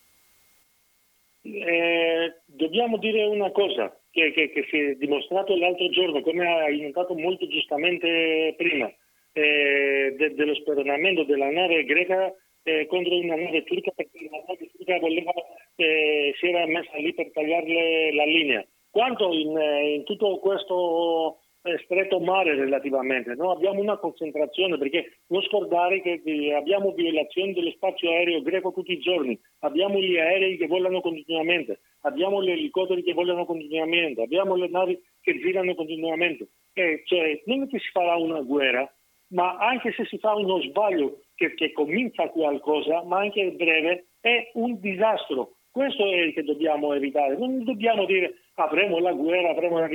Eh, 1.55 2.41
dobbiamo 2.47 2.97
dire 2.99 3.25
una 3.25 3.51
cosa 3.51 3.95
che, 4.11 4.33
che, 4.33 4.51
che, 4.51 4.67
si 4.69 4.79
è 4.79 4.95
dimostrato 4.95 5.57
l'altro 5.57 5.89
giorno, 5.91 6.21
come 6.21 6.47
ha 6.47 6.69
notato 6.69 7.15
molto 7.15 7.47
giustamente 7.47 8.55
prima, 8.57 8.93
eh, 9.33 10.15
de, 10.17 10.35
dello 10.35 10.55
speronamento 10.55 11.25
della 11.25 11.51
nave 11.51 11.85
greca 11.85 12.33
eh, 12.65 12.87
contro 12.87 13.17
una 13.17 13.37
nave 13.37 13.63
turca 13.63 13.93
perché 13.95 14.29
la 14.29 14.43
nave 14.47 14.71
turca 14.77 14.99
voleva, 14.99 15.33
eh, 15.77 16.35
si 16.39 16.47
era 16.47 16.67
messa 16.67 16.97
lì 16.97 17.15
per 17.15 17.31
tagliarle 17.33 18.13
la 18.13 18.25
linea. 18.25 18.67
Quanto 18.91 19.33
in, 19.33 19.57
eh, 19.57 19.95
in 19.95 20.05
tutto 20.05 20.39
questo 20.39 21.43
stretto 21.85 22.21
mare 22.21 22.55
relativamente, 22.55 23.35
no? 23.35 23.51
abbiamo 23.51 23.81
una 23.81 23.97
concentrazione 23.97 24.79
perché 24.79 25.19
non 25.29 25.43
scordare 25.43 26.01
che 26.01 26.21
abbiamo 26.57 26.93
violazioni 26.93 27.53
dello 27.53 27.71
spazio 27.71 28.11
aereo 28.11 28.43
greco 28.43 28.73
tutti 28.73 28.93
i 28.93 28.99
giorni, 28.99 29.39
abbiamo 29.61 30.01
gli 30.01 30.17
aerei 30.17 30.57
che 30.57 30.67
volano 30.67 31.01
continuamente, 31.01 31.81
abbiamo 32.03 32.43
gli 32.43 32.51
elicotteri 32.51 33.03
che 33.03 33.13
volano 33.13 33.45
continuamente, 33.45 34.23
abbiamo 34.23 34.55
le 34.55 34.69
navi 34.69 34.99
che 35.21 35.39
girano 35.39 35.75
continuamente. 35.75 36.49
E 36.73 37.03
cioè, 37.05 37.43
non 37.47 37.63
è 37.63 37.67
che 37.69 37.79
si 37.79 37.89
farà 37.91 38.17
una 38.17 38.41
guerra, 38.43 38.91
ma 39.29 39.57
anche 39.57 39.93
se 39.93 40.05
si 40.05 40.19
fa 40.19 40.35
uno 40.35 40.61
sbaglio 40.61 41.21
che, 41.35 41.55
che 41.55 41.73
comincia 41.73 42.29
qualcosa, 42.29 43.03
ma 43.05 43.21
anche 43.21 43.51
breve, 43.53 44.07
è 44.21 44.51
un 44.55 44.79
disastro. 44.81 45.57
Questo 45.71 46.05
è 46.07 46.17
il 46.17 46.33
che 46.33 46.43
dobbiamo 46.43 46.95
evitare. 46.95 47.37
Non 47.37 47.63
dobbiamo 47.65 48.07
dire 48.07 48.35
avremo 48.55 48.99
la 48.99 49.13
guerra, 49.13 49.51
avremo 49.51 49.79
la 49.79 49.89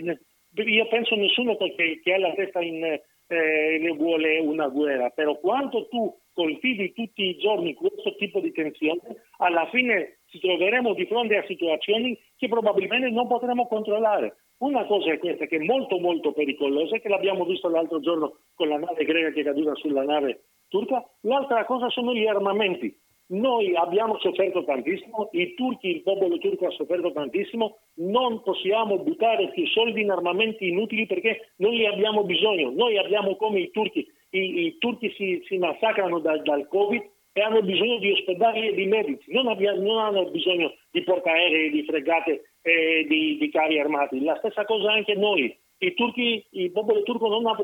io 0.54 0.88
penso 0.88 1.16
nessuno 1.16 1.56
che, 1.58 2.02
che 2.04 2.14
ha 2.14 2.20
la 2.20 2.34
testa 2.34 2.62
in 2.62 2.84
eh, 2.84 3.93
vuole 3.95 4.39
una 4.39 4.68
guerra, 4.68 5.10
però 5.10 5.38
quando 5.39 5.88
tu 5.88 6.14
coltivi 6.34 6.93
tutti 6.93 7.24
i 7.24 7.38
giorni 7.38 7.74
questo 7.74 8.16
tipo 8.16 8.39
di 8.39 8.52
tensione, 8.52 8.99
alla 9.38 9.68
fine 9.70 10.20
ci 10.28 10.39
troveremo 10.39 10.93
di 10.93 11.06
fronte 11.06 11.38
a 11.38 11.45
situazioni 11.45 12.18
che 12.38 12.47
probabilmente 12.47 13.10
non 13.10 13.28
potremo 13.28 13.68
controllare. 13.68 14.36
Una 14.60 14.86
cosa 14.86 15.12
è 15.12 15.18
questa 15.18 15.45
che 15.45 15.58
è 15.58 15.64
molto 15.64 15.99
molto 15.99 16.34
pericolosa, 16.34 16.99
che 16.99 17.10
l'abbiamo 17.10 17.45
visto 17.45 17.68
l'altro 17.68 17.99
giorno 17.99 18.38
con 18.54 18.68
la 18.68 18.78
nave 18.78 19.06
greca 19.06 19.32
che 19.32 19.41
è 19.41 19.43
caduta 19.43 19.74
sulla 19.76 20.04
nave 20.04 20.43
turca, 20.68 21.04
l'altra 21.22 21.66
cosa 21.66 21.89
sono 21.89 22.14
gli 22.14 22.26
armamenti. 22.26 22.97
Noi 23.32 23.74
abbiamo 23.76 24.18
sofferto 24.20 24.66
tantissimo, 24.66 25.30
i 25.32 25.54
turchi, 25.54 25.88
il 25.88 26.02
popolo 26.02 26.38
turco 26.38 26.68
ha 26.68 26.72
sofferto 26.72 27.14
tantissimo, 27.14 27.78
non 27.96 28.44
possiamo 28.44 29.00
buttare 29.00 29.52
più 29.52 29.66
soldi 29.68 30.02
in 30.02 30.12
armamenti 30.12 30.68
inutili 30.68 31.06
perché 31.06 31.54
non 31.58 31.72
li 31.72 31.86
abbiamo 31.86 32.26
bisogno. 32.26 32.72
Noi 32.72 32.98
abbiamo 32.98 33.38
come 33.38 33.62
i 33.62 33.72
turchi, 33.72 34.06
i, 34.32 34.66
i 34.66 34.78
turchi 34.80 35.14
si, 35.16 35.42
si 35.46 35.58
massacrano 35.58 36.20
da, 36.20 36.38
dal 36.40 36.68
Covid 36.68 37.02
e 37.32 37.42
hanno 37.42 37.62
bisogno 37.62 38.00
di 38.00 38.12
ospedali 38.12 38.68
e 38.68 38.74
di 38.74 38.86
medici, 38.86 39.32
non, 39.32 39.48
abbiamo, 39.48 39.82
non 39.82 40.00
hanno 40.00 40.30
bisogno 40.30 40.74
di 40.92 41.02
portaerei, 41.02 41.72
di 41.72 41.84
fregate 41.86 42.52
e 42.62 43.06
di, 43.08 43.38
di 43.38 43.50
carri 43.50 43.80
armati. 43.80 44.22
La 44.22 44.36
stessa 44.40 44.66
cosa 44.66 44.92
anche 44.92 45.16
noi 45.16 45.58
i 45.84 45.94
turchi, 45.96 46.46
il 46.52 46.72
popolo 46.72 47.02
turco 47.02 47.28
non 47.28 47.48
ha, 47.48 47.56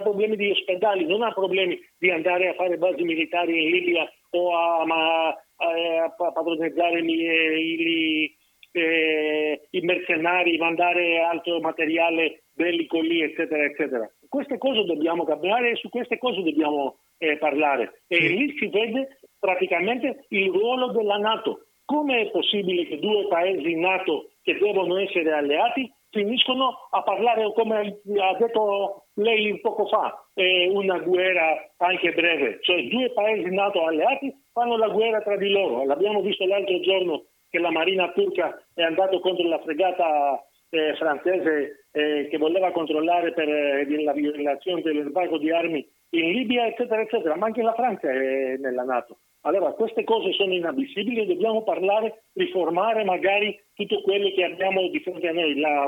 problemi 0.00 0.36
di 0.36 0.50
ospedali, 0.50 1.04
non 1.06 1.22
ha 1.22 1.32
problemi 1.32 1.76
di 1.98 2.08
andare 2.08 2.48
a 2.48 2.54
fare 2.54 2.78
basi 2.78 3.02
militari 3.02 3.64
in 3.64 3.70
Libia 3.70 4.08
o 4.30 4.56
a, 4.56 4.86
ma, 4.86 5.28
a, 5.28 6.04
a 6.04 6.32
padroneggiare 6.32 7.00
i, 7.00 8.32
eh, 8.70 9.60
i 9.70 9.80
mercenari, 9.80 10.56
mandare 10.56 11.18
altro 11.18 11.58
materiale 11.60 12.44
bellico 12.54 13.00
lì, 13.00 13.22
eccetera, 13.22 13.64
eccetera. 13.64 14.08
Queste 14.28 14.56
cose 14.58 14.84
dobbiamo 14.84 15.24
cambiare 15.24 15.70
e 15.70 15.76
su 15.76 15.88
queste 15.88 16.18
cose 16.18 16.42
dobbiamo 16.42 16.98
eh, 17.18 17.38
parlare. 17.38 18.02
E 18.06 18.20
lì 18.20 18.56
si 18.56 18.68
vede 18.68 19.18
praticamente 19.40 20.26
il 20.28 20.48
ruolo 20.48 20.92
della 20.92 21.16
Nato. 21.16 21.66
Come 21.84 22.20
è 22.20 22.30
possibile 22.30 22.86
che 22.86 23.00
due 23.00 23.26
paesi 23.26 23.74
NATO 23.74 24.30
che 24.42 24.56
devono 24.58 24.96
essere 24.98 25.32
alleati 25.32 25.92
finiscono 26.12 26.88
a 26.90 27.02
parlare, 27.02 27.52
come 27.54 28.00
ha 28.20 28.36
detto 28.38 29.06
lei 29.14 29.58
poco 29.60 29.86
fa, 29.86 30.28
eh, 30.34 30.68
una 30.68 30.98
guerra 30.98 31.72
anche 31.78 32.12
breve, 32.12 32.58
cioè 32.60 32.82
due 32.84 33.10
paesi 33.12 33.50
NATO 33.50 33.84
alleati 33.84 34.32
fanno 34.52 34.76
la 34.76 34.88
guerra 34.88 35.22
tra 35.22 35.36
di 35.36 35.48
loro. 35.48 35.84
L'abbiamo 35.84 36.20
visto 36.20 36.46
l'altro 36.46 36.78
giorno 36.80 37.24
che 37.50 37.58
la 37.58 37.70
marina 37.70 38.12
turca 38.12 38.62
è 38.74 38.82
andata 38.82 39.18
contro 39.18 39.48
la 39.48 39.60
fregata 39.60 40.44
eh, 40.68 40.94
francese 40.96 41.86
eh, 41.92 42.28
che 42.30 42.38
voleva 42.38 42.72
controllare 42.72 43.32
per 43.32 43.48
eh, 43.48 44.02
la 44.02 44.12
violazione 44.12 44.82
dell'embargo 44.82 45.38
di 45.38 45.50
armi 45.50 45.86
in 46.14 46.30
Libia, 46.32 46.66
eccetera, 46.66 47.02
eccetera, 47.02 47.36
ma 47.36 47.46
anche 47.46 47.62
la 47.62 47.74
Francia 47.74 48.10
è 48.10 48.56
nella 48.58 48.84
Nato. 48.84 49.18
Allora, 49.44 49.72
queste 49.72 50.04
cose 50.04 50.32
sono 50.32 50.52
inammissibili 50.52 51.26
dobbiamo 51.26 51.64
parlare, 51.64 52.26
riformare 52.34 53.02
magari 53.02 53.58
tutto 53.74 54.00
quello 54.02 54.30
che 54.30 54.44
abbiamo 54.44 54.86
di 54.88 55.00
fronte 55.00 55.28
a 55.28 55.32
noi, 55.32 55.58
la, 55.58 55.84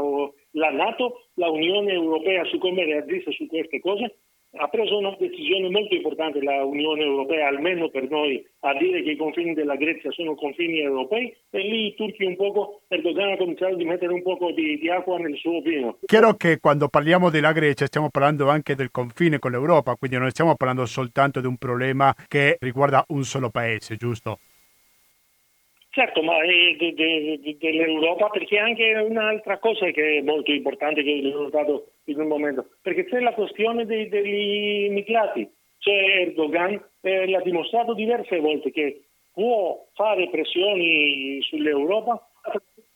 la 0.52 0.70
Nato, 0.70 1.28
la 1.34 1.50
Unione 1.50 1.92
Europea 1.92 2.44
su 2.46 2.58
come 2.58 2.84
reagisce 2.84 3.30
su 3.30 3.46
queste 3.46 3.80
cose 3.80 4.16
ha 4.56 4.68
preso 4.68 4.98
una 4.98 5.14
decisione 5.18 5.68
molto 5.68 5.94
importante 5.94 6.42
la 6.42 6.64
Unione 6.64 7.02
Europea, 7.02 7.48
almeno 7.48 7.88
per 7.88 8.08
noi, 8.08 8.44
a 8.60 8.74
dire 8.74 9.02
che 9.02 9.12
i 9.12 9.16
confini 9.16 9.54
della 9.54 9.76
Grecia 9.76 10.10
sono 10.10 10.34
confini 10.34 10.80
europei 10.80 11.34
e 11.50 11.58
lì 11.58 11.86
i 11.86 11.94
turchi 11.94 12.24
un 12.24 12.36
poco, 12.36 12.82
Erdogan 12.88 13.32
ha 13.32 13.36
cominciato 13.36 13.74
a 13.74 13.84
mettere 13.84 14.12
un 14.12 14.22
po' 14.22 14.36
di, 14.54 14.78
di, 14.78 14.88
acqua 14.90 15.18
nel 15.18 15.36
suo 15.36 15.60
vino. 15.60 15.98
Chiaro 16.04 16.34
che 16.34 16.58
quando 16.60 16.88
parliamo 16.88 17.30
della 17.30 17.52
Grecia 17.52 17.86
stiamo 17.86 18.10
parlando 18.10 18.48
anche 18.48 18.74
del 18.74 18.90
confine 18.90 19.38
con 19.38 19.50
l'Europa, 19.50 19.96
quindi 19.96 20.18
non 20.18 20.30
stiamo 20.30 20.54
parlando 20.54 20.86
soltanto 20.86 21.40
di 21.40 21.46
un 21.46 21.56
problema 21.56 22.14
che 22.28 22.56
riguarda 22.60 23.04
un 23.08 23.24
solo 23.24 23.50
paese, 23.50 23.96
giusto? 23.96 24.38
Certo, 25.94 26.22
ma 26.24 26.42
è 26.42 26.74
de, 26.76 26.92
de, 26.92 27.38
de, 27.40 27.56
dell'Europa 27.56 28.28
perché 28.28 28.58
anche 28.58 28.94
un'altra 28.94 29.58
cosa 29.58 29.88
che 29.92 30.18
è 30.18 30.22
molto 30.22 30.50
importante 30.50 31.04
che 31.04 31.32
ho 31.32 31.42
notato 31.42 31.92
in 32.06 32.18
un 32.18 32.26
momento, 32.26 32.66
perché 32.82 33.04
c'è 33.04 33.20
la 33.20 33.32
questione 33.32 33.86
dei, 33.86 34.08
degli 34.08 34.86
immigrati. 34.86 35.48
Cioè 35.78 35.94
Erdogan 35.94 36.82
eh, 37.00 37.28
l'ha 37.28 37.40
dimostrato 37.42 37.94
diverse 37.94 38.40
volte 38.40 38.72
che 38.72 39.04
può 39.32 39.86
fare 39.94 40.28
pressioni 40.30 41.40
sull'Europa 41.42 42.28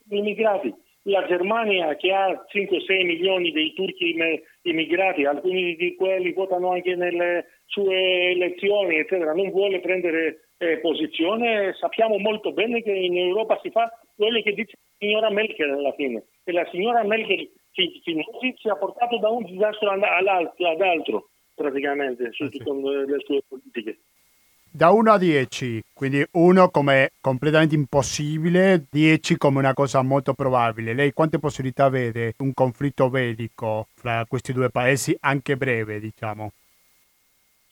gli 0.03 0.17
immigrati. 0.17 0.75
la 1.03 1.25
Germania 1.27 1.95
che 1.95 2.13
ha 2.13 2.47
5-6 2.53 3.07
milioni 3.07 3.53
di 3.53 3.75
turchi 3.75 4.17
immigrati, 4.63 5.25
alcuni 5.25 5.77
di 5.77 5.95
quelli 5.95 6.33
votano 6.33 6.73
anche 6.73 6.97
nelle 6.97 7.47
sue 7.67 8.31
elezioni, 8.31 8.97
eccetera, 8.97 9.35
non 9.35 9.51
vuole 9.51 9.79
prendere 9.79 10.48
eh, 10.59 10.79
posizione, 10.79 11.75
sappiamo 11.79 12.19
molto 12.19 12.53
bene 12.53 12.83
che 12.83 12.93
in 12.93 13.17
Europa 13.17 13.59
si 13.63 13.71
fa 13.71 13.91
quello 14.15 14.41
che 14.43 14.53
dice 14.53 14.73
la 14.77 14.97
signora 14.99 15.31
Merkel 15.31 15.71
alla 15.71 15.93
fine. 15.93 16.25
E 16.45 16.53
la 16.53 16.67
signora 16.71 17.05
Merkel 17.05 17.49
finora 18.03 18.27
ci 18.57 18.69
ha 18.69 18.75
portato 18.75 19.19
da 19.19 19.29
un 19.29 19.45
disastro 19.45 19.91
ad 19.91 20.81
altro, 20.81 21.29
praticamente, 21.55 22.33
su, 22.33 22.49
sì. 22.51 22.59
con 22.59 22.81
le 22.81 23.19
sue 23.25 23.43
politiche. 23.47 23.99
Da 24.71 24.91
1 24.91 25.13
a 25.13 25.19
10, 25.19 25.83
quindi 25.95 26.25
1 26.31 26.71
come 26.71 27.13
completamente 27.21 27.75
impossibile, 27.75 28.85
10 28.91 29.37
come 29.37 29.59
una 29.59 29.73
cosa 29.73 30.03
molto 30.03 30.35
probabile. 30.35 30.93
Lei 30.93 31.13
quante 31.13 31.39
possibilità 31.39 31.89
vede 31.89 32.35
un 32.39 32.53
conflitto 32.53 33.09
bellico 33.09 33.87
fra 33.95 34.25
questi 34.29 34.53
due 34.53 34.71
paesi, 34.71 35.17
anche 35.21 35.57
breve, 35.57 36.01
diciamo? 36.01 36.53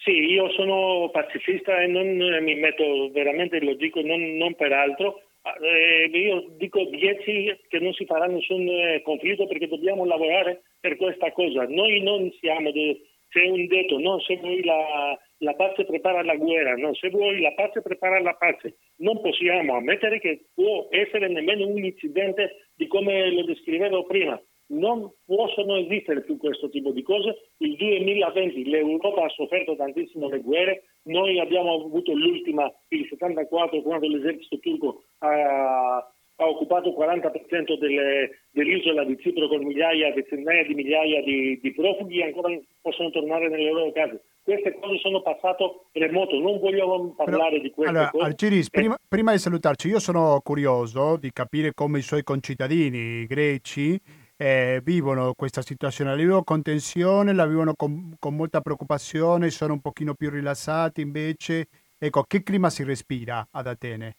Sì, 0.07 0.13
io 0.13 0.49
sono 0.51 1.11
pacifista 1.11 1.83
e 1.83 1.89
non 1.89 2.07
mi 2.41 2.55
metto 2.55 3.11
veramente, 3.11 3.59
lo 3.59 3.75
dico 3.75 4.01
non, 4.03 4.37
non 4.37 4.55
per 4.55 4.73
altro, 4.73 5.21
eh, 5.61 6.09
io 6.17 6.47
dico 6.57 6.85
10 6.85 7.63
che 7.67 7.81
non 7.81 7.93
si 7.93 8.05
farà 8.05 8.27
nessun 8.27 8.69
eh, 8.69 9.03
conflitto 9.03 9.49
perché 9.49 9.67
dobbiamo 9.67 10.05
lavorare 10.05 10.63
per 10.79 10.97
questa 10.97 11.33
cosa. 11.33 11.67
Noi 11.67 12.01
non 12.03 12.31
siamo, 12.39 12.71
de, 12.71 13.01
c'è 13.31 13.49
un 13.49 13.67
detto, 13.67 13.99
no, 13.99 14.21
se 14.21 14.37
vuoi 14.37 14.63
la, 14.63 15.19
la 15.39 15.55
pace 15.55 15.85
prepara 15.85 16.23
la 16.23 16.37
guerra, 16.37 16.77
no, 16.77 16.95
se 16.95 17.11
vuoi 17.11 17.41
la 17.41 17.53
pace 17.55 17.83
prepara 17.83 18.21
la 18.21 18.35
pace. 18.35 18.77
Non 18.99 19.21
possiamo 19.21 19.75
ammettere 19.75 20.21
che 20.21 20.51
può 20.55 20.87
essere 20.91 21.27
nemmeno 21.27 21.67
un 21.67 21.85
incidente 21.85 22.69
di 22.77 22.87
come 22.87 23.33
lo 23.33 23.43
descrivevo 23.43 24.05
prima 24.05 24.41
non 24.69 25.11
possono 25.25 25.77
esistere 25.77 26.23
più 26.23 26.37
questo 26.37 26.69
tipo 26.69 26.91
di 26.91 27.03
cose. 27.03 27.51
Il 27.59 27.77
2020 27.77 28.65
l'Europa 28.65 29.25
ha 29.25 29.29
sofferto 29.29 29.77
tantissimo 29.77 30.29
le 30.29 30.41
guerre, 30.41 30.85
noi 31.05 31.39
abbiamo 31.39 31.75
avuto 31.75 32.13
l'ultima, 32.13 32.73
il 32.89 33.07
74, 33.09 33.83
quando 33.83 34.09
l'esercito 34.09 34.59
turco 34.59 35.03
ha, 35.19 35.97
ha 35.99 36.49
occupato 36.49 36.89
il 36.89 36.95
40% 36.97 37.79
delle, 37.79 38.31
dell'isola 38.51 39.05
di 39.05 39.19
Cipro 39.21 39.49
con 39.49 39.65
migliaia, 39.65 40.13
centinaia 40.15 40.65
di 40.65 40.75
migliaia 40.75 41.23
di, 41.23 41.61
di 41.61 41.73
profughi 41.73 42.19
e 42.19 42.25
ancora 42.25 42.59
possono 42.81 43.11
tornare 43.11 43.49
nelle 43.49 43.71
loro 43.71 43.93
case 43.93 44.23
queste 44.47 44.79
cose 44.81 44.99
sono 44.99 45.23
passato 45.23 45.87
remoto, 45.91 46.39
non 46.39 46.61
voglio 46.61 47.13
parlare 47.17 47.57
Però, 47.57 47.63
di 47.63 47.71
queste 47.73 47.91
allora, 47.91 48.11
cose. 48.11 48.25
Alciris, 48.27 48.67
eh. 48.67 48.71
prima, 48.71 48.97
prima, 49.09 49.33
di 49.33 49.39
salutarci, 49.39 49.89
io 49.89 49.99
sono 49.99 50.41
curioso 50.41 51.17
di 51.17 51.33
capire 51.33 51.75
come 51.75 51.99
i 51.99 52.03
suoi 52.03 52.23
concittadini 52.23 53.27
greci 53.27 54.01
eh, 54.37 54.81
vivono 54.83 55.33
questa 55.35 55.63
situazione, 55.63 56.11
la 56.11 56.17
vivono 56.17 56.45
con 56.45 56.63
tensione, 56.63 57.33
la 57.33 57.47
vivono 57.47 57.75
con, 57.75 58.15
con, 58.19 58.35
molta 58.35 58.61
preoccupazione, 58.61 59.51
sono 59.51 59.75
un 59.75 59.81
pochino 59.81 60.15
più 60.15 60.31
rilassati 60.31 61.01
invece. 61.01 61.69
Ecco, 61.99 62.25
che 62.25 62.43
clima 62.43 62.69
si 62.69 62.85
respira 62.85 63.49
ad 63.51 63.67
Atene? 63.67 64.17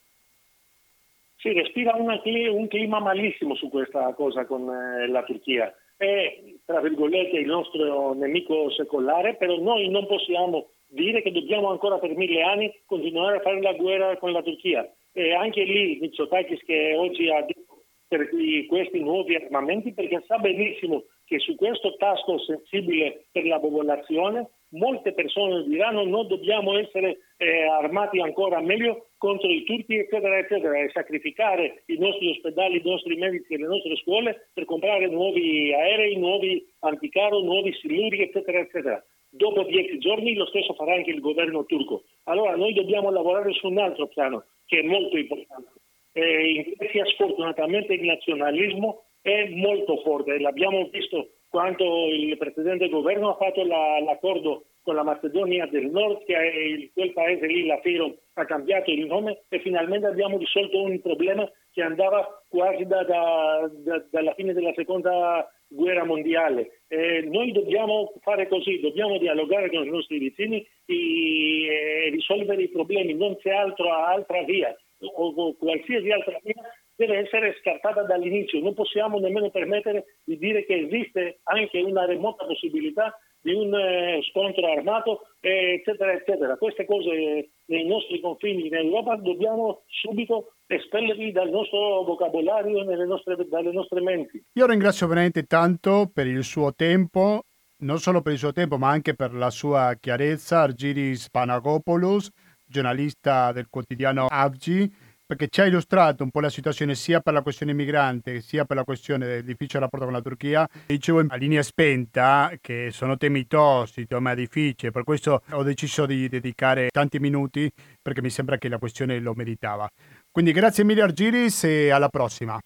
Si 1.37 1.51
respira 1.53 1.95
una, 1.95 2.19
un 2.51 2.67
clima 2.67 2.99
malissimo 2.99 3.55
su 3.55 3.69
questa 3.69 4.11
cosa 4.13 4.45
con 4.45 4.67
eh, 4.69 5.07
la 5.07 5.23
Turchia. 5.23 5.73
È, 5.95 6.41
tra 6.65 6.81
virgolette, 6.81 7.37
il 7.37 7.45
nostro 7.45 8.13
nemico 8.13 8.71
secolare, 8.71 9.35
però 9.35 9.57
noi 9.59 9.87
non 9.89 10.07
possiamo 10.07 10.69
dire 10.87 11.21
che 11.21 11.31
dobbiamo 11.31 11.69
ancora 11.69 11.97
per 11.97 12.15
mille 12.15 12.41
anni 12.41 12.73
continuare 12.85 13.37
a 13.37 13.41
fare 13.41 13.61
la 13.61 13.73
guerra 13.73 14.17
con 14.17 14.31
la 14.31 14.41
Turchia. 14.41 14.89
E 15.11 15.33
anche 15.33 15.63
lì 15.63 15.97
Mitsotakis 16.01 16.63
che 16.63 16.95
oggi 16.95 17.29
ha 17.29 17.41
detto 17.41 17.66
per 18.07 18.29
questi 18.67 18.99
nuovi 18.99 19.35
armamenti 19.35 19.93
perché 19.93 20.23
sa 20.27 20.37
benissimo 20.37 21.03
che 21.25 21.39
su 21.39 21.55
questo 21.55 21.95
tasto 21.97 22.39
sensibile 22.39 23.25
per 23.31 23.45
la 23.45 23.59
popolazione 23.59 24.49
molte 24.69 25.13
persone 25.13 25.63
diranno 25.63 26.03
no 26.03 26.23
dobbiamo 26.23 26.77
essere 26.77 27.19
eh, 27.37 27.63
armati 27.63 28.19
ancora 28.19 28.61
meglio 28.61 29.07
contro 29.17 29.49
i 29.49 29.63
turchi 29.63 29.97
eccetera 29.97 30.37
eccetera 30.37 30.77
e 30.79 30.89
sacrificare 30.93 31.83
i 31.87 31.97
nostri 31.97 32.29
ospedali, 32.31 32.77
i 32.77 32.89
nostri 32.89 33.15
medici 33.15 33.53
e 33.53 33.57
le 33.57 33.67
nostre 33.67 33.95
scuole 33.97 34.49
per 34.53 34.65
comprare 34.65 35.07
nuovi 35.07 35.73
aerei, 35.73 36.17
nuovi 36.17 36.65
anticarro, 36.79 37.41
nuovi 37.41 37.73
siluri 37.73 38.21
eccetera 38.21 38.59
eccetera. 38.59 39.03
Dopo 39.29 39.63
dieci 39.63 39.99
giorni 39.99 40.33
lo 40.33 40.45
stesso 40.47 40.73
farà 40.73 40.93
anche 40.93 41.11
il 41.11 41.19
governo 41.19 41.65
turco. 41.65 42.03
Allora 42.23 42.55
noi 42.55 42.73
dobbiamo 42.73 43.11
lavorare 43.11 43.51
su 43.53 43.67
un 43.67 43.77
altro 43.77 44.07
piano 44.07 44.45
che 44.65 44.79
è 44.79 44.83
molto 44.83 45.17
importante 45.17 45.76
eh, 46.17 46.51
in 46.51 46.73
Grecia 46.75 47.05
sfortunatamente 47.05 47.93
il 47.93 48.03
nazionalismo 48.03 49.03
è 49.21 49.49
molto 49.49 49.97
forte, 49.97 50.39
l'abbiamo 50.39 50.87
visto 50.91 51.29
quando 51.49 52.07
il 52.09 52.35
precedente 52.37 52.89
governo 52.89 53.29
ha 53.29 53.35
fatto 53.35 53.63
la, 53.63 53.99
l'accordo 54.01 54.65
con 54.81 54.95
la 54.95 55.03
Macedonia 55.03 55.65
del 55.67 55.89
Nord, 55.89 56.23
che 56.25 56.35
è 56.35 56.89
quel 56.93 57.13
paese 57.13 57.45
lì, 57.45 57.65
la 57.65 57.79
Firo, 57.81 58.15
ha 58.33 58.45
cambiato 58.45 58.89
il 58.89 59.05
nome 59.05 59.43
e 59.49 59.59
finalmente 59.59 60.07
abbiamo 60.07 60.37
risolto 60.37 60.81
un 60.81 60.99
problema 61.01 61.49
che 61.71 61.81
andava 61.81 62.43
quasi 62.47 62.85
da, 62.85 63.03
da, 63.03 63.69
da, 63.71 64.05
dalla 64.09 64.33
fine 64.33 64.53
della 64.53 64.73
seconda 64.75 65.49
guerra 65.67 66.05
mondiale. 66.05 66.81
Eh, 66.87 67.21
noi 67.29 67.51
dobbiamo 67.51 68.13
fare 68.21 68.47
così, 68.47 68.79
dobbiamo 68.79 69.17
dialogare 69.17 69.69
con 69.69 69.85
i 69.85 69.89
nostri 69.89 70.19
vicini 70.19 70.65
e, 70.85 71.65
e 71.65 72.09
risolvere 72.11 72.63
i 72.63 72.69
problemi, 72.69 73.13
non 73.13 73.37
c'è 73.37 73.51
altro, 73.51 73.91
altra 73.91 74.43
via 74.43 74.75
o 74.99 75.55
qualsiasi 75.55 76.11
altra 76.11 76.39
via 76.43 76.61
deve 76.95 77.19
essere 77.19 77.55
scartata 77.61 78.03
dall'inizio. 78.03 78.59
Non 78.59 78.73
possiamo 78.73 79.19
nemmeno 79.19 79.49
permettere 79.51 80.17
di 80.23 80.37
dire 80.37 80.65
che 80.65 80.75
esiste 80.75 81.39
anche 81.43 81.79
una 81.79 82.05
remota 82.05 82.45
possibilità 82.45 83.17
di 83.39 83.53
un 83.53 83.73
eh, 83.73 84.19
scontro 84.29 84.67
armato, 84.67 85.21
eccetera, 85.39 86.11
eccetera. 86.11 86.57
Queste 86.57 86.85
cose 86.85 87.49
nei 87.65 87.85
nostri 87.85 88.19
confini 88.19 88.67
in 88.67 88.75
Europa 88.75 89.15
dobbiamo 89.15 89.83
subito 89.85 90.53
espellerli 90.65 91.31
dal 91.31 91.49
nostro 91.49 92.03
vocabolario 92.03 92.81
e 92.81 93.45
dalle 93.47 93.71
nostre 93.71 94.01
menti. 94.01 94.43
Io 94.53 94.65
ringrazio 94.65 95.07
veramente 95.07 95.43
tanto 95.43 96.09
per 96.11 96.27
il 96.27 96.43
suo 96.43 96.73
tempo, 96.73 97.43
non 97.83 97.99
solo 97.99 98.21
per 98.21 98.33
il 98.33 98.39
suo 98.39 98.51
tempo, 98.51 98.77
ma 98.77 98.89
anche 98.89 99.13
per 99.13 99.33
la 99.33 99.51
sua 99.51 99.95
chiarezza, 99.99 100.61
Argiris 100.61 101.29
Panagopoulos 101.29 102.31
giornalista 102.67 103.51
del 103.51 103.67
quotidiano 103.69 104.27
Avgi, 104.27 104.93
perché 105.27 105.49
ci 105.49 105.59
ha 105.59 105.65
illustrato 105.65 106.23
un 106.23 106.31
po' 106.31 106.39
la 106.39 106.49
situazione 106.49 106.95
sia 106.95 107.19
per 107.19 107.33
la 107.33 107.41
questione 107.41 107.73
migrante 107.73 108.39
sia 108.39 108.63
per 108.63 108.77
la 108.77 108.85
questione 108.85 109.25
del 109.25 109.43
difficile 109.43 109.81
rapporto 109.81 110.05
con 110.05 110.13
la 110.13 110.21
Turchia. 110.21 110.67
Dicevo 110.85 111.23
a 111.27 111.35
linea 111.35 111.61
spenta 111.63 112.53
che 112.61 112.91
sono 112.91 113.17
temi 113.17 113.45
tosti, 113.45 114.07
temi 114.07 114.35
difficili, 114.35 114.91
per 114.91 115.03
questo 115.03 115.41
ho 115.51 115.63
deciso 115.63 116.05
di 116.05 116.29
dedicare 116.29 116.87
tanti 116.91 117.19
minuti 117.19 117.69
perché 118.01 118.21
mi 118.21 118.29
sembra 118.29 118.57
che 118.57 118.69
la 118.69 118.77
questione 118.77 119.19
lo 119.19 119.33
meritava. 119.35 119.89
Quindi 120.31 120.53
grazie 120.53 120.85
mille 120.85 121.01
Argiris 121.01 121.65
e 121.65 121.89
alla 121.89 122.09
prossima. 122.09 122.57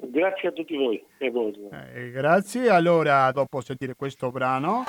Grazie 0.00 0.48
a 0.50 0.52
tutti 0.52 0.76
voi. 0.76 1.04
voi. 1.32 1.58
Eh, 1.92 2.12
grazie, 2.12 2.68
allora 2.70 3.32
dopo 3.32 3.60
sentire 3.60 3.94
questo 3.96 4.30
brano... 4.30 4.84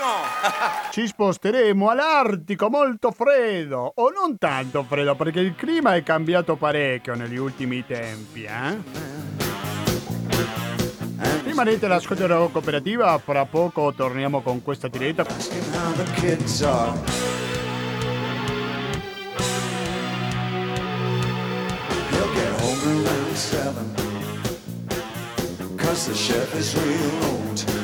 Ci 0.90 1.06
sposteremo 1.06 1.88
all'Artico 1.88 2.68
molto 2.68 3.10
freddo, 3.10 3.92
o 3.94 4.10
non 4.10 4.38
tanto 4.38 4.84
freddo, 4.84 5.14
perché 5.14 5.40
il 5.40 5.54
clima 5.54 5.94
è 5.94 6.02
cambiato 6.02 6.56
parecchio 6.56 7.14
negli 7.14 7.36
ultimi 7.36 7.84
tempi, 7.86 8.44
eh? 8.44 9.28
Rimanete 11.44 11.86
all'ascolto 11.86 12.26
della 12.26 12.48
cooperativa, 12.50 13.18
fra 13.18 13.44
poco 13.44 13.92
torniamo 13.94 14.40
con 14.40 14.62
questa 14.62 14.88
diretta. 14.88 15.26
Cause 25.76 26.06
the 26.06 26.14
chef 26.14 26.54
is 26.54 26.76
real 26.76 27.24
old 27.24 27.79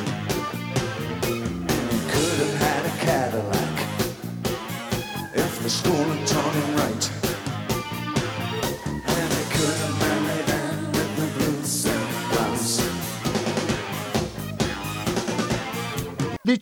the 5.66 5.70
school 5.70 6.12
in 6.12 6.24
Tony. 6.26 6.65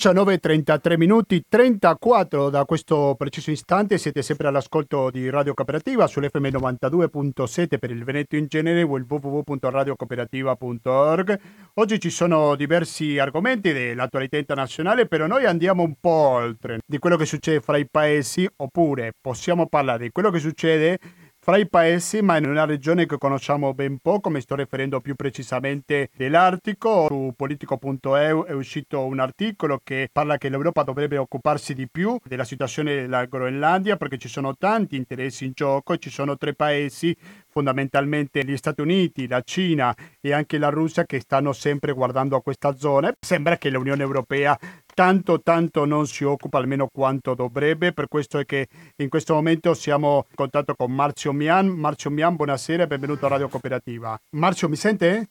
19.33 0.05 0.99
minuti 0.99 1.43
34 1.49 2.51
da 2.51 2.67
questo 2.67 3.15
preciso 3.17 3.51
istante. 3.51 3.97
Siete 3.97 4.21
sempre 4.21 4.49
all'ascolto 4.49 5.09
di 5.09 5.31
Radio 5.31 5.55
Cooperativa 5.55 6.07
sull'FM 6.07 6.49
92.7 6.49 7.79
per 7.79 7.91
il 7.91 8.05
Veneto 8.05 8.37
in 8.37 8.45
genere 8.47 8.83
o 8.83 8.99
il 8.99 9.07
www.radiocooperativa.org 9.09 11.41
oggi 11.77 11.99
ci 11.99 12.11
sono 12.11 12.55
diversi 12.55 13.19
argomenti 13.19 13.73
dell'attualità 13.73 14.37
internazionale 14.37 15.07
però 15.07 15.27
noi 15.27 15.47
andiamo 15.47 15.83
un 15.83 15.95
po' 15.99 16.11
oltre 16.11 16.81
di 16.87 16.99
quello 16.99 17.17
che 17.17 17.25
succede 17.25 17.61
fra 17.61 17.79
i 17.79 17.89
paesi 17.91 18.47
oppure 18.57 19.15
possiamo 19.19 19.69
parlare 19.69 20.03
di 20.03 20.11
quello 20.11 20.31
che 20.31 20.39
succede 20.39 20.99
fra 21.45 21.59
i 21.59 21.69
paesi, 21.69 22.23
ma 22.23 22.39
in 22.39 22.47
una 22.47 22.65
regione 22.65 23.05
che 23.05 23.19
conosciamo 23.19 23.75
ben 23.75 23.99
poco, 23.99 24.31
mi 24.31 24.41
sto 24.41 24.55
riferendo 24.55 25.03
più 25.03 25.15
precisamente 25.15 26.09
dell'Artico. 26.17 27.05
Su 27.09 27.35
politico.eu 27.37 28.45
è 28.45 28.53
uscito 28.53 29.05
un 29.05 29.19
articolo 29.19 29.79
che 29.85 30.09
parla 30.11 30.39
che 30.39 30.49
l'Europa 30.49 30.85
dovrebbe 30.85 31.19
occuparsi 31.19 31.75
di 31.75 31.87
più 31.87 32.17
della 32.25 32.45
situazione 32.45 32.95
della 32.95 33.27
Groenlandia 33.27 33.99
perché 33.99 34.17
ci 34.17 34.29
sono 34.29 34.57
tanti 34.57 34.97
interessi 34.97 35.45
in 35.45 35.53
gioco 35.53 35.93
e 35.93 35.99
ci 35.99 36.09
sono 36.09 36.39
tre 36.39 36.55
paesi 36.55 37.15
fondamentalmente 37.55 38.43
gli 38.43 38.57
Stati 38.57 38.81
Uniti, 38.81 39.29
la 39.29 39.43
Cina 39.43 39.95
e 40.23 40.33
anche 40.33 40.57
la 40.57 40.71
Russia 40.71 41.05
che 41.05 41.21
stanno 41.21 41.53
sempre 41.53 41.93
guardando 41.93 42.37
a 42.37 42.43
questa 42.43 42.75
zona. 42.75 43.15
Sembra 43.21 43.59
che 43.59 43.69
l'Unione 43.69 44.03
Europea 44.03 44.59
tanto 44.95 45.41
tanto 45.43 45.85
non 45.85 46.07
si 46.07 46.25
occupa 46.25 46.59
almeno 46.59 46.89
quanto 46.91 47.35
dovrebbe, 47.35 47.93
per 47.93 48.07
questo 48.09 48.39
è 48.39 48.47
che 48.47 48.69
in 48.97 49.09
questo 49.09 49.35
momento 49.35 49.75
siamo 49.75 50.27
in 50.29 50.37
contatto 50.37 50.75
con 50.75 50.93
Marzio 50.93 51.33
Mian. 51.33 51.67
Marzio 51.67 52.11
Mian, 52.11 52.37
buonasera 52.37 52.85
e 52.85 52.87
benvenuto 52.87 53.27
a 53.27 53.31
Radio 53.31 53.49
Cooperativa. 53.49 54.19
Marzio, 54.31 54.69
mi 54.69 54.77
sente? 54.77 55.29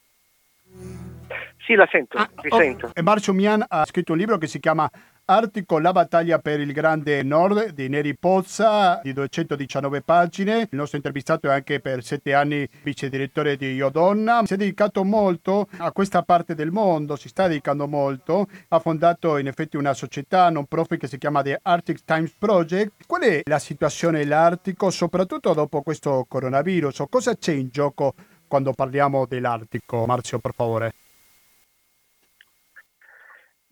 Sì, 1.65 1.75
la 1.75 1.87
sento, 1.89 2.17
ah, 2.17 2.29
oh, 2.49 2.57
sento. 2.57 2.91
E 2.93 3.01
Marzio 3.01 3.31
Mian 3.31 3.63
ha 3.65 3.85
scritto 3.85 4.11
un 4.11 4.17
libro 4.17 4.37
che 4.37 4.47
si 4.47 4.59
chiama 4.59 4.89
Artico 5.25 5.79
La 5.79 5.93
battaglia 5.93 6.37
per 6.39 6.59
il 6.59 6.73
Grande 6.73 7.23
Nord 7.23 7.69
di 7.69 7.87
Neri 7.87 8.13
Pozza 8.13 8.99
di 9.01 9.13
219 9.13 10.01
pagine. 10.01 10.67
Il 10.69 10.77
nostro 10.77 10.97
intervistato 10.97 11.47
è 11.47 11.53
anche 11.53 11.79
per 11.79 12.03
sette 12.03 12.33
anni 12.33 12.67
vice 12.83 13.07
direttore 13.07 13.55
di 13.55 13.67
Iodonna. 13.67 14.41
Si 14.45 14.55
è 14.55 14.57
dedicato 14.57 15.05
molto 15.05 15.69
a 15.77 15.93
questa 15.93 16.23
parte 16.23 16.55
del 16.55 16.71
mondo, 16.71 17.15
si 17.15 17.29
sta 17.29 17.47
dedicando 17.47 17.87
molto. 17.87 18.47
Ha 18.67 18.79
fondato 18.79 19.37
in 19.37 19.47
effetti 19.47 19.77
una 19.77 19.93
società 19.93 20.49
non 20.49 20.65
profit 20.65 20.99
che 20.99 21.07
si 21.07 21.17
chiama 21.17 21.41
The 21.41 21.57
Arctic 21.61 22.03
Times 22.03 22.33
Project. 22.37 23.05
Qual 23.07 23.21
è 23.21 23.43
la 23.45 23.59
situazione 23.59 24.17
dell'Artico, 24.17 24.89
soprattutto 24.89 25.53
dopo 25.53 25.83
questo 25.83 26.25
coronavirus? 26.27 27.03
Cosa 27.09 27.33
c'è 27.37 27.53
in 27.53 27.69
gioco 27.71 28.13
quando 28.45 28.73
parliamo 28.73 29.25
dell'Artico? 29.25 30.05
Marzio, 30.05 30.39
per 30.39 30.53
favore. 30.53 30.93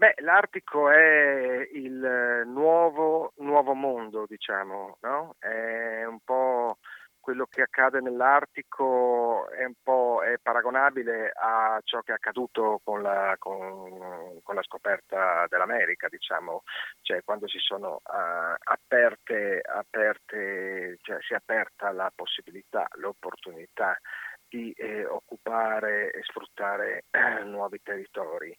Beh, 0.02 0.16
l'Artico 0.24 0.90
è 0.90 1.70
il 1.74 2.44
nuovo, 2.48 3.34
nuovo 3.36 3.76
mondo, 3.76 4.26
diciamo, 4.28 4.98
no? 5.02 5.36
È 5.38 6.04
un 6.06 6.18
po' 6.26 6.80
quello 7.20 7.46
che 7.46 7.62
accade 7.62 8.02
nell'Artico 8.02 9.48
è 9.52 9.64
un 9.64 9.76
po' 9.84 10.24
è 10.24 10.40
paragonabile 10.42 11.32
a 11.36 11.80
ciò 11.84 12.02
che 12.02 12.14
è 12.14 12.16
accaduto 12.16 12.82
con 12.84 13.04
la, 13.04 13.36
con, 13.38 14.40
con 14.42 14.56
la 14.56 14.64
scoperta 14.64 15.46
dell'America, 15.48 16.08
diciamo, 16.10 16.64
cioè 17.02 17.22
quando 17.24 17.48
si 17.48 17.60
sono 17.60 18.02
uh, 18.04 18.56
aperte, 18.58 19.62
aperte 19.64 20.98
cioè 21.02 21.18
si 21.22 21.34
è 21.34 21.36
aperta 21.36 21.92
la 21.92 22.12
possibilità, 22.16 22.88
l'opportunità 22.96 23.96
di 24.50 24.72
eh, 24.72 25.06
occupare 25.06 26.12
e 26.12 26.24
sfruttare 26.24 27.06
eh, 27.12 27.44
nuovi 27.44 27.80
territori 27.84 28.58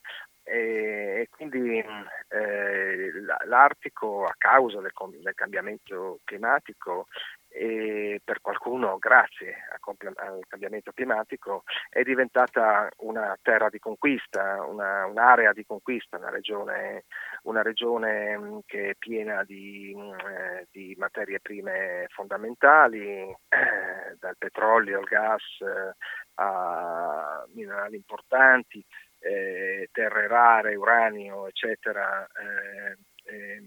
e 0.52 1.28
quindi 1.30 1.78
eh, 1.78 3.10
l'Artico 3.46 4.26
a 4.26 4.34
causa 4.36 4.80
del, 4.80 4.92
del 5.22 5.34
cambiamento 5.34 6.20
climatico 6.24 7.06
e 7.48 8.20
per 8.22 8.40
qualcuno 8.42 8.98
grazie 8.98 9.54
al 9.70 10.44
cambiamento 10.48 10.92
climatico 10.92 11.62
è 11.88 12.02
diventata 12.02 12.88
una 12.98 13.36
terra 13.40 13.70
di 13.70 13.78
conquista, 13.78 14.62
una, 14.64 15.06
un'area 15.06 15.52
di 15.52 15.64
conquista, 15.64 16.18
una 16.18 16.30
regione, 16.30 17.04
una 17.44 17.62
regione 17.62 18.60
che 18.66 18.90
è 18.90 18.94
piena 18.94 19.44
di, 19.44 19.94
eh, 19.94 20.66
di 20.70 20.94
materie 20.98 21.40
prime 21.40 22.06
fondamentali, 22.08 23.06
eh, 23.08 24.16
dal 24.18 24.36
petrolio 24.36 24.98
al 24.98 25.04
gas 25.04 25.42
eh, 25.60 25.94
a 26.34 27.44
minerali 27.54 27.96
importanti, 27.96 28.84
eh, 29.22 29.88
terre 29.92 30.26
rare, 30.26 30.74
uranio, 30.74 31.46
eccetera, 31.46 32.26
eh, 32.26 33.32
eh, 33.32 33.62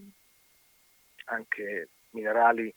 anche 1.26 1.88
minerali 2.10 2.72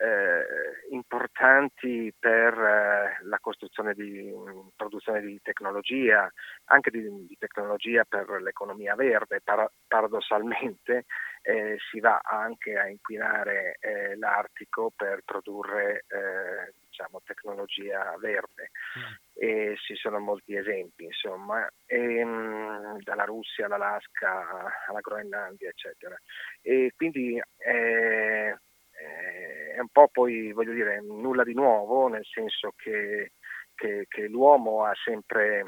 eh, 0.00 0.92
importanti 0.92 2.12
per 2.18 2.54
eh, 2.54 3.18
la 3.24 3.38
costruzione 3.38 3.92
di 3.92 4.32
produzione 4.74 5.20
di 5.20 5.38
tecnologia, 5.42 6.30
anche 6.66 6.90
di, 6.90 7.02
di 7.26 7.36
tecnologia 7.38 8.04
per 8.08 8.40
l'economia 8.40 8.94
verde. 8.94 9.40
Par- 9.44 9.70
paradossalmente 9.86 11.04
eh, 11.42 11.76
si 11.90 12.00
va 12.00 12.20
anche 12.24 12.78
a 12.78 12.88
inquinare 12.88 13.76
eh, 13.80 14.16
l'Artico 14.16 14.90
per 14.96 15.20
produrre 15.24 16.04
eh, 16.08 16.72
diciamo, 17.00 17.22
tecnologia 17.24 18.14
verde. 18.18 18.70
Mm. 18.98 19.12
E 19.42 19.76
ci 19.78 19.94
sono 19.94 20.18
molti 20.18 20.54
esempi, 20.54 21.04
insomma, 21.04 21.66
e, 21.86 22.24
mh, 22.24 23.02
dalla 23.02 23.24
Russia 23.24 23.66
all'Alaska 23.66 24.86
alla 24.86 25.00
Groenlandia, 25.00 25.70
eccetera. 25.70 26.16
E 26.60 26.92
quindi 26.94 27.40
eh, 27.58 28.54
eh, 28.92 29.72
è 29.74 29.78
un 29.78 29.88
po' 29.90 30.08
poi, 30.12 30.52
voglio 30.52 30.72
dire, 30.72 31.00
nulla 31.00 31.44
di 31.44 31.54
nuovo, 31.54 32.08
nel 32.08 32.24
senso 32.26 32.72
che, 32.76 33.32
che, 33.74 34.04
che 34.08 34.28
l'uomo 34.28 34.84
ha 34.84 34.92
sempre, 35.02 35.60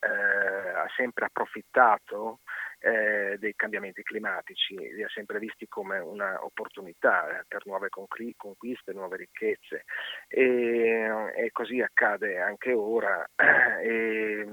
eh, 0.00 0.68
ha 0.70 0.88
sempre 0.96 1.26
approfittato 1.26 2.40
eh, 2.80 3.36
dei 3.38 3.54
cambiamenti 3.54 4.02
climatici, 4.02 4.74
li 4.74 5.02
ha 5.02 5.08
sempre 5.08 5.38
visti 5.38 5.68
come 5.68 5.98
un'opportunità 5.98 7.44
per 7.46 7.66
nuove 7.66 7.88
conquiste, 7.90 8.92
nuove 8.92 9.18
ricchezze 9.18 9.84
e, 10.28 11.32
e 11.36 11.50
così 11.52 11.80
accade 11.80 12.38
anche 12.40 12.72
ora. 12.72 13.24
E, 13.80 14.46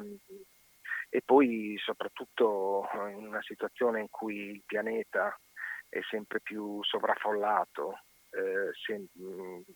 e 1.09 1.21
poi 1.23 1.75
soprattutto 1.83 2.87
in 3.09 3.27
una 3.27 3.41
situazione 3.41 3.99
in 3.99 4.09
cui 4.09 4.51
il 4.51 4.63
pianeta 4.65 5.37
è 5.89 5.99
sempre 6.09 6.39
più 6.41 6.81
sovraffollato, 6.83 8.03
eh, 8.37 8.71
sem- 8.85 9.07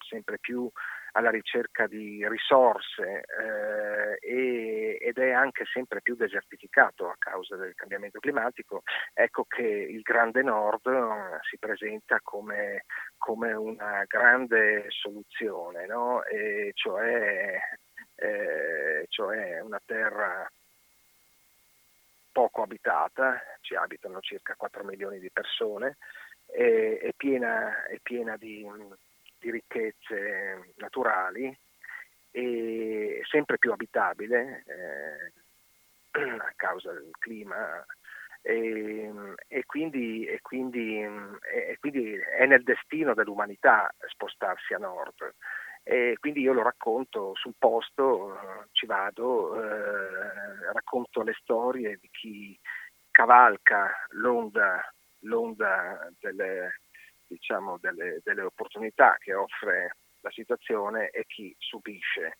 sempre 0.08 0.38
più 0.40 0.70
alla 1.14 1.30
ricerca 1.30 1.88
di 1.88 2.26
risorse 2.28 3.24
eh, 3.42 4.98
ed 5.02 5.18
è 5.18 5.32
anche 5.32 5.66
sempre 5.66 6.02
più 6.02 6.16
desertificato 6.16 7.10
a 7.10 7.16
causa 7.18 7.56
del 7.56 7.76
cambiamento 7.76 8.20
climatico, 8.20 8.84
ecco 9.14 9.46
che 9.46 9.64
il 9.64 10.02
Grande 10.02 10.42
Nord 10.42 10.88
eh, 10.88 11.40
si 11.50 11.58
presenta 11.58 12.20
come, 12.22 12.86
come 13.18 13.52
una 13.54 14.04
grande 14.08 14.86
soluzione, 14.90 15.86
no? 15.86 16.22
cioè, 16.74 17.60
eh, 18.16 19.06
cioè 19.10 19.60
una 19.60 19.82
terra 19.86 20.50
poco 22.32 22.62
abitata, 22.62 23.42
ci 23.62 23.76
abitano 23.76 24.20
circa 24.22 24.56
4 24.56 24.84
milioni 24.84 25.20
di 25.20 25.30
persone, 25.32 25.98
è, 26.52 27.00
è, 27.02 27.12
piena, 27.16 27.86
è 27.86 27.98
piena 28.02 28.36
di, 28.38 28.66
di, 29.40 29.52
ricchezze 29.52 30.74
naturali 30.76 31.56
e 32.32 33.22
sempre 33.30 33.58
più 33.58 33.72
abitabile 33.72 34.64
eh, 34.68 36.20
a 36.20 36.54
causa 36.56 36.92
del 36.92 37.12
clima. 37.20 37.86
E, 38.44 39.12
e, 39.48 39.66
quindi, 39.66 40.26
e, 40.26 40.40
quindi, 40.42 41.00
e, 41.00 41.78
quindi, 41.80 42.16
è 42.16 42.46
nel 42.46 42.64
destino 42.64 43.14
dell'umanità 43.14 43.94
spostarsi 44.08 44.74
a 44.74 44.80
nord. 44.80 45.36
E 45.84 46.18
quindi 46.20 46.42
io 46.42 46.54
lo 46.54 46.62
racconto 46.62 47.34
sul 47.36 47.56
posto, 47.58 48.68
ci 48.72 48.86
vado, 48.86 49.56
eh, 49.62 50.72
racconto 50.74 51.24
le 51.24 51.34
storie 51.40 51.98
di 52.00 52.08
chi 52.12 52.60
cavalca 53.10 53.92
l'onda, 54.12 54.82
l'onda 55.22 56.10
delle, 56.20 56.82
diciamo, 57.28 57.78
delle, 57.80 58.22
delle 58.24 58.42
opportunità 58.42 59.16
che 59.20 59.34
offre 59.34 59.98
la 60.22 60.32
situazione 60.32 61.10
e 61.10 61.26
chi 61.26 61.56
subisce 61.58 62.38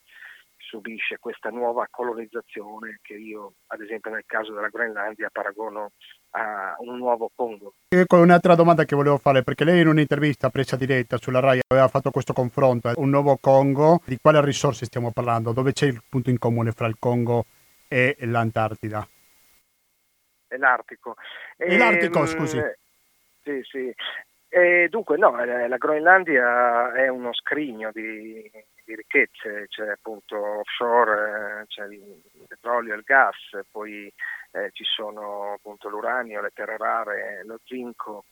subisce 0.62 1.18
questa 1.18 1.50
nuova 1.50 1.86
colonizzazione 1.90 3.00
che 3.02 3.14
io, 3.14 3.54
ad 3.68 3.80
esempio 3.80 4.10
nel 4.10 4.24
caso 4.26 4.54
della 4.54 4.68
Groenlandia, 4.68 5.28
paragono 5.30 5.90
a 6.30 6.76
un 6.78 6.96
nuovo 6.96 7.30
Congo. 7.34 7.74
Ecco 7.88 8.18
un'altra 8.18 8.54
domanda 8.54 8.84
che 8.84 8.96
volevo 8.96 9.18
fare, 9.18 9.42
perché 9.42 9.64
lei 9.64 9.80
in 9.80 9.88
un'intervista 9.88 10.50
presa 10.50 10.76
diretta 10.76 11.18
sulla 11.18 11.40
RAI 11.40 11.60
aveva 11.66 11.88
fatto 11.88 12.10
questo 12.10 12.32
confronto, 12.32 12.92
un 12.96 13.10
nuovo 13.10 13.36
Congo, 13.38 14.00
di 14.06 14.18
quale 14.20 14.42
risorse 14.42 14.86
stiamo 14.86 15.10
parlando? 15.10 15.52
Dove 15.52 15.72
c'è 15.72 15.86
il 15.86 16.02
punto 16.08 16.30
in 16.30 16.38
comune 16.38 16.72
fra 16.72 16.86
il 16.86 16.96
Congo 16.98 17.44
e 17.88 18.16
l'Antartida? 18.20 19.06
E 20.52 20.58
l'Artico. 20.58 21.16
E, 21.56 21.78
l'Artico, 21.78 22.18
ehm, 22.18 22.26
scusi. 22.26 22.60
Sì, 23.42 23.60
sì. 23.62 23.94
E 24.54 24.88
dunque 24.90 25.16
no, 25.16 25.42
la 25.42 25.76
Groenlandia 25.78 26.92
è 26.92 27.08
uno 27.08 27.32
scrigno 27.32 27.90
di, 27.90 28.50
di 28.84 28.94
ricchezze, 28.94 29.66
c'è 29.68 29.88
appunto 29.88 30.36
offshore, 30.60 31.62
eh, 31.62 31.66
c'è 31.68 31.86
il 31.86 32.20
petrolio 32.46 32.92
e 32.92 32.96
il 32.98 33.02
gas, 33.02 33.36
poi 33.70 34.12
eh, 34.50 34.68
ci 34.72 34.84
sono 34.84 35.54
appunto 35.54 35.88
l'uranio, 35.88 36.42
le 36.42 36.50
terre 36.52 36.76
rare, 36.76 37.42
lo 37.46 37.60
zinco, 37.64 38.24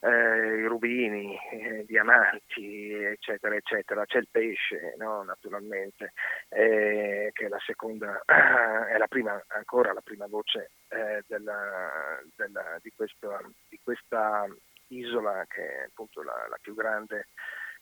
eh, 0.00 0.58
i 0.58 0.66
rubini, 0.66 1.38
eh, 1.52 1.84
diamanti, 1.86 2.92
eccetera, 2.92 3.54
eccetera. 3.54 4.04
C'è 4.04 4.18
il 4.18 4.28
pesce, 4.30 4.94
no? 4.98 5.22
naturalmente, 5.22 6.12
eh, 6.48 7.30
che 7.32 7.46
è 7.46 7.48
la 7.48 7.60
seconda, 7.64 8.22
è 8.26 8.96
la 8.96 9.06
prima, 9.08 9.42
ancora 9.48 9.92
la 9.92 10.02
prima 10.02 10.26
voce 10.26 10.70
eh, 10.88 11.22
della, 11.26 12.20
della, 12.34 12.78
di, 12.82 12.92
questa, 12.94 13.40
di, 13.68 13.78
questa, 13.82 14.46
isola 14.88 15.44
che 15.48 15.66
è 15.66 15.84
appunto 15.86 16.22
la, 16.22 16.46
la 16.48 16.58
più 16.60 16.72
grande 16.72 17.26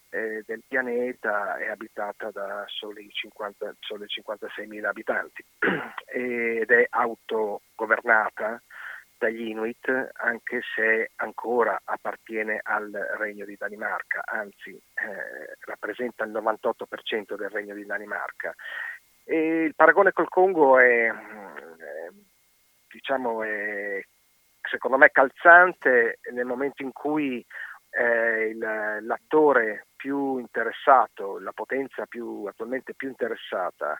eh, 0.08 0.42
del 0.46 0.62
pianeta, 0.66 1.56
è 1.56 1.68
abitata 1.68 2.30
da 2.30 2.64
soli, 2.68 3.10
50, 3.10 3.74
soli 3.80 4.06
56.000 4.06 4.84
abitanti 4.84 5.44
ed 6.06 6.70
è 6.70 6.86
autogovernata 6.88 8.62
dagli 9.24 9.48
Inuit 9.48 10.10
anche 10.16 10.60
se 10.74 11.12
ancora 11.16 11.80
appartiene 11.82 12.60
al 12.62 12.90
Regno 13.18 13.46
di 13.46 13.56
Danimarca, 13.56 14.20
anzi 14.22 14.70
eh, 14.70 15.56
rappresenta 15.60 16.24
il 16.24 16.32
98% 16.32 17.34
del 17.34 17.48
Regno 17.48 17.74
di 17.74 17.86
Danimarca. 17.86 18.54
E 19.24 19.62
il 19.64 19.74
paragone 19.74 20.12
col 20.12 20.28
Congo 20.28 20.78
è, 20.78 21.06
è, 21.06 22.08
diciamo, 22.92 23.42
è 23.42 24.04
secondo 24.60 24.98
me 24.98 25.10
calzante 25.10 26.18
nel 26.32 26.44
momento 26.44 26.82
in 26.82 26.92
cui 26.92 27.44
eh, 27.90 28.48
il, 28.48 28.58
l'attore 28.58 29.86
più 29.96 30.36
interessato, 30.36 31.38
la 31.38 31.52
potenza 31.52 32.04
più, 32.04 32.44
attualmente 32.44 32.92
più 32.94 33.08
interessata 33.08 33.98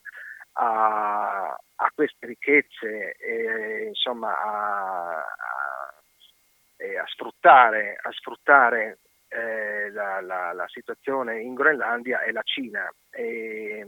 a, 0.55 1.57
a 1.77 1.91
queste 1.95 2.27
ricchezze 2.27 3.15
e 3.17 3.87
insomma 3.89 4.39
a, 4.39 5.19
a, 5.19 5.95
a 7.01 7.07
sfruttare, 7.07 7.99
a 8.01 8.11
sfruttare 8.13 8.99
eh, 9.29 9.91
la, 9.91 10.21
la, 10.21 10.53
la, 10.53 10.69
situazione 10.69 11.41
in 11.41 11.55
Groenlandia 11.55 12.21
è 12.21 12.31
la 12.31 12.43
Cina. 12.43 12.89
E, 13.11 13.87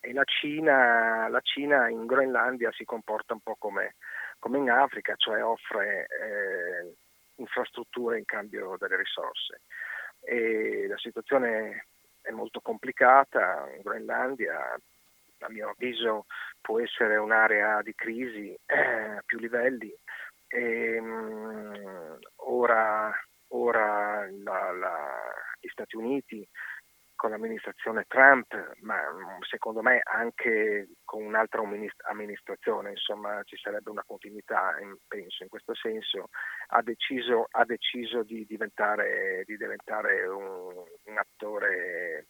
e 0.00 0.12
la, 0.12 0.24
Cina, 0.24 1.28
la 1.28 1.40
Cina 1.40 1.88
in 1.88 2.06
Groenlandia 2.06 2.70
si 2.72 2.84
comporta 2.84 3.32
un 3.32 3.40
po' 3.40 3.56
come, 3.58 3.96
come 4.38 4.58
in 4.58 4.70
Africa, 4.70 5.14
cioè 5.16 5.42
offre 5.42 6.06
eh, 6.06 6.94
infrastrutture 7.36 8.18
in 8.18 8.24
cambio 8.24 8.76
delle 8.78 8.96
risorse. 8.96 9.62
E 10.20 10.86
la 10.86 10.98
situazione 10.98 11.86
è 12.22 12.30
molto 12.30 12.60
complicata 12.60 13.68
in 13.74 13.82
Groenlandia, 13.82 14.76
a 15.40 15.48
mio 15.50 15.70
avviso 15.70 16.26
può 16.60 16.80
essere 16.80 17.16
un'area 17.16 17.82
di 17.82 17.94
crisi 17.94 18.56
eh, 18.66 19.16
a 19.16 19.22
più 19.24 19.38
livelli. 19.38 19.92
E, 20.48 20.98
um, 20.98 22.18
ora, 22.36 23.12
ora 23.48 24.28
la, 24.42 24.72
la, 24.72 25.22
gli 25.60 25.68
Stati 25.68 25.96
Uniti 25.96 26.48
con 27.16 27.30
l'amministrazione 27.30 28.04
Trump, 28.06 28.54
ma 28.82 28.96
mm, 28.96 29.40
secondo 29.48 29.80
me 29.80 30.00
anche 30.04 30.88
con 31.04 31.24
un'altra 31.24 31.62
amministrazione, 32.08 32.90
insomma 32.90 33.42
ci 33.44 33.56
sarebbe 33.56 33.90
una 33.90 34.04
continuità, 34.06 34.74
penso 35.08 35.42
in 35.42 35.48
questo 35.48 35.74
senso, 35.74 36.28
ha 36.68 36.82
deciso, 36.82 37.46
ha 37.50 37.64
deciso 37.64 38.22
di 38.22 38.44
diventare, 38.46 39.42
di 39.46 39.56
diventare 39.56 40.26
un, 40.26 40.84
un 41.04 41.18
attore 41.18 42.26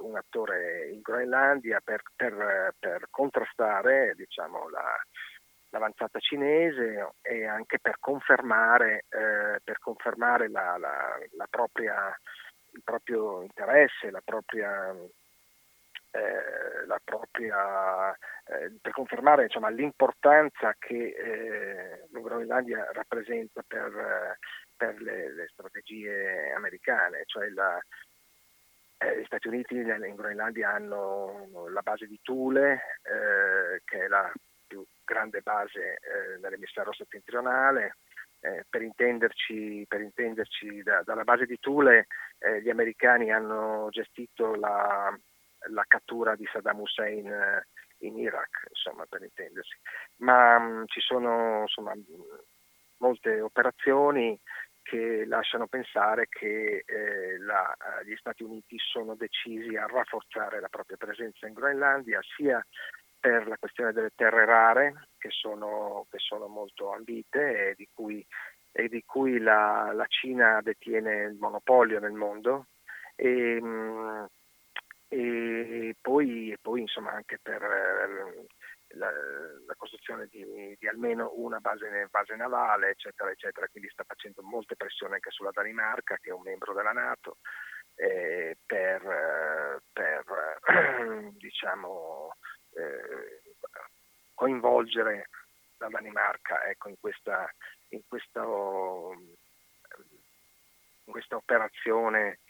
un 0.00 0.16
attore 0.16 0.88
in 0.88 1.00
Groenlandia 1.00 1.80
per, 1.82 2.02
per, 2.14 2.74
per 2.78 3.08
contrastare 3.10 4.14
diciamo, 4.16 4.68
la, 4.68 4.84
l'avanzata 5.70 6.18
cinese 6.18 7.12
e 7.22 7.46
anche 7.46 7.78
per 7.78 7.96
confermare, 8.00 9.04
eh, 9.08 9.60
per 9.62 9.78
confermare 9.78 10.48
la, 10.48 10.76
la, 10.78 11.46
propria, 11.48 12.16
il 12.72 12.82
proprio 12.82 13.42
interesse, 13.42 14.10
la 14.10 14.22
propria, 14.24 14.90
eh, 16.10 16.86
la 16.86 17.00
propria 17.02 18.12
eh, 18.12 18.72
per 18.80 18.92
confermare 18.92 19.44
insomma, 19.44 19.68
l'importanza 19.68 20.74
che 20.78 21.14
eh, 21.16 22.06
la 22.10 22.20
Groenlandia 22.20 22.88
rappresenta 22.92 23.62
per, 23.66 24.38
per 24.76 25.00
le, 25.00 25.34
le, 25.34 25.48
strategie 25.48 26.52
americane, 26.52 27.22
cioè 27.26 27.48
la, 27.50 27.78
eh, 28.98 29.20
gli 29.20 29.24
Stati 29.24 29.48
Uniti 29.48 29.74
in 29.74 30.14
Groenlandia 30.14 30.72
hanno 30.72 31.48
la 31.68 31.82
base 31.82 32.06
di 32.06 32.18
Thule, 32.22 32.72
eh, 33.02 33.82
che 33.84 34.04
è 34.04 34.08
la 34.08 34.30
più 34.66 34.84
grande 35.04 35.40
base 35.40 35.94
eh, 35.94 36.38
dell'emisfero 36.40 36.92
settentrionale. 36.92 37.96
Eh, 38.40 38.64
per 38.68 38.82
intenderci, 38.82 39.86
per 39.88 40.00
intenderci 40.02 40.82
da, 40.82 41.02
dalla 41.02 41.24
base 41.24 41.46
di 41.46 41.58
Thule 41.58 42.06
eh, 42.38 42.60
gli 42.60 42.68
americani 42.68 43.32
hanno 43.32 43.88
gestito 43.90 44.54
la, 44.54 45.12
la 45.70 45.84
cattura 45.88 46.36
di 46.36 46.46
Saddam 46.52 46.80
Hussein 46.80 47.26
eh, 47.26 47.66
in 48.00 48.18
Iraq, 48.18 48.66
insomma, 48.68 49.04
per 49.08 49.22
intendersi. 49.22 49.76
Ma 50.16 50.58
mh, 50.58 50.80
mm, 50.80 50.84
ci 50.86 51.00
sono 51.00 51.62
insomma, 51.62 51.92
molte 52.98 53.40
operazioni 53.40 54.38
che 54.86 55.24
lasciano 55.26 55.66
pensare 55.66 56.28
che 56.28 56.84
eh, 56.86 57.38
la, 57.40 57.76
gli 58.04 58.14
Stati 58.16 58.44
Uniti 58.44 58.76
sono 58.78 59.16
decisi 59.16 59.74
a 59.76 59.86
rafforzare 59.86 60.60
la 60.60 60.68
propria 60.68 60.96
presenza 60.96 61.48
in 61.48 61.54
Groenlandia 61.54 62.20
sia 62.36 62.64
per 63.18 63.48
la 63.48 63.56
questione 63.56 63.92
delle 63.92 64.12
terre 64.14 64.44
rare 64.44 65.08
che 65.18 65.30
sono, 65.30 66.06
che 66.08 66.18
sono 66.18 66.46
molto 66.46 66.92
ambite 66.92 67.70
e 67.70 67.74
di 67.74 67.88
cui, 67.92 68.24
e 68.70 68.88
di 68.88 69.02
cui 69.04 69.40
la, 69.40 69.90
la, 69.92 70.06
Cina 70.06 70.60
detiene 70.62 71.22
il 71.24 71.36
monopolio 71.36 71.98
nel 71.98 72.12
mondo. 72.12 72.66
E, 73.16 73.58
mm, 73.60 74.24
e 75.08 75.96
poi, 76.00 76.56
poi 76.60 76.80
insomma 76.80 77.12
anche 77.12 77.38
per 77.42 77.60
la, 78.96 79.10
la 79.10 79.74
costruzione 79.76 80.26
di, 80.30 80.76
di, 80.78 80.88
almeno 80.88 81.32
una 81.36 81.58
base, 81.58 82.08
base, 82.10 82.34
navale, 82.36 82.90
eccetera, 82.90 83.30
eccetera. 83.30 83.68
Quindi 83.68 83.88
sta 83.90 84.04
facendo 84.04 84.42
molte 84.42 84.76
pressioni 84.76 85.14
anche 85.14 85.30
sulla 85.30 85.50
Danimarca, 85.52 86.18
che 86.20 86.30
è 86.30 86.32
un 86.32 86.42
membro 86.42 86.72
della 86.74 86.92
Nato, 86.92 87.38
eh, 87.94 88.56
per, 88.64 89.80
per 89.92 90.24
diciamo, 91.36 92.34
eh, 92.74 93.42
coinvolgere 94.34 95.28
la 95.78 95.88
Danimarca 95.88 96.64
ecco, 96.66 96.88
in, 96.88 96.96
questa, 97.00 97.50
in, 97.88 98.00
questa, 98.06 98.42
in 98.42 99.26
questa 101.04 101.36
operazione 101.36 102.40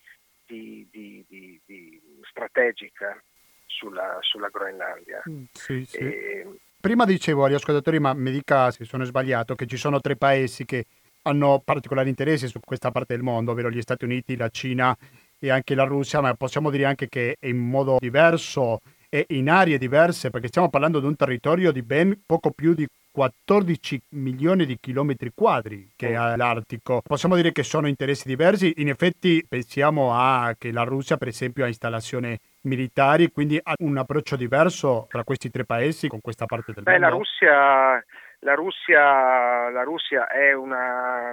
di, 0.47 0.86
di, 0.90 2.20
strategica 2.28 3.20
sulla, 3.66 4.18
sulla 4.20 4.48
Groenlandia. 4.48 5.22
Mm, 5.28 5.44
sì, 5.52 5.84
sì. 5.84 5.98
E... 5.98 6.46
Prima 6.80 7.04
dicevo 7.04 7.44
agli 7.44 7.54
ascoltatori, 7.54 7.98
ma 7.98 8.14
mi 8.14 8.30
dica 8.30 8.70
se 8.70 8.84
sono 8.84 9.04
sbagliato, 9.04 9.54
che 9.54 9.66
ci 9.66 9.76
sono 9.76 10.00
tre 10.00 10.16
paesi 10.16 10.64
che 10.64 10.86
hanno 11.22 11.60
particolari 11.64 12.08
interessi 12.08 12.46
su 12.46 12.60
questa 12.60 12.90
parte 12.90 13.14
del 13.14 13.22
mondo, 13.22 13.52
ovvero 13.52 13.70
gli 13.70 13.80
Stati 13.80 14.04
Uniti, 14.04 14.36
la 14.36 14.48
Cina 14.48 14.96
e 15.38 15.50
anche 15.50 15.74
la 15.74 15.84
Russia, 15.84 16.20
ma 16.20 16.32
possiamo 16.34 16.70
dire 16.70 16.84
anche 16.84 17.08
che 17.08 17.36
in 17.40 17.58
modo 17.58 17.96
diverso 17.98 18.80
e 19.08 19.26
in 19.30 19.50
aree 19.50 19.78
diverse, 19.78 20.30
perché 20.30 20.48
stiamo 20.48 20.68
parlando 20.68 21.00
di 21.00 21.06
un 21.06 21.16
territorio 21.16 21.72
di 21.72 21.82
ben 21.82 22.20
poco 22.24 22.50
più 22.50 22.74
di 22.74 22.86
14 23.10 24.02
milioni 24.10 24.66
di 24.66 24.76
chilometri 24.78 25.32
quadri 25.34 25.90
che 25.96 26.14
ha 26.14 26.32
oh. 26.32 26.36
l'Artico. 26.36 27.00
Possiamo 27.02 27.34
dire 27.34 27.50
che 27.50 27.62
sono 27.62 27.88
interessi 27.88 28.28
diversi. 28.28 28.74
In 28.76 28.90
effetti 28.90 29.42
pensiamo 29.48 30.12
a 30.12 30.54
che 30.58 30.70
la 30.70 30.82
Russia, 30.82 31.16
per 31.16 31.28
esempio, 31.28 31.64
ha 31.64 31.68
installazioni 31.68 32.38
militari, 32.66 33.30
quindi 33.30 33.58
ha 33.62 33.74
un 33.78 33.96
approccio 33.96 34.36
diverso 34.36 35.06
tra 35.08 35.24
questi 35.24 35.50
tre 35.50 35.64
paesi 35.64 36.08
con 36.08 36.20
questa 36.20 36.46
parte 36.46 36.72
del 36.72 36.82
Beh, 36.82 36.98
mondo. 36.98 37.06
La 37.06 37.12
Russia, 37.12 38.04
la 38.40 38.54
Russia, 38.54 39.70
la 39.70 39.82
Russia 39.82 40.26
è, 40.26 40.52
una, 40.52 41.30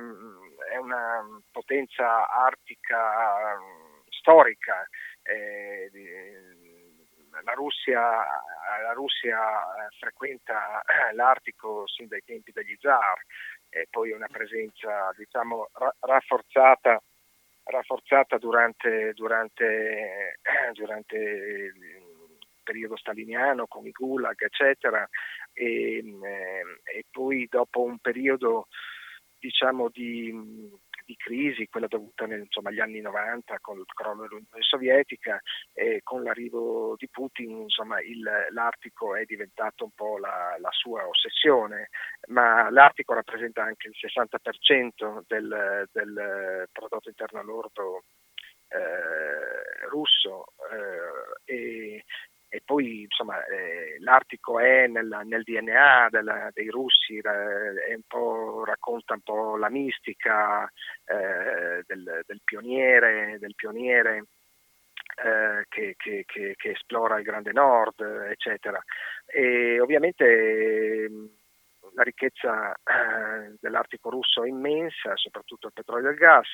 è 0.72 0.78
una 0.78 1.26
potenza 1.52 2.30
artica 2.30 3.58
storica. 4.10 4.88
Eh, 5.24 5.90
la 7.44 7.54
Russia, 7.54 8.00
la 8.00 8.94
Russia 8.94 9.40
frequenta 10.00 10.82
l'Artico 11.14 11.88
sin 11.88 12.08
dai 12.08 12.22
tempi 12.24 12.52
degli 12.52 12.78
zar 12.80 13.20
e 13.70 13.88
poi 13.90 14.12
una 14.12 14.28
presenza 14.28 15.12
diciamo, 15.18 15.70
rafforzata, 16.00 17.02
rafforzata 17.64 18.38
durante, 18.38 19.14
durante, 19.14 20.40
durante 20.74 21.16
il 21.16 22.02
periodo 22.64 22.96
staliniano 22.98 23.68
con 23.68 23.86
i 23.86 23.92
gulag 23.92 24.42
eccetera. 24.42 25.08
E, 25.54 25.98
e 25.98 27.06
poi 27.12 27.48
dopo 27.50 27.84
un 27.84 28.00
periodo 28.00 28.68
diciamo 29.38 29.90
di, 29.90 30.32
di 31.06 31.16
crisi, 31.16 31.68
quella 31.68 31.88
dovuta 31.88 32.26
nel, 32.26 32.42
insomma, 32.42 32.70
agli 32.70 32.80
anni 32.80 33.02
90 33.02 33.58
con 33.60 33.78
il 33.78 33.86
crollo 33.86 34.22
dell'Unione 34.22 34.62
Sovietica 34.62 35.42
e 35.74 36.02
con 36.04 36.24
l'arrivo 36.24 36.96
di 36.98 37.08
Putin 37.10 37.62
insomma, 37.62 38.02
il, 38.02 38.24
l'Artico 38.50 39.16
è 39.16 39.26
diventato 39.26 39.84
un 39.86 39.92
po' 39.96 40.18
la, 40.18 40.56
la, 40.60 40.72
sua 40.72 41.08
ossessione, 41.08 41.90
ma 42.28 42.70
l'Artico 42.70 43.14
rappresenta 43.14 43.64
anche 43.64 43.88
il 43.88 43.96
60% 44.00 45.24
del, 45.28 45.88
del 45.92 46.70
prodotto 46.72 47.10
interno 47.10 47.44
lordo 47.44 48.04
eh, 48.70 49.88
russo 49.88 50.46
eh, 50.72 51.54
e, 51.54 52.04
e 52.54 52.62
poi 52.64 53.02
insomma 53.02 53.44
eh, 53.46 53.96
l'Artico 54.02 54.60
è 54.60 54.86
nel, 54.86 55.22
nel 55.26 55.42
DNA 55.42 56.10
della, 56.12 56.52
dei 56.54 56.70
russi, 56.70 57.20
un 57.20 58.64
racconta 58.64 59.16
un 59.16 59.22
po' 59.22 59.58
la 59.58 59.72
mistica 59.72 60.72
eh, 61.06 61.82
del, 61.88 62.22
del, 62.28 62.42
pioniere, 62.44 63.40
del 63.40 63.56
pioniere 63.56 64.26
eh, 65.24 65.66
che, 65.68 65.96
che, 65.98 66.26
che, 66.28 66.54
che, 66.56 66.70
esplora 66.70 67.18
il 67.18 67.24
Grande 67.24 67.54
Nord, 67.54 68.02
eccetera. 68.30 68.80
E 69.26 69.80
ovviamente 69.80 71.10
la 71.96 72.04
ricchezza 72.04 72.72
eh, 72.72 73.56
dell'Artico 73.60 74.12
russo 74.12 74.44
è 74.44 74.48
immensa, 74.48 75.16
soprattutto 75.16 75.66
il 75.66 75.74
petrolio 75.74 76.10
e 76.10 76.12
il 76.12 76.18
gas, 76.18 76.48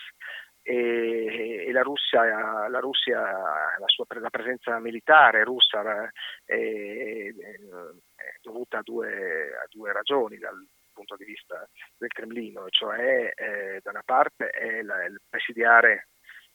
e, 0.69 1.65
e 1.67 1.71
la 1.71 1.81
Russia, 1.81 2.67
la, 2.67 2.79
Russia 2.79 3.19
la, 3.19 3.87
sua, 3.87 4.05
la 4.19 4.29
presenza 4.29 4.77
militare 4.77 5.43
russa 5.43 5.81
è, 5.81 6.53
è, 6.53 7.33
è 7.33 8.37
dovuta 8.39 8.77
a 8.77 8.81
due, 8.83 9.49
a 9.55 9.65
due, 9.67 9.91
ragioni 9.91 10.37
dal 10.37 10.63
punto 10.93 11.15
di 11.15 11.25
vista 11.25 11.67
del 11.97 12.09
Cremlino, 12.09 12.69
cioè 12.69 13.33
eh, 13.35 13.79
da 13.81 13.89
una 13.89 14.03
parte 14.05 14.49
è 14.49 14.83
la, 14.83 15.05
il 15.05 15.19
presidiare, 15.27 16.09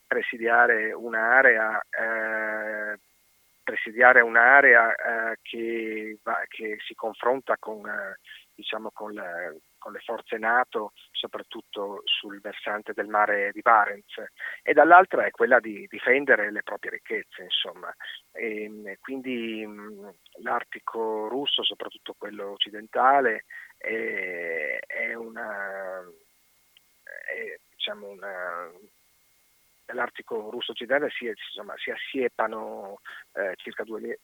presidiare 0.07 0.93
un'area 0.93 1.81
eh, 1.91 2.99
presidiare 3.65 4.21
un'area 4.21 4.95
eh, 4.95 5.39
che, 5.43 6.19
va, 6.23 6.41
che, 6.47 6.77
si 6.87 6.95
confronta 6.95 7.57
con, 7.59 7.85
eh, 7.87 8.19
diciamo 8.55 8.91
con, 8.93 9.15
la, 9.15 9.53
con, 9.85 9.93
le 9.93 10.01
forze 10.01 10.39
NATO, 10.39 10.93
soprattutto 11.13 12.01
sul 12.05 12.41
versante 12.41 12.93
del 12.95 13.07
mare 13.07 13.51
di 13.53 13.61
Barents, 13.61 14.23
e 14.63 14.73
dall'altra 14.73 15.27
è 15.27 15.31
quella 15.31 15.61
di 15.61 15.87
difendere 15.89 16.51
le 16.51 16.63
proprie 16.63 16.93
ricchezze. 16.93 17.43
Insomma. 17.43 17.95
E, 18.33 18.99
quindi 19.01 19.67
mh, 19.67 20.15
l'Artico 20.43 21.29
russo, 21.29 21.63
soprattutto 21.63 22.15
quello 22.17 22.53
occidentale, 22.53 23.45
è, 23.77 24.79
è 24.87 25.15
una, 25.15 26.01
è, 27.03 27.59
diciamo 27.75 28.09
una 28.09 28.71
nell'Artico 29.87 30.51
russo 30.51 30.73
occidentale 30.73 31.11
si, 31.11 31.27
insomma, 31.27 31.75
si 31.77 31.91
assiepano 31.91 33.01
eh, 33.33 33.53
circa 33.57 33.85
2000, 33.85 34.17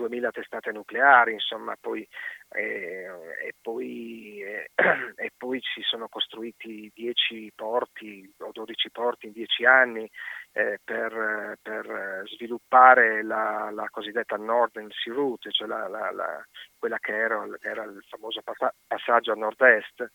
2000, 0.00 0.30
testate 0.30 0.72
nucleari, 0.72 1.32
insomma, 1.34 1.76
poi, 1.78 2.06
eh, 2.52 3.06
e, 3.44 3.54
poi, 3.60 4.42
eh, 4.42 4.70
e, 5.16 5.30
poi, 5.36 5.60
si 5.74 5.82
sono 5.82 6.08
costruiti 6.08 6.90
10 6.94 7.52
porti 7.54 8.32
o 8.38 8.50
12 8.52 8.90
porti 8.90 9.26
in 9.26 9.32
10 9.32 9.64
anni 9.66 10.10
eh, 10.52 10.80
per, 10.82 11.58
per, 11.60 12.22
sviluppare 12.26 13.22
la, 13.22 13.70
la, 13.72 13.88
cosiddetta 13.90 14.36
Northern 14.36 14.88
Sea 14.90 15.12
Route, 15.12 15.50
cioè 15.50 15.68
la, 15.68 15.86
la, 15.88 16.44
quella 16.78 16.98
che 16.98 17.14
era, 17.14 17.46
era, 17.60 17.84
il 17.84 18.04
famoso 18.08 18.42
passaggio 18.86 19.32
a 19.32 19.36
nord-est 19.36 20.10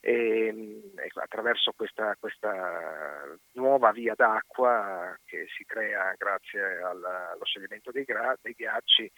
e, 0.00 0.82
ecco, 0.96 1.20
attraverso 1.20 1.72
questa, 1.72 2.14
questa, 2.18 3.36
nuova 3.52 3.90
via 3.90 4.14
d'acqua 4.14 5.16
che 5.24 5.46
si 5.56 5.64
crea 5.64 6.14
grazie 6.16 6.80
alla, 6.82 7.30
allo 7.32 7.44
scioglimento 7.44 7.90
dei, 7.90 8.04
gra, 8.04 8.36
dei 8.40 8.54
ghiacci 8.54 9.04
eh, 9.04 9.12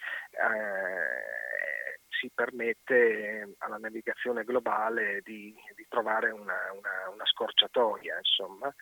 si 2.21 2.29
permette 2.33 3.55
alla 3.59 3.77
navigazione 3.77 4.43
globale 4.43 5.21
di, 5.23 5.55
di 5.75 5.85
trovare 5.87 6.29
una, 6.31 6.71
una, 6.73 7.09
una, 7.11 7.25
scorciatoia, 7.25 8.17
insomma, 8.17 8.73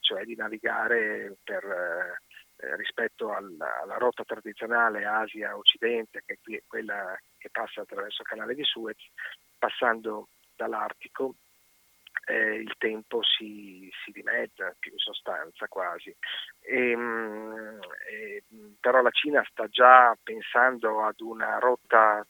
cioè 0.00 0.24
di 0.24 0.34
navigare 0.34 1.36
per, 1.42 1.64
eh, 1.64 2.76
rispetto 2.76 3.32
alla, 3.32 3.80
alla, 3.82 3.96
rotta 3.96 4.24
tradizionale 4.24 5.06
Asia-Occidente, 5.06 6.22
che 6.26 6.38
è 6.44 6.62
quella 6.66 7.18
che 7.38 7.48
passa 7.50 7.80
attraverso 7.80 8.20
il 8.20 8.28
canale 8.28 8.54
di 8.54 8.64
Suez, 8.64 8.98
passando 9.58 10.28
dall'Artico 10.60 11.34
eh, 12.26 12.56
il 12.56 12.74
tempo 12.76 13.22
si, 13.22 13.90
si, 14.04 14.10
dimezza 14.12 14.74
più 14.78 14.92
in 14.92 14.98
sostanza 14.98 15.66
quasi. 15.68 16.14
E, 16.60 16.90
ehm, 16.90 17.78
e, 18.10 18.42
però 18.78 19.00
la 19.00 19.10
Cina 19.10 19.42
sta 19.48 19.66
già 19.68 20.16
pensando 20.22 21.02
ad 21.02 21.20
una 21.20 21.58
rotta, 21.58 22.24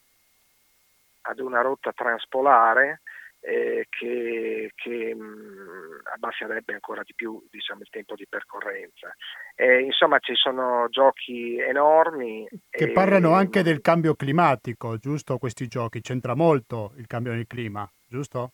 ad 1.22 1.38
una 1.40 1.60
rotta 1.60 1.92
transpolare 1.92 3.00
eh, 3.40 3.86
che, 3.88 4.72
che 4.74 5.14
mh, 5.14 5.22
mm, 5.22 6.06
abbasserebbe 6.14 6.74
ancora 6.74 7.02
di 7.02 7.14
più 7.14 7.42
diciamo, 7.50 7.80
il 7.80 7.88
tempo 7.90 8.14
di 8.14 8.26
percorrenza. 8.28 9.14
Eh, 9.54 9.80
insomma 9.80 10.18
ci 10.18 10.34
sono 10.34 10.86
giochi 10.90 11.58
enormi. 11.58 12.46
Che 12.68 12.84
e... 12.84 12.92
parlano 12.92 13.32
anche 13.32 13.62
del 13.62 13.80
cambio 13.80 14.14
climatico, 14.14 14.96
giusto? 14.98 15.38
Questi 15.38 15.66
giochi, 15.66 16.00
c'entra 16.00 16.34
molto 16.34 16.92
il 16.96 17.06
cambio 17.06 17.32
del 17.32 17.46
clima, 17.46 17.90
giusto? 18.10 18.50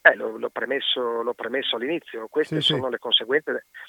Eh, 0.00 0.14
l'ho, 0.14 0.50
premesso, 0.50 1.22
l'ho, 1.22 1.34
premesso, 1.34 1.76
all'inizio, 1.76 2.28
queste 2.28 2.60
sì, 2.60 2.68
sono, 2.68 2.86
sì. 2.86 2.90
Le 2.90 2.98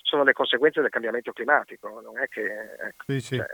sono, 0.02 0.24
Le 0.24 0.34
conseguenze, 0.34 0.82
del 0.82 0.90
cambiamento 0.90 1.32
climatico, 1.32 2.02
non 2.02 2.20
è 2.20 2.28
che... 2.28 2.42
Ecco, 2.42 3.04
sì, 3.06 3.22
cioè, 3.22 3.46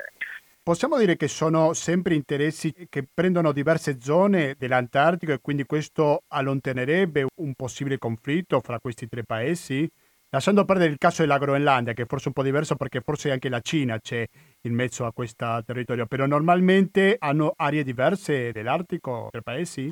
Possiamo 0.63 0.97
dire 0.97 1.17
che 1.17 1.27
sono 1.27 1.73
sempre 1.73 2.15
interessi 2.15 2.73
che 2.89 3.05
prendono 3.13 3.51
diverse 3.51 3.97
zone 3.99 4.55
dell'Antartico 4.57 5.33
e 5.33 5.41
quindi 5.41 5.65
questo 5.65 6.23
allontanerebbe 6.29 7.25
un 7.41 7.53
possibile 7.53 7.97
conflitto 7.97 8.61
fra 8.61 8.79
questi 8.79 9.09
tre 9.09 9.25
paesi? 9.25 9.85
Lasciando 10.29 10.63
perdere 10.63 10.89
il 10.89 10.97
caso 10.97 11.21
della 11.21 11.37
Groenlandia, 11.37 11.91
che 11.91 12.05
forse 12.05 12.25
è 12.25 12.27
un 12.29 12.33
po' 12.35 12.43
diverso 12.43 12.77
perché 12.77 13.01
forse 13.01 13.29
anche 13.29 13.49
la 13.49 13.59
Cina 13.59 13.99
c'è 13.99 14.25
in 14.61 14.73
mezzo 14.73 15.05
a 15.05 15.11
questo 15.11 15.61
territorio, 15.65 16.05
però 16.05 16.25
normalmente 16.25 17.17
hanno 17.19 17.51
aree 17.57 17.83
diverse 17.83 18.53
dell'Artico, 18.53 19.27
tre 19.31 19.41
paesi? 19.41 19.91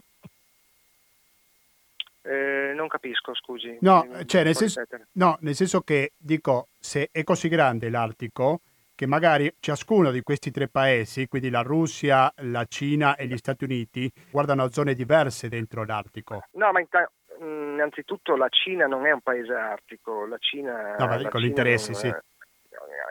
Eh, 2.23 2.73
non 2.75 2.87
capisco, 2.87 3.33
scusi. 3.33 3.77
No, 3.81 4.05
cioè, 4.25 4.43
nel 4.43 4.55
senso, 4.55 4.83
no, 5.13 5.37
nel 5.41 5.55
senso 5.55 5.81
che 5.81 6.13
dico, 6.17 6.67
se 6.79 7.09
è 7.11 7.23
così 7.23 7.47
grande 7.47 7.89
l'Artico, 7.89 8.61
che 8.93 9.07
magari 9.07 9.51
ciascuno 9.59 10.11
di 10.11 10.21
questi 10.21 10.51
tre 10.51 10.67
paesi, 10.67 11.27
quindi 11.27 11.49
la 11.49 11.61
Russia, 11.61 12.31
la 12.43 12.65
Cina 12.65 13.15
e 13.15 13.25
gli 13.25 13.37
Stati 13.37 13.63
Uniti, 13.63 14.11
guardano 14.29 14.69
zone 14.69 14.93
diverse 14.93 15.49
dentro 15.49 15.83
l'Artico. 15.83 16.43
No, 16.51 16.71
ma 16.71 16.79
intanto 16.79 17.13
mm, 17.43 17.73
innanzitutto 17.73 18.35
la 18.35 18.49
Cina 18.49 18.85
non 18.85 19.07
è 19.07 19.11
un 19.11 19.21
paese 19.21 19.53
artico, 19.53 20.27
la 20.27 20.37
Cina... 20.37 20.95
No, 20.99 21.07
ma 21.07 21.17
dico 21.17 21.39
gli 21.39 21.45
interessi, 21.45 21.95
sì. 21.95 22.13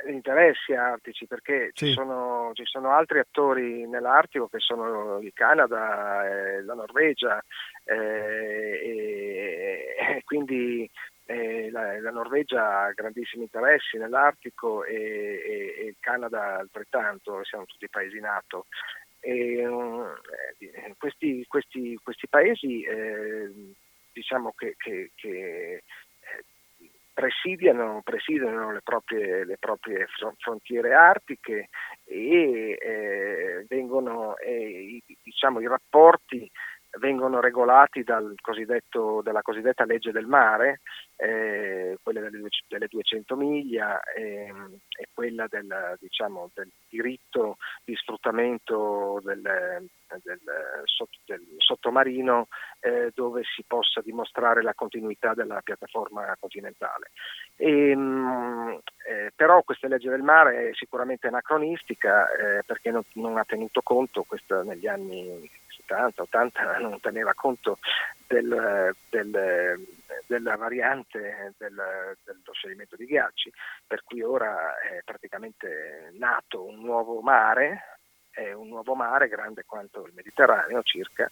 Interessi 0.07 0.73
artici, 0.73 1.27
perché 1.27 1.71
sì. 1.75 1.87
ci, 1.87 1.93
sono, 1.93 2.51
ci, 2.55 2.65
sono, 2.65 2.91
altri 2.91 3.19
attori 3.19 3.87
nell'Artico 3.87 4.49
che 4.49 4.59
sono 4.59 5.19
il 5.19 5.33
Canada, 5.33 6.27
eh, 6.27 6.63
la 6.63 6.75
Norvegia, 6.75 7.43
eh, 7.85 8.81
e, 8.83 9.95
e, 9.99 10.23
quindi 10.25 10.89
eh, 11.27 11.71
la, 11.71 12.01
la, 12.01 12.11
Norvegia 12.11 12.83
ha 12.83 12.93
grandissimi 12.93 13.45
interessi 13.45 13.99
nell'Artico 13.99 14.85
e, 14.85 14.95
e, 14.95 15.75
e, 15.79 15.85
il 15.87 15.97
Canada 16.01 16.59
altrettanto, 16.59 17.45
siamo 17.45 17.65
tutti 17.67 17.89
paesi 17.89 18.19
NATO. 18.21 18.67
E, 19.21 19.67
um, 19.67 20.13
questi, 20.97 21.45
questi, 21.47 21.99
questi, 22.03 22.27
paesi 22.27 22.83
eh, 22.83 23.51
diciamo 24.13 24.53
che, 24.57 24.75
che, 24.79 25.13
che 25.15 25.83
presidiano, 27.21 28.01
presidiano 28.03 28.73
le, 28.73 28.81
proprie, 28.83 29.45
le, 29.45 29.57
proprie, 29.59 30.07
frontiere 30.39 30.95
artiche 30.95 31.69
e 32.05 32.79
eh, 32.81 33.67
vengono, 33.69 34.37
eh, 34.39 35.03
diciamo, 35.23 35.61
i 35.61 35.67
rapporti 35.67 36.51
vengono 36.99 37.41
regolati 37.41 38.03
dal 38.03 38.35
dalla 39.23 39.43
cosiddetta 39.43 39.85
legge 39.85 40.11
del 40.13 40.27
mare, 40.27 40.81
eh, 41.21 41.99
quella 42.03 42.21
delle, 42.21 42.49
delle 42.67 42.87
200 42.89 43.37
miglia 43.37 44.01
eh, 44.17 44.53
e 44.99 45.09
quella 45.13 45.47
del, 45.49 45.97
diciamo, 46.01 46.51
del, 46.55 46.71
diritto 46.89 47.59
di 47.85 47.95
sfruttamento 47.95 49.21
del, 49.23 49.41
del, 49.41 50.41
del 51.27 51.47
sottomarino 51.59 52.49
eh, 52.81 53.11
dove 53.15 53.43
si 53.55 53.63
possa 53.67 54.01
dimostrare 54.01 54.63
la 54.63 54.75
continuità 54.75 55.35
della 55.35 55.61
piattaforma 55.63 56.35
continentale. 56.41 57.11
E, 57.57 57.91
ehm, 57.91 58.81
eh, 59.07 59.31
però 59.37 59.63
questa 59.63 59.89
legge 59.89 60.09
del 60.09 60.23
mare 60.23 60.71
è 60.71 60.75
sicuramente 60.75 61.27
anacronistica 61.27 62.29
eh, 62.33 62.63
perché 62.65 62.91
non, 62.91 63.03
non, 63.15 63.37
ha 63.37 63.45
tenuto 63.45 63.83
conto, 63.83 64.23
questo 64.23 64.63
negli 64.63 64.87
anni 64.87 65.49
70, 65.69 66.23
80 66.23 66.79
non 66.79 66.99
teneva 67.01 67.35
conto 67.35 67.79
del, 68.31 68.95
del, 69.09 69.87
della 70.27 70.57
variante 70.57 71.55
del, 71.59 72.17
dello 72.23 72.53
scioglimento 72.53 72.95
di 72.95 73.07
ghiacci, 73.07 73.53
per 73.85 74.05
cui 74.05 74.23
ora 74.23 74.79
è 74.79 75.01
praticamente 75.05 76.13
nato 76.17 76.65
un 76.65 76.81
nuovo 76.81 77.21
mare, 77.23 77.99
è 78.31 78.53
un 78.53 78.69
nuovo 78.69 78.95
mare 78.95 79.27
grande 79.27 79.65
quanto 79.67 80.07
il 80.07 80.13
Mediterraneo 80.15 80.81
circa 80.85 81.29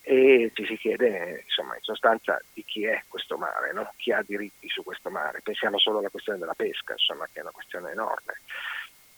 e 0.00 0.50
ci 0.54 0.64
si 0.64 0.78
chiede 0.78 1.42
insomma 1.44 1.74
in 1.74 1.82
sostanza 1.82 2.40
di 2.54 2.64
chi 2.64 2.86
è 2.86 3.02
questo 3.08 3.36
mare, 3.36 3.74
no? 3.74 3.92
chi 3.96 4.10
ha 4.12 4.22
diritti 4.22 4.70
su 4.70 4.82
questo 4.82 5.10
mare. 5.10 5.42
Pensiamo 5.42 5.78
solo 5.78 5.98
alla 5.98 6.08
questione 6.08 6.38
della 6.38 6.54
pesca, 6.54 6.92
insomma, 6.92 7.28
che 7.30 7.40
è 7.40 7.42
una 7.42 7.50
questione 7.50 7.90
enorme, 7.90 8.40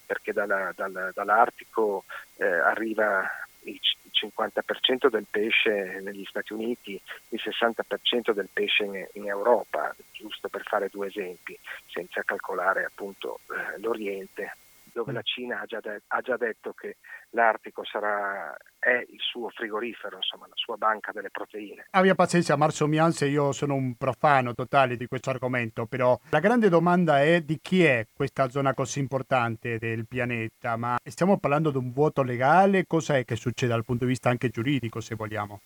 perché 0.04 0.32
dalla, 0.32 0.72
dalla, 0.74 1.12
dall'Artico 1.14 2.04
eh, 2.38 2.44
arriva 2.44 3.24
il 3.64 3.80
50% 4.12 5.08
del 5.08 5.26
pesce 5.30 6.00
negli 6.02 6.24
Stati 6.24 6.52
Uniti, 6.52 7.00
il 7.28 7.40
60% 7.42 8.32
del 8.32 8.48
pesce 8.52 8.84
in, 8.84 9.06
in, 9.14 9.28
Europa, 9.28 9.94
giusto 10.12 10.48
per 10.48 10.62
fare 10.62 10.88
due 10.90 11.08
esempi, 11.08 11.58
senza 11.86 12.22
calcolare 12.22 12.84
appunto 12.84 13.40
eh, 13.48 13.78
l'Oriente 13.78 14.56
dove 14.92 15.12
la 15.12 15.22
Cina 15.22 15.60
ha 15.60 15.64
già, 15.64 15.80
de- 15.80 16.02
ha 16.06 16.20
già 16.20 16.36
detto 16.36 16.72
che 16.72 16.96
l'Artico 17.30 17.84
sarà, 17.84 18.56
è 18.78 19.04
il 19.08 19.18
suo 19.20 19.48
frigorifero, 19.50 20.16
insomma, 20.16 20.46
la 20.46 20.54
sua 20.54 20.76
banca 20.76 21.12
delle 21.12 21.30
proteine. 21.30 21.86
Abbia 21.90 22.14
pazienza, 22.14 22.56
Marzo 22.56 22.86
Mianse, 22.86 23.26
io 23.26 23.52
sono 23.52 23.74
un 23.74 23.96
profano 23.96 24.54
totale 24.54 24.96
di 24.96 25.06
questo 25.06 25.30
argomento, 25.30 25.86
però 25.86 26.18
la 26.30 26.40
grande 26.40 26.68
domanda 26.68 27.22
è 27.22 27.40
di 27.40 27.58
chi 27.60 27.84
è 27.84 28.06
questa 28.12 28.48
zona 28.48 28.74
così 28.74 28.98
importante 28.98 29.78
del 29.78 30.06
pianeta, 30.06 30.76
ma 30.76 30.98
stiamo 31.04 31.38
parlando 31.38 31.70
di 31.70 31.78
un 31.78 31.92
vuoto 31.92 32.22
legale? 32.22 32.86
Cosa 32.86 33.16
è 33.16 33.24
che 33.24 33.36
succede 33.36 33.72
dal 33.72 33.84
punto 33.84 34.04
di 34.04 34.10
vista 34.10 34.30
anche 34.30 34.48
giuridico, 34.48 35.00
se 35.00 35.14
vogliamo? 35.14 35.60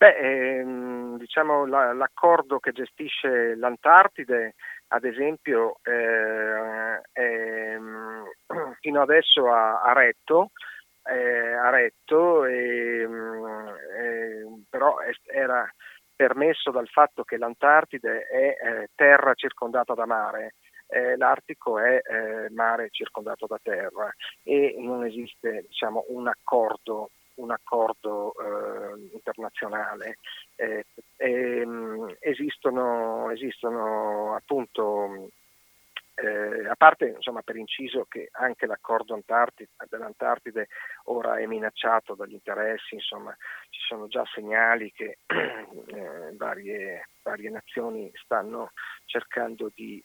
Beh, 0.00 0.16
ehm, 0.16 1.18
diciamo 1.18 1.66
la, 1.66 1.92
l'accordo 1.92 2.58
che 2.58 2.72
gestisce 2.72 3.54
l'Antartide 3.54 4.54
ad 4.92 5.04
esempio 5.04 5.78
eh, 5.82 7.00
eh, 7.12 7.78
fino 8.80 9.02
adesso 9.02 9.50
ha, 9.50 9.82
ha 9.82 9.92
retto, 9.92 10.50
eh, 11.04 11.52
ha 11.52 11.70
retto 11.70 12.44
e, 12.44 13.08
però 14.68 14.96
era 15.26 15.68
permesso 16.14 16.70
dal 16.70 16.88
fatto 16.88 17.24
che 17.24 17.38
l'Antartide 17.38 18.26
è 18.26 18.56
eh, 18.60 18.88
terra 18.94 19.34
circondata 19.34 19.94
da 19.94 20.06
mare. 20.06 20.54
Eh, 20.92 21.16
L'Artico 21.16 21.78
è 21.78 22.00
eh, 22.02 22.50
mare 22.50 22.88
circondato 22.90 23.46
da 23.46 23.58
terra 23.62 24.12
e 24.42 24.74
non 24.78 25.04
esiste 25.04 25.64
diciamo, 25.68 26.04
un 26.08 26.26
accordo 26.26 27.10
un 27.40 27.50
accordo 27.50 28.32
eh, 28.34 29.10
internazionale. 29.12 30.18
Eh, 30.56 30.84
ehm, 31.16 32.16
esistono, 32.20 33.30
esistono 33.30 34.34
appunto 34.34 35.30
eh, 36.14 36.68
a 36.68 36.74
parte 36.76 37.14
insomma, 37.16 37.40
per 37.40 37.56
inciso 37.56 38.04
che 38.08 38.28
anche 38.32 38.66
l'accordo 38.66 39.14
Antartide, 39.14 39.70
dell'Antartide 39.88 40.68
ora 41.04 41.38
è 41.38 41.46
minacciato 41.46 42.14
dagli 42.14 42.34
interessi, 42.34 42.94
insomma, 42.94 43.34
ci 43.70 43.80
sono 43.86 44.06
già 44.06 44.24
segnali 44.34 44.92
che 44.92 45.18
varie, 46.36 47.08
varie, 47.22 47.50
nazioni 47.50 48.10
stanno 48.22 48.72
cercando 49.06 49.70
di, 49.74 50.02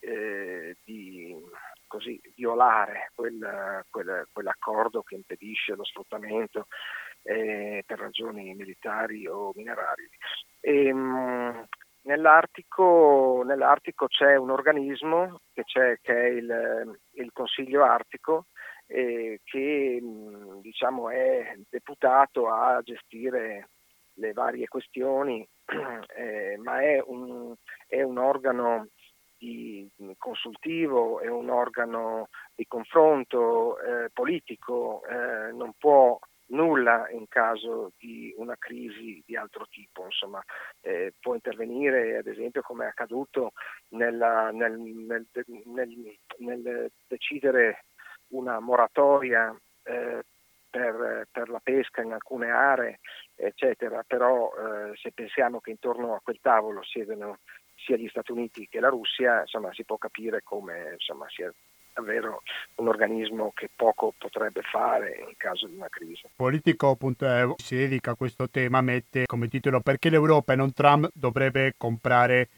di 0.84 1.36
così, 1.86 2.20
violare 2.36 3.12
quel, 3.14 3.86
quel, 3.90 4.28
quell'accordo 4.32 5.02
che 5.02 5.16
impedisce 5.16 5.76
lo 5.76 5.84
sfruttamento 5.84 6.68
eh, 7.26 7.84
per 7.86 8.00
ragioni 8.00 8.54
militari 8.54 9.28
o 9.28 9.52
minerarie. 9.56 10.10
E, 10.60 10.86
ehm, 10.88 10.98
mh, 10.98 11.68
nell'Artico, 12.04 13.44
nell'Artico, 13.46 14.08
c'è 14.08 14.36
un 14.36 14.52
organismo 14.52 15.40
che, 15.54 15.64
che 16.02 16.14
è 16.14 16.28
il, 16.28 17.00
il, 17.14 17.32
Consiglio 17.34 17.84
Artico 17.84 18.46
eh, 18.88 19.42
che 19.44 20.00
mh, 20.02 20.62
diciamo, 20.62 21.10
è 21.10 21.56
deputato 21.70 22.50
a 22.50 22.80
gestire 22.84 23.70
le 24.18 24.34
varie 24.34 24.68
questioni, 24.68 25.46
eh, 26.16 26.58
ma 26.58 26.82
è 26.82 27.02
un, 27.06 27.54
è 27.88 28.02
un 28.04 28.18
organo 28.18 28.88
di, 29.38 29.90
consultivo, 30.18 31.20
è 31.20 31.28
un 31.28 31.50
organo 31.50 32.30
di 32.54 32.66
confronto 32.68 33.80
eh, 33.80 34.10
politico, 34.14 35.04
eh, 35.08 35.52
non 35.52 35.74
può 35.78 36.18
nulla 36.48 37.10
in 37.10 37.28
caso 37.28 37.92
di 37.98 38.34
una 38.38 38.56
crisi 38.58 39.24
di 39.26 39.36
altro 39.36 39.66
tipo, 39.70 40.06
insomma, 40.06 40.44
eh, 40.82 41.14
può 41.20 41.34
intervenire 41.34 42.18
ad 42.18 42.28
esempio 42.28 42.62
come 42.62 42.86
è 42.86 42.90
accaduto 42.90 43.54
nella, 43.90 44.52
nel, 44.52 44.78
nel, 44.78 45.26
nel, 45.66 46.18
nel, 46.38 46.92
decidere 47.08 47.86
una 48.30 48.60
moratoria 48.60 49.56
eh, 49.84 50.24
per, 50.70 51.28
per, 51.32 51.50
la 51.50 51.62
pesca 51.64 52.02
in 52.02 52.12
alcune 52.12 52.50
aree, 52.50 53.00
eccetera, 53.36 54.04
però 54.06 54.52
eh, 54.52 54.96
se 54.98 55.12
pensiamo 55.14 55.62
che 55.62 55.72
intorno 55.72 56.16
a 56.16 56.22
quel 56.22 56.40
tavolo 56.42 56.84
siedono 56.84 57.40
sia 57.76 57.98
gli 57.98 58.08
Stati 58.08 58.32
Uniti 58.32 58.68
che 58.68 58.80
la 58.80 58.90
Russia, 58.90 59.42
insomma, 59.42 59.74
si 59.74 59.84
può 59.84 59.98
capire 59.98 60.42
come 60.44 60.92
insomma, 60.94 61.28
sia 61.30 61.52
davvero 61.96 62.42
un 62.76 62.90
organismo 62.90 63.52
che 63.56 63.70
poco 63.74 64.14
potrebbe 64.18 64.62
fare 64.62 65.24
in 65.28 65.36
caso 65.38 65.68
di 65.68 65.76
una 65.76 65.88
crisi. 65.90 66.28
Politico.eu 66.36 67.56
si 67.58 67.76
dedica 67.78 68.12
a 68.12 68.16
questo 68.16 68.50
tema, 68.50 68.82
mette 68.82 69.26
come 69.26 69.48
titolo 69.48 69.80
perché 69.80 70.10
l'Europa 70.10 70.54
e 70.54 70.58
non 70.58 70.74
Trump 70.74 71.10
dovrebbe 71.14 71.74
comprare 71.78 72.50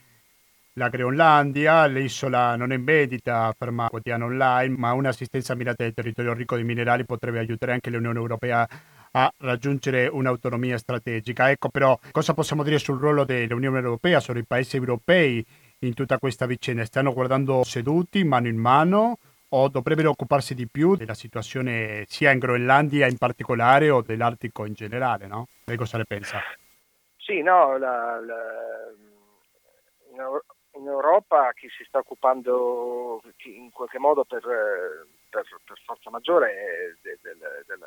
la 0.73 0.89
Groenlandia, 0.89 1.85
l'isola 1.85 2.55
non 2.55 2.71
è 2.71 2.75
in 2.75 2.83
vendita, 2.83 3.45
afferma 3.45 3.89
quotidiano 3.89 4.25
online, 4.25 4.75
ma 4.77 4.93
un'assistenza 4.93 5.55
mirata 5.55 5.83
al 5.83 5.93
territorio 5.93 6.33
ricco 6.33 6.55
di 6.55 6.63
minerali 6.63 7.05
potrebbe 7.05 7.39
aiutare 7.39 7.73
anche 7.73 7.89
l'Unione 7.89 8.19
Europea 8.19 8.67
a 9.11 9.33
raggiungere 9.37 10.07
un'autonomia 10.07 10.77
strategica. 10.77 11.49
Ecco 11.49 11.69
però 11.69 11.97
cosa 12.11 12.33
possiamo 12.33 12.63
dire 12.63 12.77
sul 12.77 12.99
ruolo 12.99 13.23
dell'Unione 13.23 13.79
Europea, 13.79 14.19
sui 14.19 14.45
paesi 14.45 14.77
europei 14.77 15.43
in 15.79 15.93
tutta 15.93 16.17
questa 16.17 16.45
vicenda? 16.45 16.85
Stanno 16.85 17.13
guardando 17.13 17.63
seduti, 17.63 18.23
mano 18.23 18.47
in 18.47 18.57
mano, 18.57 19.19
o 19.49 19.69
dovrebbero 19.69 20.09
occuparsi 20.09 20.53
di 20.53 20.67
più 20.67 20.95
della 20.95 21.13
situazione 21.13 22.05
sia 22.07 22.31
in 22.31 22.39
Groenlandia 22.39 23.07
in 23.07 23.17
particolare 23.17 23.89
o 23.89 24.01
dell'Artico 24.01 24.65
in 24.65 24.73
generale, 24.73 25.27
no? 25.27 25.47
Lei 25.65 25.77
cosa 25.77 25.97
ne 25.97 26.05
pensa? 26.05 26.41
Sì, 27.17 27.41
no, 27.41 27.77
la, 27.77 28.19
la, 28.21 28.35
in 30.77 30.87
Europa 30.87 31.51
chi 31.53 31.67
si 31.69 31.83
sta 31.85 31.99
occupando 31.99 33.21
in 33.45 33.69
qualche 33.71 33.99
modo 33.99 34.23
per, 34.23 34.41
per, 34.41 35.45
per 35.63 35.79
forza 35.85 36.09
maggiore 36.09 36.97
de, 37.01 37.17
de, 37.21 37.33
de, 37.33 37.77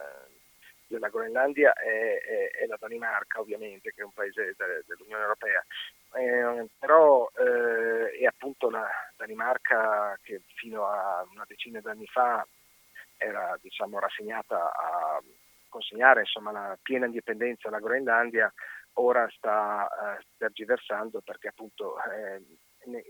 della 0.91 1.09
Groenlandia 1.09 1.73
è, 1.73 2.21
è, 2.21 2.51
è, 2.63 2.67
la 2.67 2.77
Danimarca 2.79 3.41
ovviamente, 3.41 3.93
che 3.93 4.01
è 4.03 4.05
un 4.05 4.13
paese 4.13 4.55
dell'Unione 4.87 5.23
Europea, 5.23 5.65
eh, 6.15 6.67
però 6.79 7.31
eh, 7.37 8.11
è 8.19 8.25
appunto 8.25 8.69
la 8.69 8.89
Danimarca 9.17 10.19
che 10.23 10.43
fino 10.55 10.87
a 10.87 11.25
una 11.33 11.45
decina 11.47 11.81
d'anni 11.81 12.07
fa 12.07 12.45
era 13.17 13.57
diciamo, 13.61 13.99
rassegnata 13.99 14.73
a 14.73 15.23
consegnare 15.69 16.21
insomma, 16.21 16.51
la 16.51 16.79
piena 16.83 17.07
indipendenza 17.07 17.69
alla 17.69 17.79
Groenlandia, 17.79 18.53
ora 18.95 19.29
sta 19.31 19.89
eh, 20.19 20.25
tergiversando 20.37 21.21
perché 21.21 21.49
appunto 21.49 21.97
eh, 22.03 22.43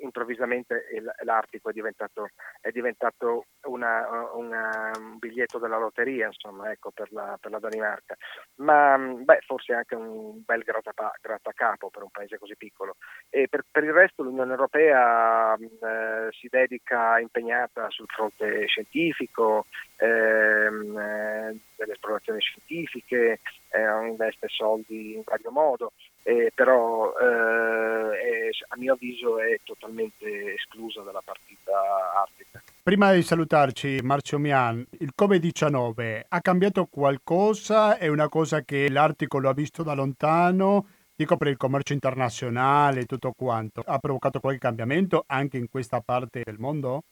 improvvisamente 0.03 0.85
l'Artico 1.23 1.71
è 1.71 1.73
diventato, 1.73 2.31
è 2.61 2.71
diventato 2.71 3.47
una, 3.64 4.29
una, 4.33 4.91
un 4.97 5.18
biglietto 5.18 5.59
della 5.59 5.79
lotteria 5.79 6.27
insomma, 6.27 6.71
ecco, 6.71 6.91
per, 6.91 7.12
la, 7.12 7.37
per, 7.41 7.51
la, 7.51 7.59
Danimarca, 7.59 8.16
ma 8.57 8.97
beh, 8.99 9.41
forse 9.47 9.73
anche 9.73 9.95
un 9.95 10.43
bel 10.45 10.62
grattacapo 10.62 11.91
per 11.91 12.03
un 12.03 12.11
paese 12.11 12.39
così 12.39 12.57
piccolo. 12.57 12.97
Per, 13.29 13.64
per 13.71 13.85
il 13.85 13.93
resto 13.93 14.23
l'Unione 14.23 14.51
Europea 14.51 15.55
eh, 15.55 16.29
si 16.31 16.49
dedica 16.51 17.18
impegnata 17.18 17.89
sul 17.91 18.07
fronte 18.09 18.66
scientifico, 18.66 19.66
ehm, 19.97 20.99
eh, 20.99 21.61
delle 21.77 21.93
esplorazioni 21.93 22.41
scientifiche, 22.41 23.41
eh, 23.71 24.07
investe 24.07 24.49
soldi 24.49 25.14
in 25.14 25.23
vario 25.25 25.51
modo, 25.51 25.93
eh, 26.23 26.53
però 26.55 27.12
eh, 27.18 28.51
a 28.68 28.77
mio 28.77 28.95
avviso 28.95 29.39
è 29.39 29.61
totalmente 29.64 30.55
esclusa 30.55 31.03
dalla 31.03 31.23
partita 31.25 31.73
artica. 32.14 32.62
Prima 32.83 33.12
di 33.12 33.23
salutarci, 33.23 34.01
Marcio 34.03 34.39
Mian, 34.39 34.85
il 34.99 35.12
Covid-19 35.16 36.23
ha 36.29 36.41
cambiato 36.41 36.87
qualcosa? 36.87 37.99
È 37.99 38.09
una 38.09 38.29
cosa 38.29 38.62
che 38.62 38.89
l'Artico 38.91 39.39
lo 39.39 39.49
ha 39.49 39.55
visto 39.55 39.83
da 39.83 39.95
lontano? 39.95 40.87
Dico 41.14 41.37
per 41.37 41.49
il 41.49 41.57
commercio 41.57 41.93
internazionale 41.93 43.01
e 43.01 43.05
tutto 43.05 43.33
quanto. 43.37 43.83
Ha 43.85 43.99
provocato 43.99 44.41
qualche 44.41 44.61
cambiamento 44.61 45.25
anche 45.27 45.59
in 45.59 45.68
questa 45.68 46.01
parte 46.01 46.43
del 46.45 46.59
mondo? 46.59 47.05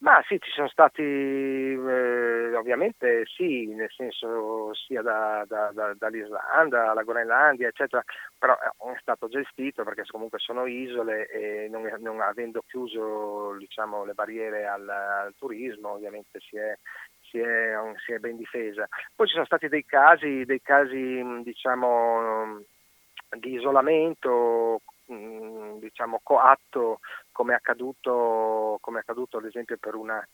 Ma 0.00 0.22
sì, 0.28 0.38
ci 0.40 0.52
sono 0.52 0.68
stati, 0.68 1.02
eh, 1.02 2.54
ovviamente 2.54 3.24
sì, 3.26 3.66
nel 3.74 3.90
senso 3.90 4.72
sia 4.74 5.02
da, 5.02 5.44
da, 5.44 5.72
da, 5.72 5.92
dall'Islanda 5.98 6.92
alla 6.92 7.02
Groenlandia, 7.02 7.66
eccetera, 7.66 8.04
però 8.38 8.56
è 8.56 8.98
stato 9.00 9.26
gestito 9.26 9.82
perché 9.82 10.04
comunque 10.06 10.38
sono 10.38 10.66
isole 10.66 11.26
e 11.26 11.68
non, 11.68 11.82
non 11.98 12.20
avendo 12.20 12.62
chiuso 12.64 13.56
diciamo, 13.58 14.04
le 14.04 14.14
barriere 14.14 14.68
al, 14.68 14.88
al, 14.88 15.34
turismo 15.36 15.94
ovviamente 15.94 16.38
si 16.38 16.56
è, 16.56 16.78
si, 17.20 17.40
è, 17.40 17.74
si 18.04 18.12
è, 18.12 18.18
ben 18.18 18.36
difesa. 18.36 18.86
Poi 19.16 19.26
ci 19.26 19.32
sono 19.32 19.46
stati 19.46 19.66
dei 19.66 19.84
casi, 19.84 20.44
dei 20.44 20.62
casi 20.62 21.42
diciamo, 21.42 22.62
di 23.30 23.54
isolamento 23.54 24.80
Mm, 25.10 25.78
diciamo, 25.78 26.20
coatto 26.22 27.00
come 27.38 27.52
è, 27.52 27.54
accaduto, 27.54 28.78
come 28.80 28.98
è 28.98 29.00
accaduto 29.02 29.36
ad 29.36 29.44
esempio 29.44 29.76
per 29.76 29.94
una, 29.94 30.26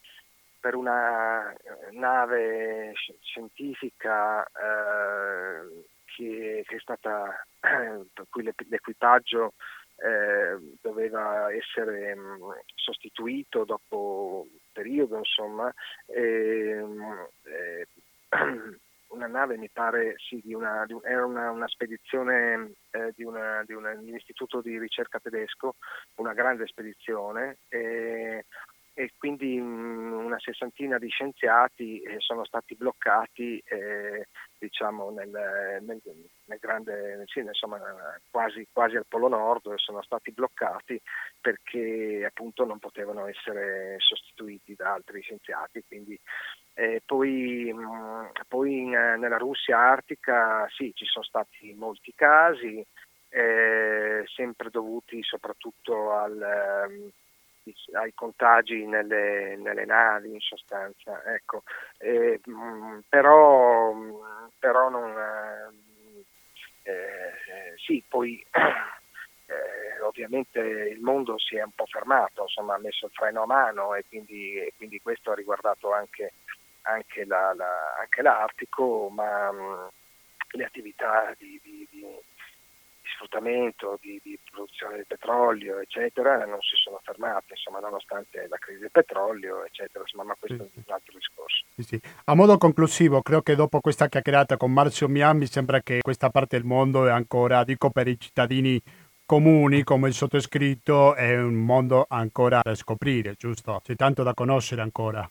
per 0.59 0.73
una 0.73 1.53
eh, 1.53 1.91
nave 1.91 2.93
scientifica 3.21 4.43
eh, 4.43 5.85
che, 6.05 6.63
che, 6.65 6.75
è 6.75 6.79
stata, 6.79 7.45
per 7.61 8.25
cui 8.27 8.41
l'equipaggio 8.41 9.53
eh, 9.97 10.77
doveva 10.81 11.53
essere 11.53 12.15
mm, 12.15 12.41
sostituito 12.73 13.65
dopo 13.65 14.47
un 14.49 14.57
periodo, 14.71 15.19
insomma, 15.19 15.71
e, 16.07 16.83
eh, 17.43 17.87
una 19.15 19.27
nave, 19.27 19.57
mi 19.57 19.69
pare, 19.69 20.15
sì, 20.17 20.41
di 20.43 20.53
una, 20.53 20.85
di, 20.85 20.95
era 21.03 21.25
una, 21.25 21.49
una 21.51 21.67
spedizione 21.67 22.73
eh, 22.91 23.13
di, 23.15 23.23
una, 23.23 23.63
di, 23.65 23.73
un 23.73 23.85
istituto 24.15 24.61
di 24.61 24.77
ricerca 24.77 25.19
tedesco, 25.19 25.75
una 26.15 26.33
grande 26.33 26.67
spedizione. 26.67 27.57
E, 27.69 28.45
e 28.97 29.11
quindi 29.17 29.59
mh, 29.59 30.23
una 30.25 30.39
sessantina 30.39 30.97
di 30.97 31.09
scienziati 31.09 31.99
eh, 31.99 32.15
sono 32.19 32.45
stati 32.45 32.75
bloccati 32.75 33.61
eh, 33.65 34.27
diciamo 34.57 35.11
nel, 35.11 35.29
nel, 35.81 36.01
nel 36.45 36.57
grande, 36.59 37.23
sì, 37.25 37.39
insomma, 37.39 37.77
quasi, 38.31 38.65
quasi, 38.71 38.95
al 38.95 39.05
Polo 39.05 39.27
Nord, 39.27 39.73
sono 39.75 40.01
stati 40.01 40.31
bloccati 40.31 40.99
perché 41.41 42.25
appunto 42.25 42.65
non 42.65 42.79
potevano 42.79 43.27
essere 43.27 43.97
sostituiti 43.99 44.75
da 44.75 44.93
altri 44.93 45.21
scienziati. 45.21 45.83
Quindi, 45.85 46.17
eh, 46.75 47.01
poi, 47.05 47.73
poi 48.47 48.77
in, 48.79 48.89
nella 48.89 49.37
Russia 49.37 49.77
artica 49.79 50.67
sì, 50.69 50.91
ci 50.93 51.05
sono 51.05 51.23
stati 51.25 51.73
molti 51.73 52.13
casi, 52.15 52.85
eh, 53.29 54.23
sempre 54.27 54.69
dovuti 54.69 55.21
soprattutto 55.23 56.11
al 56.11 56.41
ehm, 56.41 57.11
ai 57.93 58.13
contagi 58.13 58.85
nelle, 58.85 59.55
nelle 59.57 59.85
navi 59.85 60.33
in 60.33 60.39
sostanza. 60.39 61.23
Ecco. 61.33 61.63
Eh, 61.97 62.39
mh, 62.43 62.99
però, 63.09 63.93
però 64.59 64.89
non, 64.89 65.09
eh, 66.83 66.91
eh, 66.91 67.73
sì, 67.77 68.03
poi 68.07 68.45
eh, 68.51 70.01
ovviamente 70.01 70.59
il 70.59 70.99
mondo 71.01 71.37
si 71.39 71.55
è 71.55 71.63
un 71.63 71.71
po' 71.73 71.85
fermato, 71.87 72.43
insomma 72.43 72.75
ha 72.75 72.79
messo 72.79 73.05
il 73.07 73.11
freno 73.11 73.43
a 73.43 73.45
mano 73.47 73.95
e 73.95 74.05
quindi, 74.07 74.57
e 74.57 74.73
quindi 74.77 74.99
questo 75.01 75.31
ha 75.31 75.35
riguardato 75.35 75.91
anche, 75.93 76.33
anche, 76.85 77.25
la, 77.25 77.53
la, 77.53 77.95
anche 77.99 78.21
l'Artico, 78.21 79.09
ma 79.09 79.51
mh, 79.51 79.89
le 80.51 80.65
attività 80.65 81.33
di, 81.37 81.59
di, 81.63 81.87
di 81.89 82.05
sfruttamento, 83.15 83.97
di, 84.01 84.19
di, 84.23 84.37
produzione 84.49 84.97
di 84.97 85.03
petrolio, 85.05 85.79
eccetera, 85.79 86.45
non 86.45 86.59
si 86.61 86.75
sono 86.75 86.99
fermate, 87.03 87.53
insomma, 87.53 87.79
nonostante 87.79 88.47
la 88.47 88.57
crisi 88.57 88.81
del 88.81 88.91
petrolio, 88.91 89.65
eccetera, 89.65 89.99
insomma, 90.01 90.23
ma 90.23 90.35
questo 90.39 90.67
sì, 90.71 90.79
è 90.79 90.83
un 90.85 90.93
altro 90.93 91.13
discorso. 91.13 91.65
Sì, 91.75 91.83
sì. 91.83 92.01
A 92.25 92.35
modo 92.35 92.57
conclusivo, 92.57 93.21
credo 93.21 93.41
che 93.41 93.55
dopo 93.55 93.79
questa 93.79 94.07
chiacchierata 94.07 94.57
con 94.57 94.71
Marzio 94.71 95.07
Mian 95.07 95.37
mi 95.37 95.47
sembra 95.47 95.81
che 95.81 95.99
questa 96.01 96.29
parte 96.29 96.57
del 96.57 96.65
mondo 96.65 97.07
è 97.07 97.11
ancora, 97.11 97.63
dico 97.63 97.89
per 97.89 98.07
i 98.07 98.19
cittadini 98.19 98.81
comuni 99.25 99.83
come 99.83 100.07
il 100.07 100.13
sottoscritto, 100.13 101.15
è 101.15 101.41
un 101.41 101.55
mondo 101.55 102.05
ancora 102.07 102.59
da 102.61 102.75
scoprire, 102.75 103.33
giusto? 103.35 103.81
C'è 103.83 103.95
tanto 103.95 104.23
da 104.23 104.33
conoscere 104.33 104.81
ancora. 104.81 105.27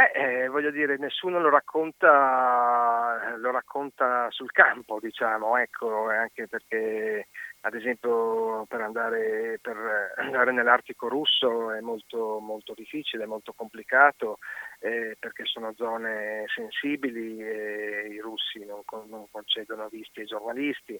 Beh, 0.00 0.12
eh, 0.12 0.48
voglio 0.48 0.70
dire, 0.70 0.96
nessuno 0.96 1.40
lo 1.40 1.50
racconta, 1.50 3.34
lo 3.36 3.50
racconta 3.50 4.30
sul 4.30 4.50
campo, 4.50 4.98
diciamo, 4.98 5.58
ecco, 5.58 6.08
anche 6.08 6.48
perché 6.48 7.26
ad 7.60 7.74
esempio 7.74 8.64
per 8.64 8.80
andare, 8.80 9.58
per 9.60 9.76
andare 10.16 10.52
nell'Artico 10.52 11.06
russo 11.08 11.70
è 11.72 11.80
molto, 11.80 12.38
molto 12.40 12.72
difficile, 12.74 13.26
molto 13.26 13.52
complicato 13.52 14.38
eh, 14.78 15.16
perché 15.18 15.44
sono 15.44 15.74
zone 15.76 16.46
sensibili 16.46 17.38
e 17.38 18.08
i 18.10 18.20
russi 18.20 18.64
non, 18.64 18.80
non 19.06 19.26
concedono 19.30 19.88
visti 19.88 20.20
ai 20.20 20.26
giornalisti, 20.26 20.98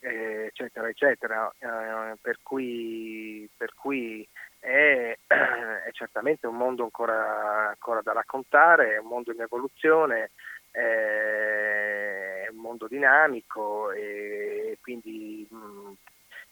eh, 0.00 0.46
eccetera, 0.46 0.88
eccetera, 0.88 1.52
eh, 1.58 2.16
per 2.18 2.38
cui, 2.42 3.46
per 3.54 3.74
cui 3.74 4.26
è, 4.58 5.16
è, 5.26 5.90
certamente 5.92 6.46
un 6.46 6.56
mondo 6.56 6.82
ancora, 6.82 7.68
ancora, 7.68 8.00
da 8.02 8.12
raccontare, 8.12 8.94
è 8.94 8.98
un 8.98 9.08
mondo 9.08 9.32
in 9.32 9.40
evoluzione, 9.40 10.30
è 10.70 12.46
un 12.50 12.60
mondo 12.60 12.86
dinamico 12.86 13.90
e 13.90 14.78
quindi 14.80 15.46
mh, 15.50 15.92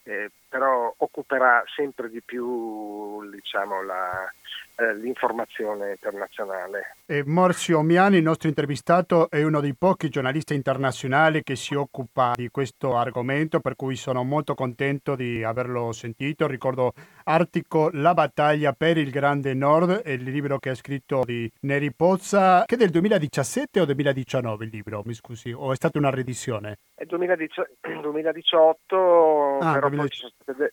eh, 0.05 0.31
però 0.49 0.93
occuperà 0.97 1.65
sempre 1.75 2.09
di 2.09 2.23
più 2.23 3.29
diciamo, 3.29 3.83
la, 3.83 4.33
l'informazione 4.77 5.93
internazionale. 5.93 6.97
E 7.07 7.23
Morzio 7.25 7.81
Miani, 7.83 8.19
il 8.19 8.23
nostro 8.23 8.49
intervistato, 8.49 9.31
è 9.31 9.43
uno 9.43 9.61
dei 9.61 9.75
pochi 9.75 10.09
giornalisti 10.09 10.55
internazionali 10.55 11.43
che 11.43 11.57
si 11.57 11.75
occupa 11.75 12.33
di 12.35 12.49
questo 12.49 12.97
argomento, 12.97 13.61
per 13.61 13.77
cui 13.77 13.97
sono 13.97 14.23
molto 14.23 14.55
contento 14.55 15.15
di 15.15 15.43
averlo 15.43 15.93
sentito. 15.93 16.47
Ricordo 16.47 16.93
Artico 17.25 17.91
La 17.93 18.15
battaglia 18.15 18.73
per 18.73 18.99
il 18.99 19.11
Grande 19.11 19.55
Nord, 19.55 20.03
il 20.07 20.23
libro 20.23 20.59
che 20.59 20.71
ha 20.71 20.75
scritto 20.75 21.23
di 21.25 21.51
Neri 21.61 21.93
Pozza, 21.93 22.65
che 22.67 22.75
è 22.75 22.79
del 22.79 22.91
2017 22.91 23.81
o 23.81 23.85
2019 23.85 24.65
il 24.65 24.71
libro, 24.71 25.03
mi 25.05 25.15
scusi, 25.15 25.53
o 25.53 25.73
è 25.73 25.75
stata 25.75 25.99
una 25.99 26.11
riedizione? 26.11 26.79
È 26.95 27.05
2018, 27.05 29.59
ah, 29.61 29.73
però 29.73 29.89
2018. 29.89 29.97
poi 29.97 30.09
ci 30.11 30.19
sono 30.19 30.33
state 30.43 30.73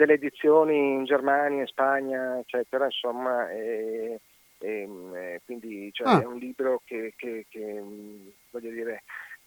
delle 0.00 0.14
edizioni 0.14 0.94
in 0.94 1.04
Germania, 1.04 1.60
in 1.60 1.66
Spagna, 1.66 2.38
eccetera, 2.38 2.86
insomma, 2.86 3.50
e, 3.50 4.18
e, 4.58 5.40
quindi 5.44 5.90
cioè, 5.92 6.08
ah. 6.08 6.22
è 6.22 6.24
un 6.24 6.38
libro 6.38 6.80
che, 6.86 7.12
che, 7.16 7.44
che 7.50 7.82
voglio 8.50 8.70
dire, 8.70 9.02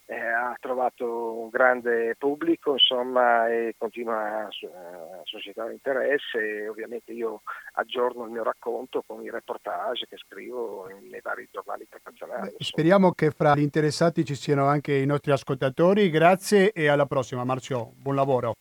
eh, 0.06 0.16
ha 0.16 0.56
trovato 0.60 1.40
un 1.40 1.50
grande 1.50 2.14
pubblico 2.20 2.74
insomma, 2.74 3.50
e 3.50 3.74
continua 3.80 4.42
a, 4.42 4.48
a 4.48 5.22
suscitare 5.24 5.72
interesse 5.72 6.68
ovviamente 6.68 7.14
io 7.14 7.42
aggiorno 7.74 8.26
il 8.26 8.32
mio 8.32 8.44
racconto 8.44 9.02
con 9.08 9.24
i 9.24 9.32
reportage 9.32 10.06
che 10.08 10.18
scrivo 10.18 10.88
nei 11.10 11.22
vari 11.24 11.48
giornali 11.52 11.88
internazionali. 11.90 12.52
Beh, 12.52 12.64
speriamo 12.64 13.14
che 13.14 13.32
fra 13.32 13.56
gli 13.56 13.62
interessati 13.62 14.24
ci 14.24 14.36
siano 14.36 14.68
anche 14.68 14.94
i 14.94 15.06
nostri 15.08 15.32
ascoltatori. 15.32 16.12
Grazie 16.12 16.72
e 16.74 16.90
alla 16.90 17.08
prossima 17.08 17.44
Marzio, 17.44 17.94
buon 17.96 18.14
lavoro. 18.16 18.54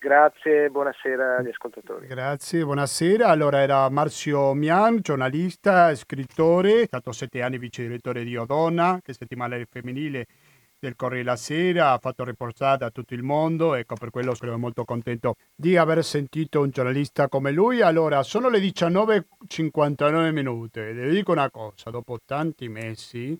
Grazie, 0.00 0.70
buonasera 0.70 1.38
agli 1.38 1.48
ascoltatori. 1.48 2.06
Grazie, 2.06 2.62
buonasera. 2.62 3.26
Allora 3.26 3.60
era 3.60 3.88
Marzio 3.88 4.54
Mian, 4.54 5.00
giornalista, 5.00 5.92
scrittore, 5.96 6.82
è 6.82 6.86
stato 6.86 7.10
sette 7.10 7.42
anni 7.42 7.58
vice 7.58 7.82
direttore 7.82 8.22
di 8.22 8.36
Odonna, 8.36 9.00
che 9.02 9.10
è 9.10 9.14
settimanale 9.14 9.66
femminile 9.68 10.26
del 10.78 10.94
Corriere 10.94 11.24
la 11.24 11.34
Sera, 11.34 11.90
ha 11.90 11.98
fatto 11.98 12.22
reportage 12.22 12.84
a 12.84 12.90
tutto 12.90 13.14
il 13.14 13.24
mondo, 13.24 13.74
ecco 13.74 13.96
per 13.96 14.10
quello 14.10 14.34
sono 14.34 14.56
molto 14.56 14.84
contento 14.84 15.34
di 15.52 15.76
aver 15.76 16.04
sentito 16.04 16.60
un 16.60 16.70
giornalista 16.70 17.26
come 17.26 17.50
lui. 17.50 17.80
Allora, 17.82 18.22
sono 18.22 18.48
le 18.48 18.60
19.59 18.60 20.30
minuti 20.30 20.78
e 20.78 20.92
vi 20.92 21.10
dico 21.10 21.32
una 21.32 21.50
cosa, 21.50 21.90
dopo 21.90 22.18
tanti 22.24 22.68
mesi 22.68 23.36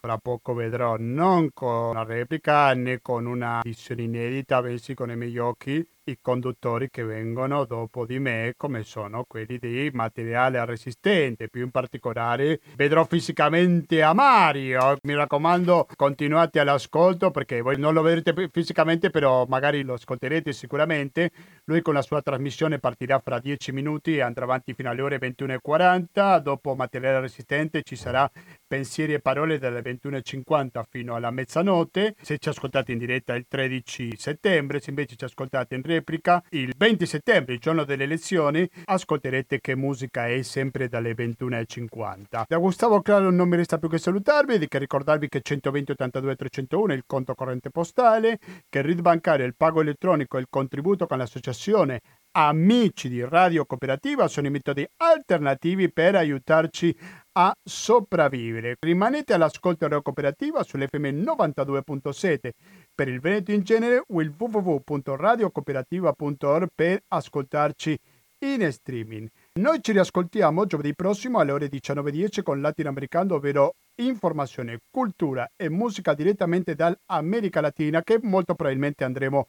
fra 0.00 0.16
poco 0.18 0.54
vedrò 0.54 0.96
non 0.96 1.50
con 1.52 1.88
una 1.88 2.04
replica 2.04 2.72
né 2.74 3.00
con 3.00 3.26
una 3.26 3.60
edizione 3.64 4.02
inedita, 4.02 4.62
bensì 4.62 4.94
con 4.94 5.10
i 5.10 5.16
miei 5.16 5.36
occhi 5.38 5.84
i 6.08 6.18
conduttori 6.22 6.88
che 6.88 7.04
vengono 7.04 7.64
dopo 7.64 8.06
di 8.06 8.18
me 8.18 8.54
come 8.56 8.82
sono 8.82 9.24
quelli 9.28 9.58
di 9.58 9.90
materiale 9.92 10.64
resistente, 10.64 11.48
più 11.48 11.64
in 11.64 11.70
particolare 11.70 12.60
vedrò 12.76 13.04
fisicamente 13.04 14.02
a 14.02 14.14
Mario. 14.14 14.96
Mi 15.02 15.14
raccomando, 15.14 15.86
continuate 15.96 16.60
all'ascolto 16.60 17.30
perché 17.30 17.60
voi 17.60 17.78
non 17.78 17.92
lo 17.92 18.00
vedrete 18.00 18.48
fisicamente, 18.50 19.10
però 19.10 19.44
magari 19.46 19.82
lo 19.82 19.94
ascolterete 19.94 20.52
sicuramente. 20.52 21.30
Lui 21.64 21.82
con 21.82 21.92
la 21.92 22.02
sua 22.02 22.22
trasmissione 22.22 22.78
partirà 22.78 23.18
fra 23.18 23.38
10 23.38 23.72
minuti 23.72 24.16
e 24.16 24.22
andrà 24.22 24.44
avanti 24.44 24.72
fino 24.72 24.88
alle 24.88 25.02
ore 25.02 25.18
21.40. 25.18 26.38
Dopo 26.40 26.74
materiale 26.74 27.20
resistente 27.20 27.82
ci 27.82 27.96
sarà 27.96 28.30
pensieri 28.66 29.12
e 29.12 29.20
parole 29.20 29.58
dalle 29.58 29.82
21.50 29.82 30.82
fino 30.88 31.14
alla 31.14 31.30
mezzanotte. 31.30 32.14
Se 32.22 32.38
ci 32.38 32.48
ascoltate 32.48 32.92
in 32.92 32.98
diretta 32.98 33.34
il 33.34 33.44
13 33.46 34.16
settembre, 34.16 34.80
se 34.80 34.88
invece 34.88 35.16
ci 35.16 35.24
ascoltate 35.24 35.74
in 35.74 35.82
replica 35.82 35.96
replica 35.98 36.42
il 36.50 36.72
20 36.76 37.06
settembre, 37.06 37.54
il 37.54 37.60
giorno 37.60 37.84
delle 37.84 38.04
elezioni, 38.04 38.68
ascolterete 38.84 39.60
che 39.60 39.76
musica 39.76 40.26
è 40.26 40.42
sempre 40.42 40.88
dalle 40.88 41.14
21.50. 41.14 42.44
Da 42.46 42.56
Gustavo 42.56 43.00
Claro 43.02 43.30
non 43.30 43.48
mi 43.48 43.56
resta 43.56 43.78
più 43.78 43.88
che 43.88 43.98
salutarvi 43.98 44.54
e 44.54 44.68
che 44.68 44.78
ricordarvi 44.78 45.28
che 45.28 45.40
120 45.42 45.92
82 45.92 46.36
301 46.36 46.92
è 46.92 46.96
il 46.96 47.04
conto 47.06 47.34
corrente 47.34 47.70
postale, 47.70 48.38
che 48.68 48.78
il 48.78 48.84
RID 48.84 49.00
bancario, 49.00 49.46
il 49.46 49.56
pago 49.56 49.80
elettronico 49.80 50.36
e 50.36 50.40
il 50.40 50.46
contributo 50.48 51.06
con 51.06 51.18
l'associazione 51.18 52.00
Amici 52.32 53.08
di 53.08 53.24
Radio 53.24 53.64
Cooperativa 53.64 54.28
sono 54.28 54.46
i 54.46 54.50
metodi 54.50 54.86
alternativi 54.98 55.90
per 55.90 56.14
aiutarci 56.14 56.96
a 57.32 57.52
sopravvivere. 57.64 58.76
Rimanete 58.78 59.32
all'ascolto 59.32 59.86
Radio 59.86 60.02
Cooperativa 60.02 60.62
sull'FM 60.62 61.06
92.7 61.22 62.50
per 62.98 63.06
il 63.06 63.20
Veneto 63.20 63.52
in 63.52 63.62
genere 63.62 64.02
o 64.08 64.20
il 64.20 64.34
www.radiocooperativa.org 64.36 66.68
per 66.74 67.00
ascoltarci 67.06 67.96
in 68.40 68.72
streaming. 68.72 69.28
Noi 69.60 69.78
ci 69.80 69.92
riascoltiamo 69.92 70.66
giovedì 70.66 70.96
prossimo 70.96 71.38
alle 71.38 71.52
ore 71.52 71.68
19.10 71.68 72.42
con 72.42 72.60
Latinoamericano, 72.60 73.36
ovvero 73.36 73.76
informazione, 74.00 74.80
cultura 74.90 75.48
e 75.54 75.68
musica 75.68 76.12
direttamente 76.12 76.74
dall'America 76.74 77.60
Latina 77.60 78.02
che 78.02 78.18
molto 78.20 78.56
probabilmente 78.56 79.04
andremo 79.04 79.46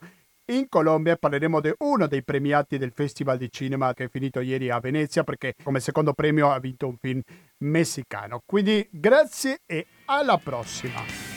in 0.52 0.70
Colombia 0.70 1.16
parleremo 1.16 1.60
di 1.60 1.74
uno 1.80 2.06
dei 2.06 2.24
premiati 2.24 2.78
del 2.78 2.92
Festival 2.94 3.40
di 3.40 3.52
Cinema 3.52 3.96
che 3.96 4.04
è 4.04 4.10
finito 4.10 4.42
ieri 4.42 4.70
a 4.70 4.80
Venezia 4.80 5.24
perché 5.24 5.56
come 5.64 5.80
secondo 5.80 6.14
premio 6.14 6.52
ha 6.52 6.60
vinto 6.60 6.86
un 6.86 6.98
film 7.00 7.22
messicano. 7.64 8.44
Quindi 8.46 8.88
grazie 8.92 9.62
e 9.66 9.88
alla 10.06 10.38
prossima! 10.38 11.29